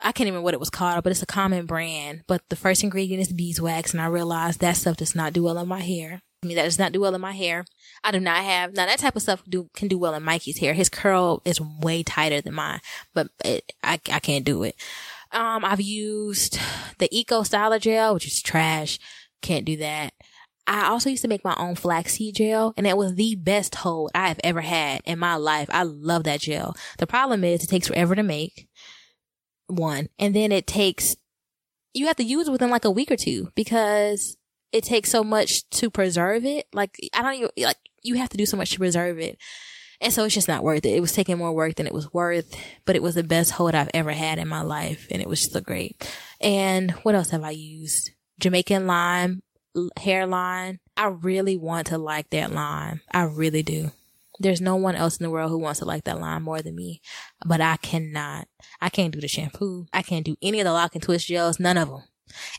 I 0.02 0.12
can't 0.12 0.26
remember 0.28 0.44
what 0.44 0.54
it 0.54 0.60
was 0.60 0.70
called, 0.70 1.02
but 1.04 1.10
it's 1.10 1.22
a 1.22 1.26
common 1.26 1.66
brand. 1.66 2.22
But 2.26 2.42
the 2.48 2.56
first 2.56 2.82
ingredient 2.82 3.22
is 3.22 3.32
beeswax 3.32 3.92
and 3.92 4.00
I 4.00 4.06
realized 4.06 4.60
that 4.60 4.76
stuff 4.76 4.96
does 4.96 5.14
not 5.14 5.32
do 5.32 5.42
well 5.42 5.58
in 5.58 5.68
my 5.68 5.80
hair. 5.80 6.22
I 6.42 6.46
mean, 6.46 6.56
that 6.56 6.64
does 6.64 6.78
not 6.78 6.92
do 6.92 7.00
well 7.00 7.14
in 7.14 7.20
my 7.20 7.32
hair. 7.32 7.66
I 8.02 8.12
do 8.12 8.20
not 8.20 8.38
have, 8.38 8.74
now 8.74 8.86
that 8.86 8.98
type 8.98 9.14
of 9.14 9.22
stuff 9.22 9.42
do, 9.46 9.68
can 9.74 9.88
do 9.88 9.98
well 9.98 10.14
in 10.14 10.22
Mikey's 10.22 10.58
hair. 10.58 10.72
His 10.72 10.88
curl 10.88 11.42
is 11.44 11.60
way 11.60 12.02
tighter 12.02 12.40
than 12.40 12.54
mine, 12.54 12.80
but 13.12 13.28
it, 13.44 13.72
I, 13.82 14.00
I 14.10 14.20
can't 14.20 14.44
do 14.44 14.62
it. 14.62 14.74
Um, 15.32 15.64
I've 15.64 15.82
used 15.82 16.58
the 16.98 17.08
Eco 17.10 17.42
Styler 17.42 17.78
gel, 17.78 18.14
which 18.14 18.26
is 18.26 18.40
trash. 18.40 18.98
Can't 19.42 19.66
do 19.66 19.76
that. 19.76 20.14
I 20.66 20.86
also 20.88 21.10
used 21.10 21.22
to 21.22 21.28
make 21.28 21.44
my 21.44 21.54
own 21.58 21.74
flaxseed 21.74 22.36
gel 22.36 22.74
and 22.76 22.86
it 22.86 22.96
was 22.96 23.16
the 23.16 23.34
best 23.34 23.74
hold 23.74 24.12
I 24.14 24.28
have 24.28 24.40
ever 24.44 24.60
had 24.60 25.02
in 25.04 25.18
my 25.18 25.34
life. 25.34 25.68
I 25.72 25.82
love 25.82 26.24
that 26.24 26.40
gel. 26.40 26.76
The 26.98 27.08
problem 27.08 27.42
is 27.42 27.64
it 27.64 27.66
takes 27.66 27.88
forever 27.88 28.14
to 28.14 28.22
make. 28.22 28.68
One. 29.70 30.08
And 30.18 30.34
then 30.34 30.52
it 30.52 30.66
takes, 30.66 31.16
you 31.94 32.06
have 32.06 32.16
to 32.16 32.24
use 32.24 32.48
it 32.48 32.50
within 32.52 32.70
like 32.70 32.84
a 32.84 32.90
week 32.90 33.10
or 33.10 33.16
two 33.16 33.50
because 33.54 34.36
it 34.72 34.84
takes 34.84 35.10
so 35.10 35.24
much 35.24 35.68
to 35.70 35.90
preserve 35.90 36.44
it. 36.44 36.66
Like, 36.72 36.96
I 37.14 37.22
don't 37.22 37.34
even, 37.34 37.50
like, 37.58 37.78
you 38.02 38.14
have 38.16 38.28
to 38.30 38.36
do 38.36 38.46
so 38.46 38.56
much 38.56 38.70
to 38.70 38.78
preserve 38.78 39.18
it. 39.18 39.38
And 40.00 40.12
so 40.12 40.24
it's 40.24 40.34
just 40.34 40.48
not 40.48 40.64
worth 40.64 40.86
it. 40.86 40.96
It 40.96 41.00
was 41.00 41.12
taking 41.12 41.36
more 41.36 41.52
work 41.52 41.74
than 41.74 41.86
it 41.86 41.92
was 41.92 42.12
worth, 42.12 42.56
but 42.86 42.96
it 42.96 43.02
was 43.02 43.16
the 43.16 43.22
best 43.22 43.50
hold 43.50 43.74
I've 43.74 43.90
ever 43.92 44.12
had 44.12 44.38
in 44.38 44.48
my 44.48 44.62
life. 44.62 45.06
And 45.10 45.20
it 45.20 45.28
was 45.28 45.50
so 45.50 45.60
great. 45.60 46.10
And 46.40 46.92
what 47.02 47.14
else 47.14 47.30
have 47.30 47.44
I 47.44 47.50
used? 47.50 48.10
Jamaican 48.38 48.86
lime 48.86 49.42
hairline. 49.98 50.80
I 50.96 51.08
really 51.08 51.56
want 51.56 51.88
to 51.88 51.98
like 51.98 52.30
that 52.30 52.52
line. 52.52 53.00
I 53.12 53.24
really 53.24 53.62
do. 53.62 53.90
There's 54.40 54.60
no 54.60 54.74
one 54.74 54.96
else 54.96 55.18
in 55.18 55.24
the 55.24 55.30
world 55.30 55.50
who 55.50 55.58
wants 55.58 55.80
to 55.80 55.84
like 55.84 56.04
that 56.04 56.18
line 56.18 56.42
more 56.42 56.62
than 56.62 56.74
me, 56.74 57.02
but 57.44 57.60
I 57.60 57.76
cannot. 57.76 58.48
I 58.80 58.88
can't 58.88 59.12
do 59.12 59.20
the 59.20 59.28
shampoo. 59.28 59.86
I 59.92 60.00
can't 60.00 60.24
do 60.24 60.36
any 60.40 60.60
of 60.60 60.64
the 60.64 60.72
lock 60.72 60.94
and 60.94 61.02
twist 61.02 61.26
gels. 61.26 61.60
None 61.60 61.76
of 61.76 61.90
them. 61.90 62.04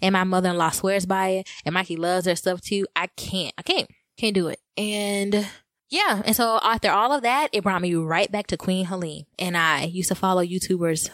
And 0.01 0.13
my 0.13 0.23
mother-in-law 0.23 0.69
swears 0.71 1.07
by 1.07 1.29
it. 1.29 1.49
And 1.65 1.73
Mikey 1.73 1.95
loves 1.95 2.25
their 2.25 2.35
stuff 2.35 2.61
too. 2.61 2.85
I 2.95 3.07
can't. 3.07 3.53
I 3.57 3.63
can't. 3.63 3.89
Can't 4.15 4.35
do 4.35 4.47
it. 4.47 4.59
And 4.77 5.47
yeah. 5.89 6.21
And 6.23 6.35
so 6.35 6.59
after 6.61 6.91
all 6.91 7.11
of 7.13 7.23
that, 7.23 7.49
it 7.51 7.63
brought 7.63 7.81
me 7.81 7.95
right 7.95 8.31
back 8.31 8.47
to 8.47 8.57
Queen 8.57 8.85
Helene. 8.85 9.25
And 9.39 9.57
I 9.57 9.85
used 9.85 10.09
to 10.09 10.15
follow 10.15 10.45
YouTubers 10.45 11.09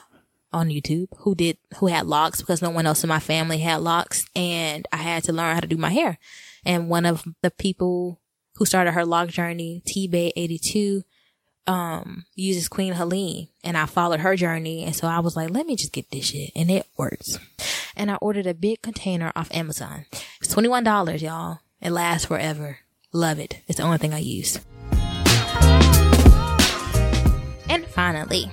on 0.51 0.70
YouTube 0.70 1.07
who 1.20 1.34
did, 1.34 1.57
who 1.78 1.88
had 1.88 2.07
locks 2.07 2.41
because 2.41 2.61
no 2.61 2.70
one 2.70 2.86
else 2.86 3.03
in 3.03 3.07
my 3.07 3.20
family 3.20 3.59
had 3.59 3.82
locks. 3.82 4.26
And 4.36 4.86
I 4.91 4.97
had 4.97 5.24
to 5.26 5.34
learn 5.34 5.55
how 5.55 5.61
to 5.61 5.68
do 5.68 5.78
my 5.78 5.91
hair. 5.91 6.18
And 6.65 6.89
one 6.89 7.05
of 7.05 7.24
the 7.41 7.51
people 7.51 8.20
who 8.58 8.66
started 8.66 8.91
her 8.91 9.05
lock 9.05 9.30
journey, 9.30 9.84
T-Bay 9.86 10.34
82, 10.36 11.03
um, 11.68 12.26
uses 12.36 12.68
Queen 12.68 12.93
Helene 12.93 13.49
and 13.64 13.78
I 13.78 13.86
followed 13.86 14.22
her 14.22 14.36
journey. 14.36 14.84
And 14.84 14.95
so 14.95 15.08
I 15.08 15.20
was 15.20 15.36
like, 15.36 15.49
let 15.49 15.68
me 15.68 15.76
just 15.76 15.93
get 15.93 16.10
this 16.12 16.26
shit. 16.26 16.51
And 16.55 16.72
it 16.72 16.88
works. 16.97 17.38
And 17.95 18.10
I 18.10 18.16
ordered 18.16 18.47
a 18.47 18.53
big 18.53 18.82
container 18.82 19.32
off 19.36 19.53
Amazon. 19.53 20.05
It's 20.41 20.53
$21, 20.53 21.22
y'all. 21.22 21.60
It 21.82 21.91
lasts 21.91 22.26
forever. 22.26 22.80
Love 23.14 23.39
it. 23.39 23.62
It's 23.68 23.78
the 23.78 23.84
only 23.84 23.97
thing 23.97 24.14
I 24.14 24.20
use. 24.20 24.60
And 27.70 27.86
finally, 27.86 28.49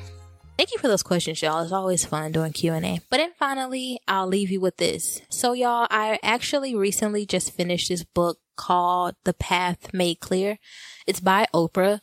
thank 0.59 0.73
you 0.73 0.79
for 0.79 0.89
those 0.89 1.03
questions, 1.03 1.41
y'all. 1.41 1.63
It's 1.63 1.73
always 1.73 2.05
fun 2.05 2.33
doing 2.33 2.53
Q&A. 2.53 3.01
But 3.09 3.19
then 3.19 3.33
finally, 3.39 4.01
I'll 4.09 4.27
leave 4.27 4.51
you 4.51 4.61
with 4.61 4.77
this. 4.77 5.23
So 5.31 5.53
y'all, 5.53 5.87
I 5.91 6.19
actually 6.23 6.75
recently 6.75 7.25
just 7.25 7.53
finished 7.53 7.89
this 7.89 8.05
book 8.05 8.39
called 8.57 9.17
The 9.25 9.35
Path 9.35 9.93
Made 9.93 10.21
Clear. 10.21 10.59
It's 11.07 11.21
by 11.21 11.47
Oprah. 11.55 12.01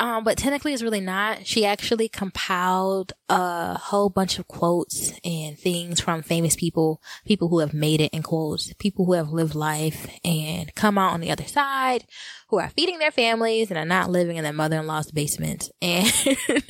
Um, 0.00 0.24
but 0.24 0.38
technically 0.38 0.72
it's 0.72 0.82
really 0.82 1.02
not. 1.02 1.46
She 1.46 1.66
actually 1.66 2.08
compiled 2.08 3.12
a 3.28 3.76
whole 3.78 4.08
bunch 4.08 4.38
of 4.38 4.48
quotes 4.48 5.12
and 5.22 5.58
things 5.58 6.00
from 6.00 6.22
famous 6.22 6.56
people, 6.56 7.02
people 7.26 7.48
who 7.48 7.58
have 7.58 7.74
made 7.74 8.00
it 8.00 8.10
in 8.14 8.22
quotes, 8.22 8.72
people 8.78 9.04
who 9.04 9.12
have 9.12 9.30
lived 9.30 9.54
life 9.54 10.10
and 10.24 10.74
come 10.74 10.96
out 10.96 11.12
on 11.12 11.20
the 11.20 11.30
other 11.30 11.44
side, 11.44 12.06
who 12.48 12.58
are 12.58 12.70
feeding 12.70 12.98
their 12.98 13.10
families 13.10 13.70
and 13.70 13.76
are 13.76 13.84
not 13.84 14.10
living 14.10 14.38
in 14.38 14.42
their 14.42 14.54
mother-in-law's 14.54 15.10
basement. 15.10 15.70
And, 15.82 16.64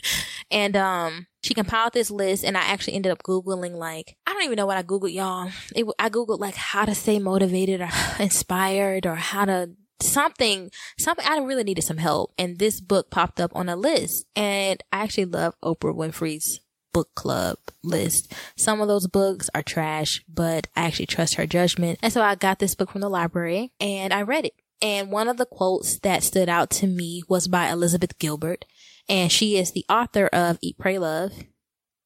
and, 0.51 0.77
um, 0.77 1.27
she 1.43 1.55
compiled 1.55 1.93
this 1.93 2.11
list 2.11 2.45
and 2.45 2.57
I 2.57 2.63
actually 2.63 2.95
ended 2.95 3.13
up 3.13 3.23
Googling 3.23 3.75
like, 3.75 4.17
I 4.27 4.33
don't 4.33 4.45
even 4.45 4.57
know 4.57 4.67
what 4.67 4.77
I 4.77 4.83
Googled 4.83 5.13
y'all. 5.13 5.51
It, 5.75 5.87
I 5.99 6.11
Googled 6.11 6.39
like 6.39 6.55
how 6.55 6.85
to 6.85 6.95
stay 6.95 7.19
motivated 7.19 7.81
or 7.81 7.91
inspired 8.19 9.07
or 9.07 9.15
how 9.15 9.47
to 9.47 9.71
something, 10.03 10.71
something, 10.99 11.25
I 11.27 11.39
really 11.39 11.65
needed 11.65 11.83
some 11.83 11.99
help. 11.99 12.33
And 12.39 12.59
this 12.59 12.81
book 12.81 13.11
popped 13.11 13.41
up 13.41 13.55
on 13.55 13.69
a 13.69 13.77
list. 13.77 14.27
And 14.37 14.83
I 14.93 15.03
actually 15.03 15.27
love 15.27 15.55
Oprah 15.63 15.95
Winfrey's 15.95 16.61
book 16.93 17.15
club 17.15 17.59
list. 17.83 18.33
Some 18.57 18.81
of 18.81 18.89
those 18.89 19.07
books 19.07 19.49
are 19.55 19.63
trash, 19.63 20.23
but 20.29 20.67
I 20.77 20.83
actually 20.83 21.07
trust 21.07 21.35
her 21.35 21.47
judgment. 21.47 21.99
And 22.03 22.13
so 22.13 22.23
I 22.23 22.35
got 22.35 22.59
this 22.59 22.75
book 22.75 22.91
from 22.91 23.01
the 23.01 23.09
library 23.09 23.73
and 23.81 24.13
I 24.13 24.23
read 24.23 24.47
it. 24.47 24.55
And 24.83 25.13
one 25.13 25.29
of 25.29 25.37
the 25.37 25.47
quotes 25.47 25.99
that 26.01 26.23
stood 26.23 26.49
out 26.49 26.71
to 26.71 26.87
me 26.87 27.23
was 27.29 27.49
by 27.49 27.69
Elizabeth 27.69 28.19
Gilbert. 28.19 28.65
And 29.09 29.31
she 29.31 29.57
is 29.57 29.73
the 29.73 29.85
author 29.89 30.27
of 30.27 30.59
Eat, 30.61 30.79
Pray, 30.79 30.99
Love. 30.99 31.33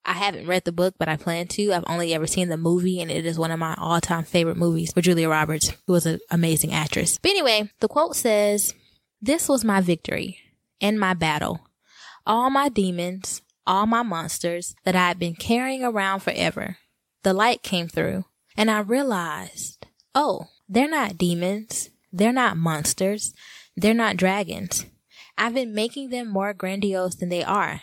I 0.07 0.12
haven't 0.12 0.47
read 0.47 0.64
the 0.64 0.72
book, 0.72 0.95
but 0.99 1.09
I 1.09 1.16
plan 1.16 1.47
to. 1.49 1.72
I've 1.72 1.84
only 1.86 2.12
ever 2.12 2.26
seen 2.26 2.49
the 2.49 2.57
movie, 2.57 3.01
and 3.01 3.11
it 3.11 3.24
is 3.24 3.38
one 3.38 3.51
of 3.51 3.59
my 3.59 3.74
all 3.78 4.01
time 4.01 4.24
favorite 4.24 4.57
movies 4.57 4.92
with 4.95 5.05
Julia 5.07 5.28
Roberts, 5.28 5.72
who 5.86 5.95
was 5.95 6.07
an 6.07 6.20
amazing 6.30 6.72
actress. 6.72 7.18
But 7.22 7.30
anyway, 7.30 7.70
the 7.80 7.88
quote 7.88 8.16
says, 8.16 8.74
This 9.22 9.49
was 9.49 9.64
my 9.64 9.80
victory 9.80 10.38
and 10.80 11.01
my 11.01 11.14
battle. 11.14 11.61
All 12.26 12.51
my 12.51 12.68
demons, 12.68 13.42
all 13.66 13.86
my 13.86 14.03
monsters 14.03 14.74
that 14.84 14.95
I 14.95 15.09
had 15.09 15.18
been 15.18 15.34
carrying 15.34 15.84
around 15.84 16.20
forever. 16.20 16.78
The 17.22 17.32
light 17.32 17.62
came 17.62 17.88
through, 17.88 18.24
and 18.57 18.70
I 18.70 18.80
realized, 18.80 19.86
oh, 20.14 20.49
they're 20.68 20.88
not 20.88 21.18
demons. 21.18 21.90
They're 22.12 22.32
not 22.32 22.57
monsters. 22.57 23.32
They're 23.76 23.95
not 23.95 24.16
dragons. 24.16 24.86
I've 25.37 25.55
been 25.55 25.74
making 25.74 26.11
them 26.11 26.28
more 26.28 26.55
grandiose 26.55 27.16
than 27.16 27.28
they 27.28 27.43
are. 27.43 27.82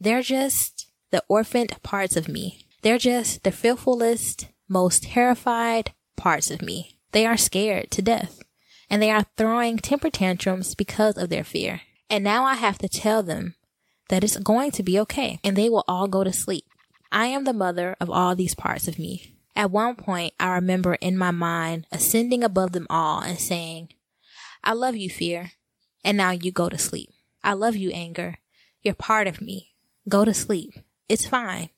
They're 0.00 0.22
just 0.22 0.88
the 1.10 1.22
orphaned 1.28 1.76
parts 1.82 2.16
of 2.16 2.28
me. 2.28 2.66
They're 2.82 2.98
just 2.98 3.42
the 3.42 3.50
fearfulest, 3.52 4.48
most 4.68 5.04
terrified 5.04 5.92
parts 6.16 6.50
of 6.50 6.62
me. 6.62 6.98
They 7.12 7.26
are 7.26 7.36
scared 7.36 7.90
to 7.92 8.02
death 8.02 8.42
and 8.90 9.02
they 9.02 9.10
are 9.10 9.26
throwing 9.36 9.78
temper 9.78 10.10
tantrums 10.10 10.74
because 10.74 11.16
of 11.16 11.28
their 11.28 11.44
fear. 11.44 11.82
And 12.08 12.22
now 12.22 12.44
I 12.44 12.54
have 12.54 12.78
to 12.78 12.88
tell 12.88 13.22
them 13.22 13.54
that 14.08 14.22
it's 14.22 14.36
going 14.36 14.70
to 14.72 14.82
be 14.82 14.98
okay 15.00 15.40
and 15.42 15.56
they 15.56 15.68
will 15.68 15.84
all 15.88 16.08
go 16.08 16.24
to 16.24 16.32
sleep. 16.32 16.64
I 17.10 17.26
am 17.26 17.44
the 17.44 17.52
mother 17.52 17.96
of 18.00 18.10
all 18.10 18.36
these 18.36 18.54
parts 18.54 18.88
of 18.88 18.98
me. 18.98 19.34
At 19.54 19.70
one 19.70 19.96
point, 19.96 20.34
I 20.38 20.54
remember 20.54 20.94
in 20.94 21.16
my 21.16 21.30
mind 21.30 21.86
ascending 21.90 22.44
above 22.44 22.72
them 22.72 22.86
all 22.90 23.20
and 23.22 23.38
saying, 23.38 23.88
I 24.62 24.74
love 24.74 24.96
you, 24.96 25.08
fear. 25.08 25.52
And 26.06 26.16
now 26.16 26.30
you 26.30 26.52
go 26.52 26.68
to 26.68 26.78
sleep. 26.78 27.10
I 27.42 27.54
love 27.54 27.74
you, 27.74 27.90
anger. 27.90 28.36
You're 28.80 28.94
part 28.94 29.26
of 29.26 29.40
me. 29.40 29.72
Go 30.08 30.24
to 30.24 30.32
sleep. 30.32 30.72
It's 31.08 31.26
fine. 31.26 31.70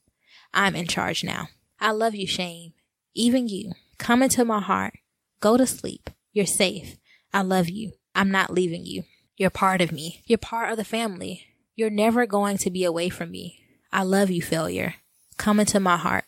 I'm 0.52 0.76
in 0.76 0.86
charge 0.86 1.24
now. 1.24 1.48
I 1.80 1.92
love 1.92 2.14
you, 2.14 2.26
shame. 2.26 2.74
Even 3.14 3.48
you. 3.48 3.72
Come 3.96 4.22
into 4.22 4.44
my 4.44 4.60
heart. 4.60 4.98
Go 5.40 5.56
to 5.56 5.66
sleep. 5.66 6.10
You're 6.34 6.44
safe. 6.44 6.98
I 7.32 7.40
love 7.40 7.70
you. 7.70 7.92
I'm 8.14 8.30
not 8.30 8.52
leaving 8.52 8.84
you. 8.84 9.04
You're 9.38 9.48
part 9.48 9.80
of 9.80 9.92
me. 9.92 10.22
You're 10.26 10.36
part 10.36 10.70
of 10.70 10.76
the 10.76 10.84
family. 10.84 11.46
You're 11.74 11.88
never 11.88 12.26
going 12.26 12.58
to 12.58 12.70
be 12.70 12.84
away 12.84 13.08
from 13.08 13.30
me. 13.30 13.60
I 13.90 14.02
love 14.02 14.28
you, 14.28 14.42
failure. 14.42 14.96
Come 15.38 15.58
into 15.58 15.80
my 15.80 15.96
heart. 15.96 16.24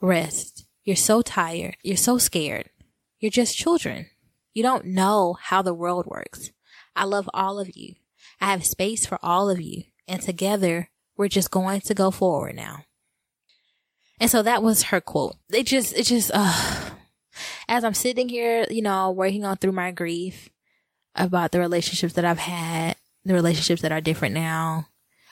Rest. 0.00 0.64
You're 0.82 0.96
so 0.96 1.20
tired. 1.20 1.76
You're 1.82 1.98
so 1.98 2.16
scared. 2.16 2.70
You're 3.20 3.30
just 3.30 3.54
children. 3.54 4.06
You 4.54 4.62
don't 4.62 4.86
know 4.86 5.36
how 5.38 5.60
the 5.60 5.74
world 5.74 6.06
works. 6.06 6.50
I 6.96 7.04
love 7.04 7.28
all 7.34 7.58
of 7.58 7.76
you. 7.76 7.94
I 8.40 8.50
have 8.50 8.64
space 8.64 9.06
for 9.06 9.18
all 9.22 9.50
of 9.50 9.60
you. 9.60 9.84
And 10.06 10.20
together, 10.20 10.90
we're 11.16 11.28
just 11.28 11.50
going 11.50 11.80
to 11.82 11.94
go 11.94 12.10
forward 12.10 12.56
now. 12.56 12.84
And 14.20 14.30
so 14.30 14.42
that 14.42 14.62
was 14.62 14.84
her 14.84 15.00
quote. 15.00 15.36
It 15.52 15.66
just, 15.66 15.96
it 15.96 16.04
just, 16.04 16.30
uh, 16.32 16.90
as 17.68 17.84
I'm 17.84 17.94
sitting 17.94 18.28
here, 18.28 18.66
you 18.70 18.82
know, 18.82 19.10
working 19.10 19.44
on 19.44 19.56
through 19.56 19.72
my 19.72 19.90
grief 19.90 20.50
about 21.14 21.52
the 21.52 21.60
relationships 21.60 22.14
that 22.14 22.24
I've 22.24 22.38
had, 22.38 22.96
the 23.24 23.34
relationships 23.34 23.82
that 23.82 23.92
are 23.92 24.00
different 24.00 24.34
now, 24.34 24.88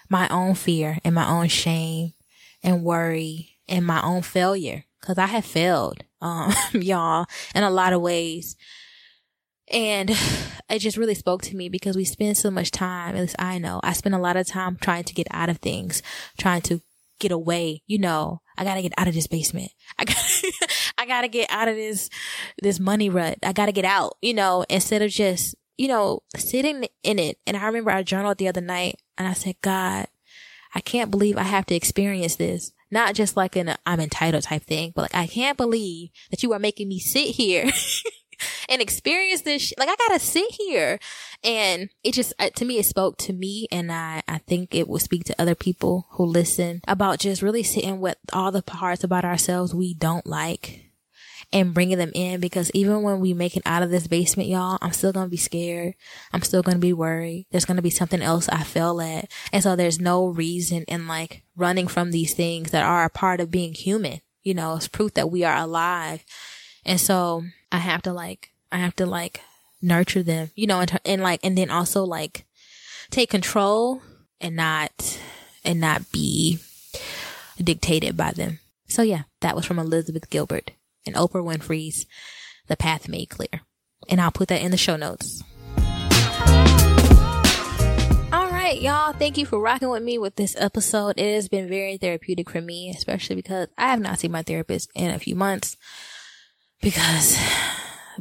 my 0.08 0.28
own 0.28 0.54
fear 0.54 0.98
and 1.04 1.14
my 1.14 1.28
own 1.28 1.48
shame 1.48 2.12
and 2.62 2.84
worry 2.84 3.58
and 3.68 3.86
my 3.86 4.02
own 4.02 4.22
failure. 4.22 4.84
Cause 5.00 5.18
I 5.18 5.26
have 5.26 5.44
failed, 5.44 6.04
um, 6.20 6.52
y'all, 6.72 7.26
in 7.54 7.64
a 7.64 7.70
lot 7.70 7.92
of 7.92 8.00
ways. 8.00 8.56
And 9.73 10.11
it 10.70 10.79
just 10.79 10.97
really 10.97 11.14
spoke 11.14 11.43
to 11.43 11.57
me 11.57 11.68
because 11.68 11.97
we 11.97 12.05
spend 12.05 12.37
so 12.37 12.51
much 12.51 12.70
time, 12.70 13.16
at 13.16 13.20
least 13.20 13.37
I 13.39 13.59
know, 13.59 13.81
I 13.83 13.93
spend 13.93 14.14
a 14.14 14.18
lot 14.18 14.37
of 14.37 14.47
time 14.47 14.77
trying 14.81 15.05
to 15.05 15.14
get 15.14 15.27
out 15.31 15.49
of 15.49 15.59
things, 15.59 16.03
trying 16.39 16.62
to 16.62 16.81
get 17.20 17.33
away. 17.33 17.83
You 17.87 17.99
know, 17.99 18.41
I 18.59 18.64
gotta 18.64 18.83
get 18.83 18.95
out 18.99 19.09
of 19.09 19.14
this 19.14 19.27
basement. 19.27 19.70
I 19.99 20.05
gotta, 20.05 20.53
I 20.99 21.07
gotta 21.07 21.29
get 21.29 21.51
out 21.51 21.68
of 21.68 21.77
this, 21.77 22.11
this 22.61 22.79
money 22.79 23.09
rut. 23.09 23.39
I 23.43 23.53
gotta 23.53 23.73
get 23.73 23.85
out, 23.85 24.16
you 24.20 24.35
know, 24.35 24.64
instead 24.68 25.03
of 25.03 25.11
just 25.11 25.55
you 25.79 25.89
know, 25.89 26.20
sitting 26.37 26.87
in 27.03 27.18
it. 27.18 27.39
And 27.47 27.57
I 27.57 27.66
remember 27.66 27.91
I 27.91 28.03
journaled 28.03 28.39
the 28.39 28.49
other 28.49 28.61
night 28.61 29.01
and 29.18 29.27
I 29.27 29.33
said, 29.33 29.57
God, 29.62 30.07
I 30.75 30.81
can't 30.81 31.11
believe 31.11 31.37
I 31.37 31.43
have 31.43 31.66
to 31.66 31.75
experience 31.75 32.37
this. 32.37 32.73
Not 32.91 33.14
just 33.14 33.37
like 33.37 33.57
an 33.57 33.75
I'm 33.87 34.01
entitled 34.01 34.45
type 34.45 34.62
thing, 34.62 34.93
but 34.95 35.03
like 35.03 35.14
I 35.14 35.27
can't 35.27 35.57
believe 35.57 36.11
that 36.31 36.43
you 36.43 36.53
are 36.53 36.59
making 36.59 36.89
me 36.89 36.99
sit 36.99 37.35
here 37.35 37.70
and 38.68 38.80
experience 38.82 39.43
this. 39.43 39.62
Sh- 39.62 39.72
like 39.78 39.88
I 39.88 39.97
gotta 39.97 40.18
sit 40.18 40.51
here, 40.53 40.99
and 41.45 41.90
it 42.03 42.14
just 42.14 42.32
uh, 42.38 42.51
to 42.57 42.64
me 42.64 42.78
it 42.78 42.86
spoke 42.86 43.18
to 43.18 43.32
me, 43.32 43.66
and 43.70 43.93
I 43.93 44.22
I 44.28 44.38
think 44.38 44.74
it 44.74 44.88
will 44.88 44.99
speak 44.99 45.24
to 45.24 45.40
other 45.40 45.55
people 45.55 46.07
who 46.11 46.24
listen 46.24 46.80
about 46.86 47.20
just 47.20 47.43
really 47.43 47.62
sitting 47.62 48.01
with 48.01 48.16
all 48.32 48.53
the 48.53 48.62
parts 48.62 49.05
about 49.05 49.24
ourselves 49.24 49.74
we 49.74 49.95
don't 49.95 50.26
like, 50.26 50.93
and 51.53 51.74
bringing 51.74 51.99
them 51.99 52.12
in 52.14 52.40
because 52.40 52.70
even 52.72 53.03
when 53.03 53.20
we 53.20 53.34
make 53.34 53.57
it 53.57 53.62
out 53.66 53.82
of 53.82 53.90
this 53.90 54.07
basement, 54.07 54.49
y'all, 54.49 54.78
I'm 54.80 54.93
still 54.93 55.12
going 55.12 55.26
to 55.26 55.30
be 55.30 55.36
scared. 55.36 55.95
I'm 56.32 56.43
still 56.43 56.62
going 56.62 56.76
to 56.76 56.80
be 56.80 56.93
worried. 56.93 57.47
There's 57.51 57.66
going 57.66 57.76
to 57.76 57.82
be 57.82 57.90
something 57.90 58.22
else 58.22 58.49
I 58.49 58.62
feel 58.62 59.01
at. 59.01 59.30
And 59.53 59.62
so 59.62 59.76
there's 59.76 60.01
no 60.01 60.26
reason 60.26 60.84
in 60.84 61.07
like 61.07 61.43
running 61.57 61.88
from 61.88 62.11
these 62.11 62.34
things 62.34 62.70
that 62.70 62.84
are 62.84 63.05
a 63.05 63.11
part 63.11 63.40
of 63.40 63.51
being 63.51 63.74
human. 63.74 64.20
You 64.43 64.55
know, 64.55 64.76
it's 64.76 64.88
proof 64.88 65.14
that 65.14 65.30
we 65.30 65.45
are 65.45 65.57
alive. 65.57 66.24
And 66.85 67.01
so 67.01 67.45
I 67.70 67.78
have 67.78 68.03
to 68.03 68.12
like, 68.12 68.51
I 68.70 68.78
have 68.78 68.97
to 68.97 69.07
like 69.07 69.41
nurture 69.80 70.22
them, 70.22 70.51
you 70.55 70.66
know, 70.66 70.80
and, 70.80 71.01
and 71.05 71.22
like, 71.22 71.41
and 71.45 71.57
then 71.57 71.70
also 71.70 72.05
like 72.05 72.45
take 73.11 73.30
control 73.30 74.03
and 74.41 74.57
not, 74.57 75.20
and 75.64 75.80
not 75.80 76.11
be 76.11 76.59
dictated 77.62 78.16
by 78.16 78.33
them. 78.33 78.59
So 78.89 79.03
yeah, 79.03 79.22
that 79.41 79.55
was 79.57 79.64
from 79.64 79.78
Elizabeth 79.78 80.28
Gilbert 80.28 80.72
and 81.07 81.14
Oprah 81.14 81.45
Winfrey's 81.45 82.07
The 82.66 82.76
Path 82.76 83.09
Made 83.09 83.30
Clear. 83.30 83.62
And 84.09 84.20
I'll 84.20 84.33
put 84.33 84.49
that 84.49 84.62
in 84.62 84.72
the 84.72 84.76
show 84.76 84.97
notes. 84.97 85.43
All 88.33 88.51
right, 88.51 88.80
y'all. 88.80 89.12
Thank 89.12 89.39
you 89.39 89.47
for 89.47 89.61
rocking 89.61 89.91
with 89.91 90.03
me 90.03 90.18
with 90.18 90.35
this 90.35 90.57
episode. 90.59 91.18
It 91.18 91.35
has 91.35 91.49
been 91.49 91.68
very 91.68 91.97
therapeutic 91.97 92.51
for 92.51 92.61
me, 92.61 92.91
especially 92.91 93.37
because 93.37 93.68
I 93.78 93.89
have 93.89 94.01
not 94.01 94.18
seen 94.18 94.33
my 94.33 94.43
therapist 94.43 94.91
in 94.95 95.11
a 95.11 95.20
few 95.20 95.37
months 95.37 95.76
because 96.83 97.39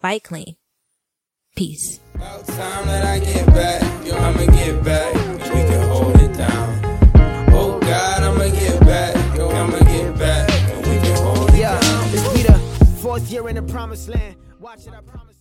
Fight 0.00 0.24
clean. 0.24 0.56
Peace. 1.54 2.00
About 2.14 2.44
time 2.46 2.86
that 2.86 3.04
I 3.04 3.18
get 3.20 3.46
back. 3.46 4.06
Yo, 4.06 4.16
I'ma 4.16 4.46
get 4.46 4.84
back. 4.84 5.16
If 13.26 13.32
you're 13.32 13.48
in 13.48 13.56
the 13.56 13.62
promised 13.62 14.08
land, 14.08 14.36
watch 14.60 14.86
it, 14.86 14.94
I 14.94 15.00
promise. 15.00 15.34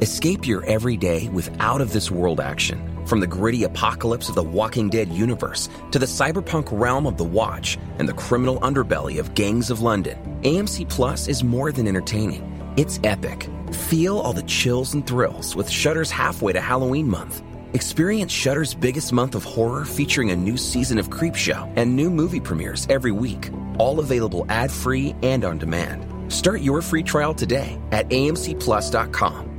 Escape 0.00 0.44
your 0.44 0.64
everyday 0.64 1.28
with 1.28 1.52
out 1.60 1.80
of 1.80 1.92
this 1.92 2.10
world 2.10 2.40
action. 2.40 3.06
From 3.06 3.20
the 3.20 3.28
gritty 3.28 3.62
apocalypse 3.62 4.28
of 4.28 4.34
the 4.34 4.42
Walking 4.42 4.90
Dead 4.90 5.08
universe 5.10 5.68
to 5.92 6.00
the 6.00 6.06
cyberpunk 6.06 6.66
realm 6.72 7.06
of 7.06 7.16
The 7.16 7.22
Watch 7.22 7.78
and 8.00 8.08
the 8.08 8.12
criminal 8.14 8.58
underbelly 8.58 9.20
of 9.20 9.34
Gangs 9.34 9.70
of 9.70 9.82
London, 9.82 10.18
AMC 10.42 10.88
Plus 10.88 11.28
is 11.28 11.44
more 11.44 11.70
than 11.70 11.86
entertaining. 11.86 12.74
It's 12.76 12.98
epic. 13.04 13.48
Feel 13.70 14.18
all 14.18 14.32
the 14.32 14.42
chills 14.42 14.94
and 14.94 15.06
thrills 15.06 15.54
with 15.54 15.70
Shudder's 15.70 16.10
halfway 16.10 16.52
to 16.52 16.60
Halloween 16.60 17.08
month. 17.08 17.40
Experience 17.72 18.32
Shudder's 18.32 18.74
biggest 18.74 19.12
month 19.12 19.36
of 19.36 19.44
horror 19.44 19.84
featuring 19.84 20.32
a 20.32 20.36
new 20.36 20.56
season 20.56 20.98
of 20.98 21.10
Creepshow 21.10 21.72
and 21.76 21.94
new 21.94 22.10
movie 22.10 22.40
premieres 22.40 22.86
every 22.90 23.12
week, 23.12 23.50
all 23.78 24.00
available 24.00 24.46
ad-free 24.48 25.14
and 25.22 25.44
on 25.44 25.58
demand. 25.58 26.32
Start 26.32 26.60
your 26.62 26.82
free 26.82 27.02
trial 27.02 27.34
today 27.34 27.78
at 27.92 28.08
amcplus.com. 28.08 29.50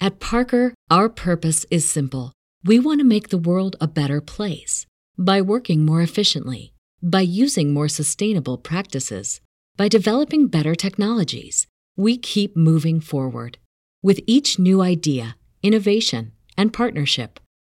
At 0.00 0.20
Parker, 0.20 0.74
our 0.90 1.08
purpose 1.08 1.64
is 1.70 1.88
simple. 1.88 2.32
We 2.62 2.78
want 2.78 3.00
to 3.00 3.04
make 3.04 3.28
the 3.28 3.38
world 3.38 3.76
a 3.80 3.88
better 3.88 4.20
place 4.20 4.86
by 5.16 5.40
working 5.40 5.84
more 5.84 6.02
efficiently, 6.02 6.72
by 7.02 7.20
using 7.20 7.72
more 7.72 7.88
sustainable 7.88 8.58
practices, 8.58 9.40
by 9.76 9.88
developing 9.88 10.48
better 10.48 10.74
technologies. 10.74 11.66
We 11.96 12.18
keep 12.18 12.56
moving 12.56 13.00
forward. 13.00 13.58
With 14.02 14.20
each 14.26 14.58
new 14.58 14.82
idea, 14.82 15.36
innovation, 15.62 16.32
and 16.58 16.72
partnership, 16.72 17.40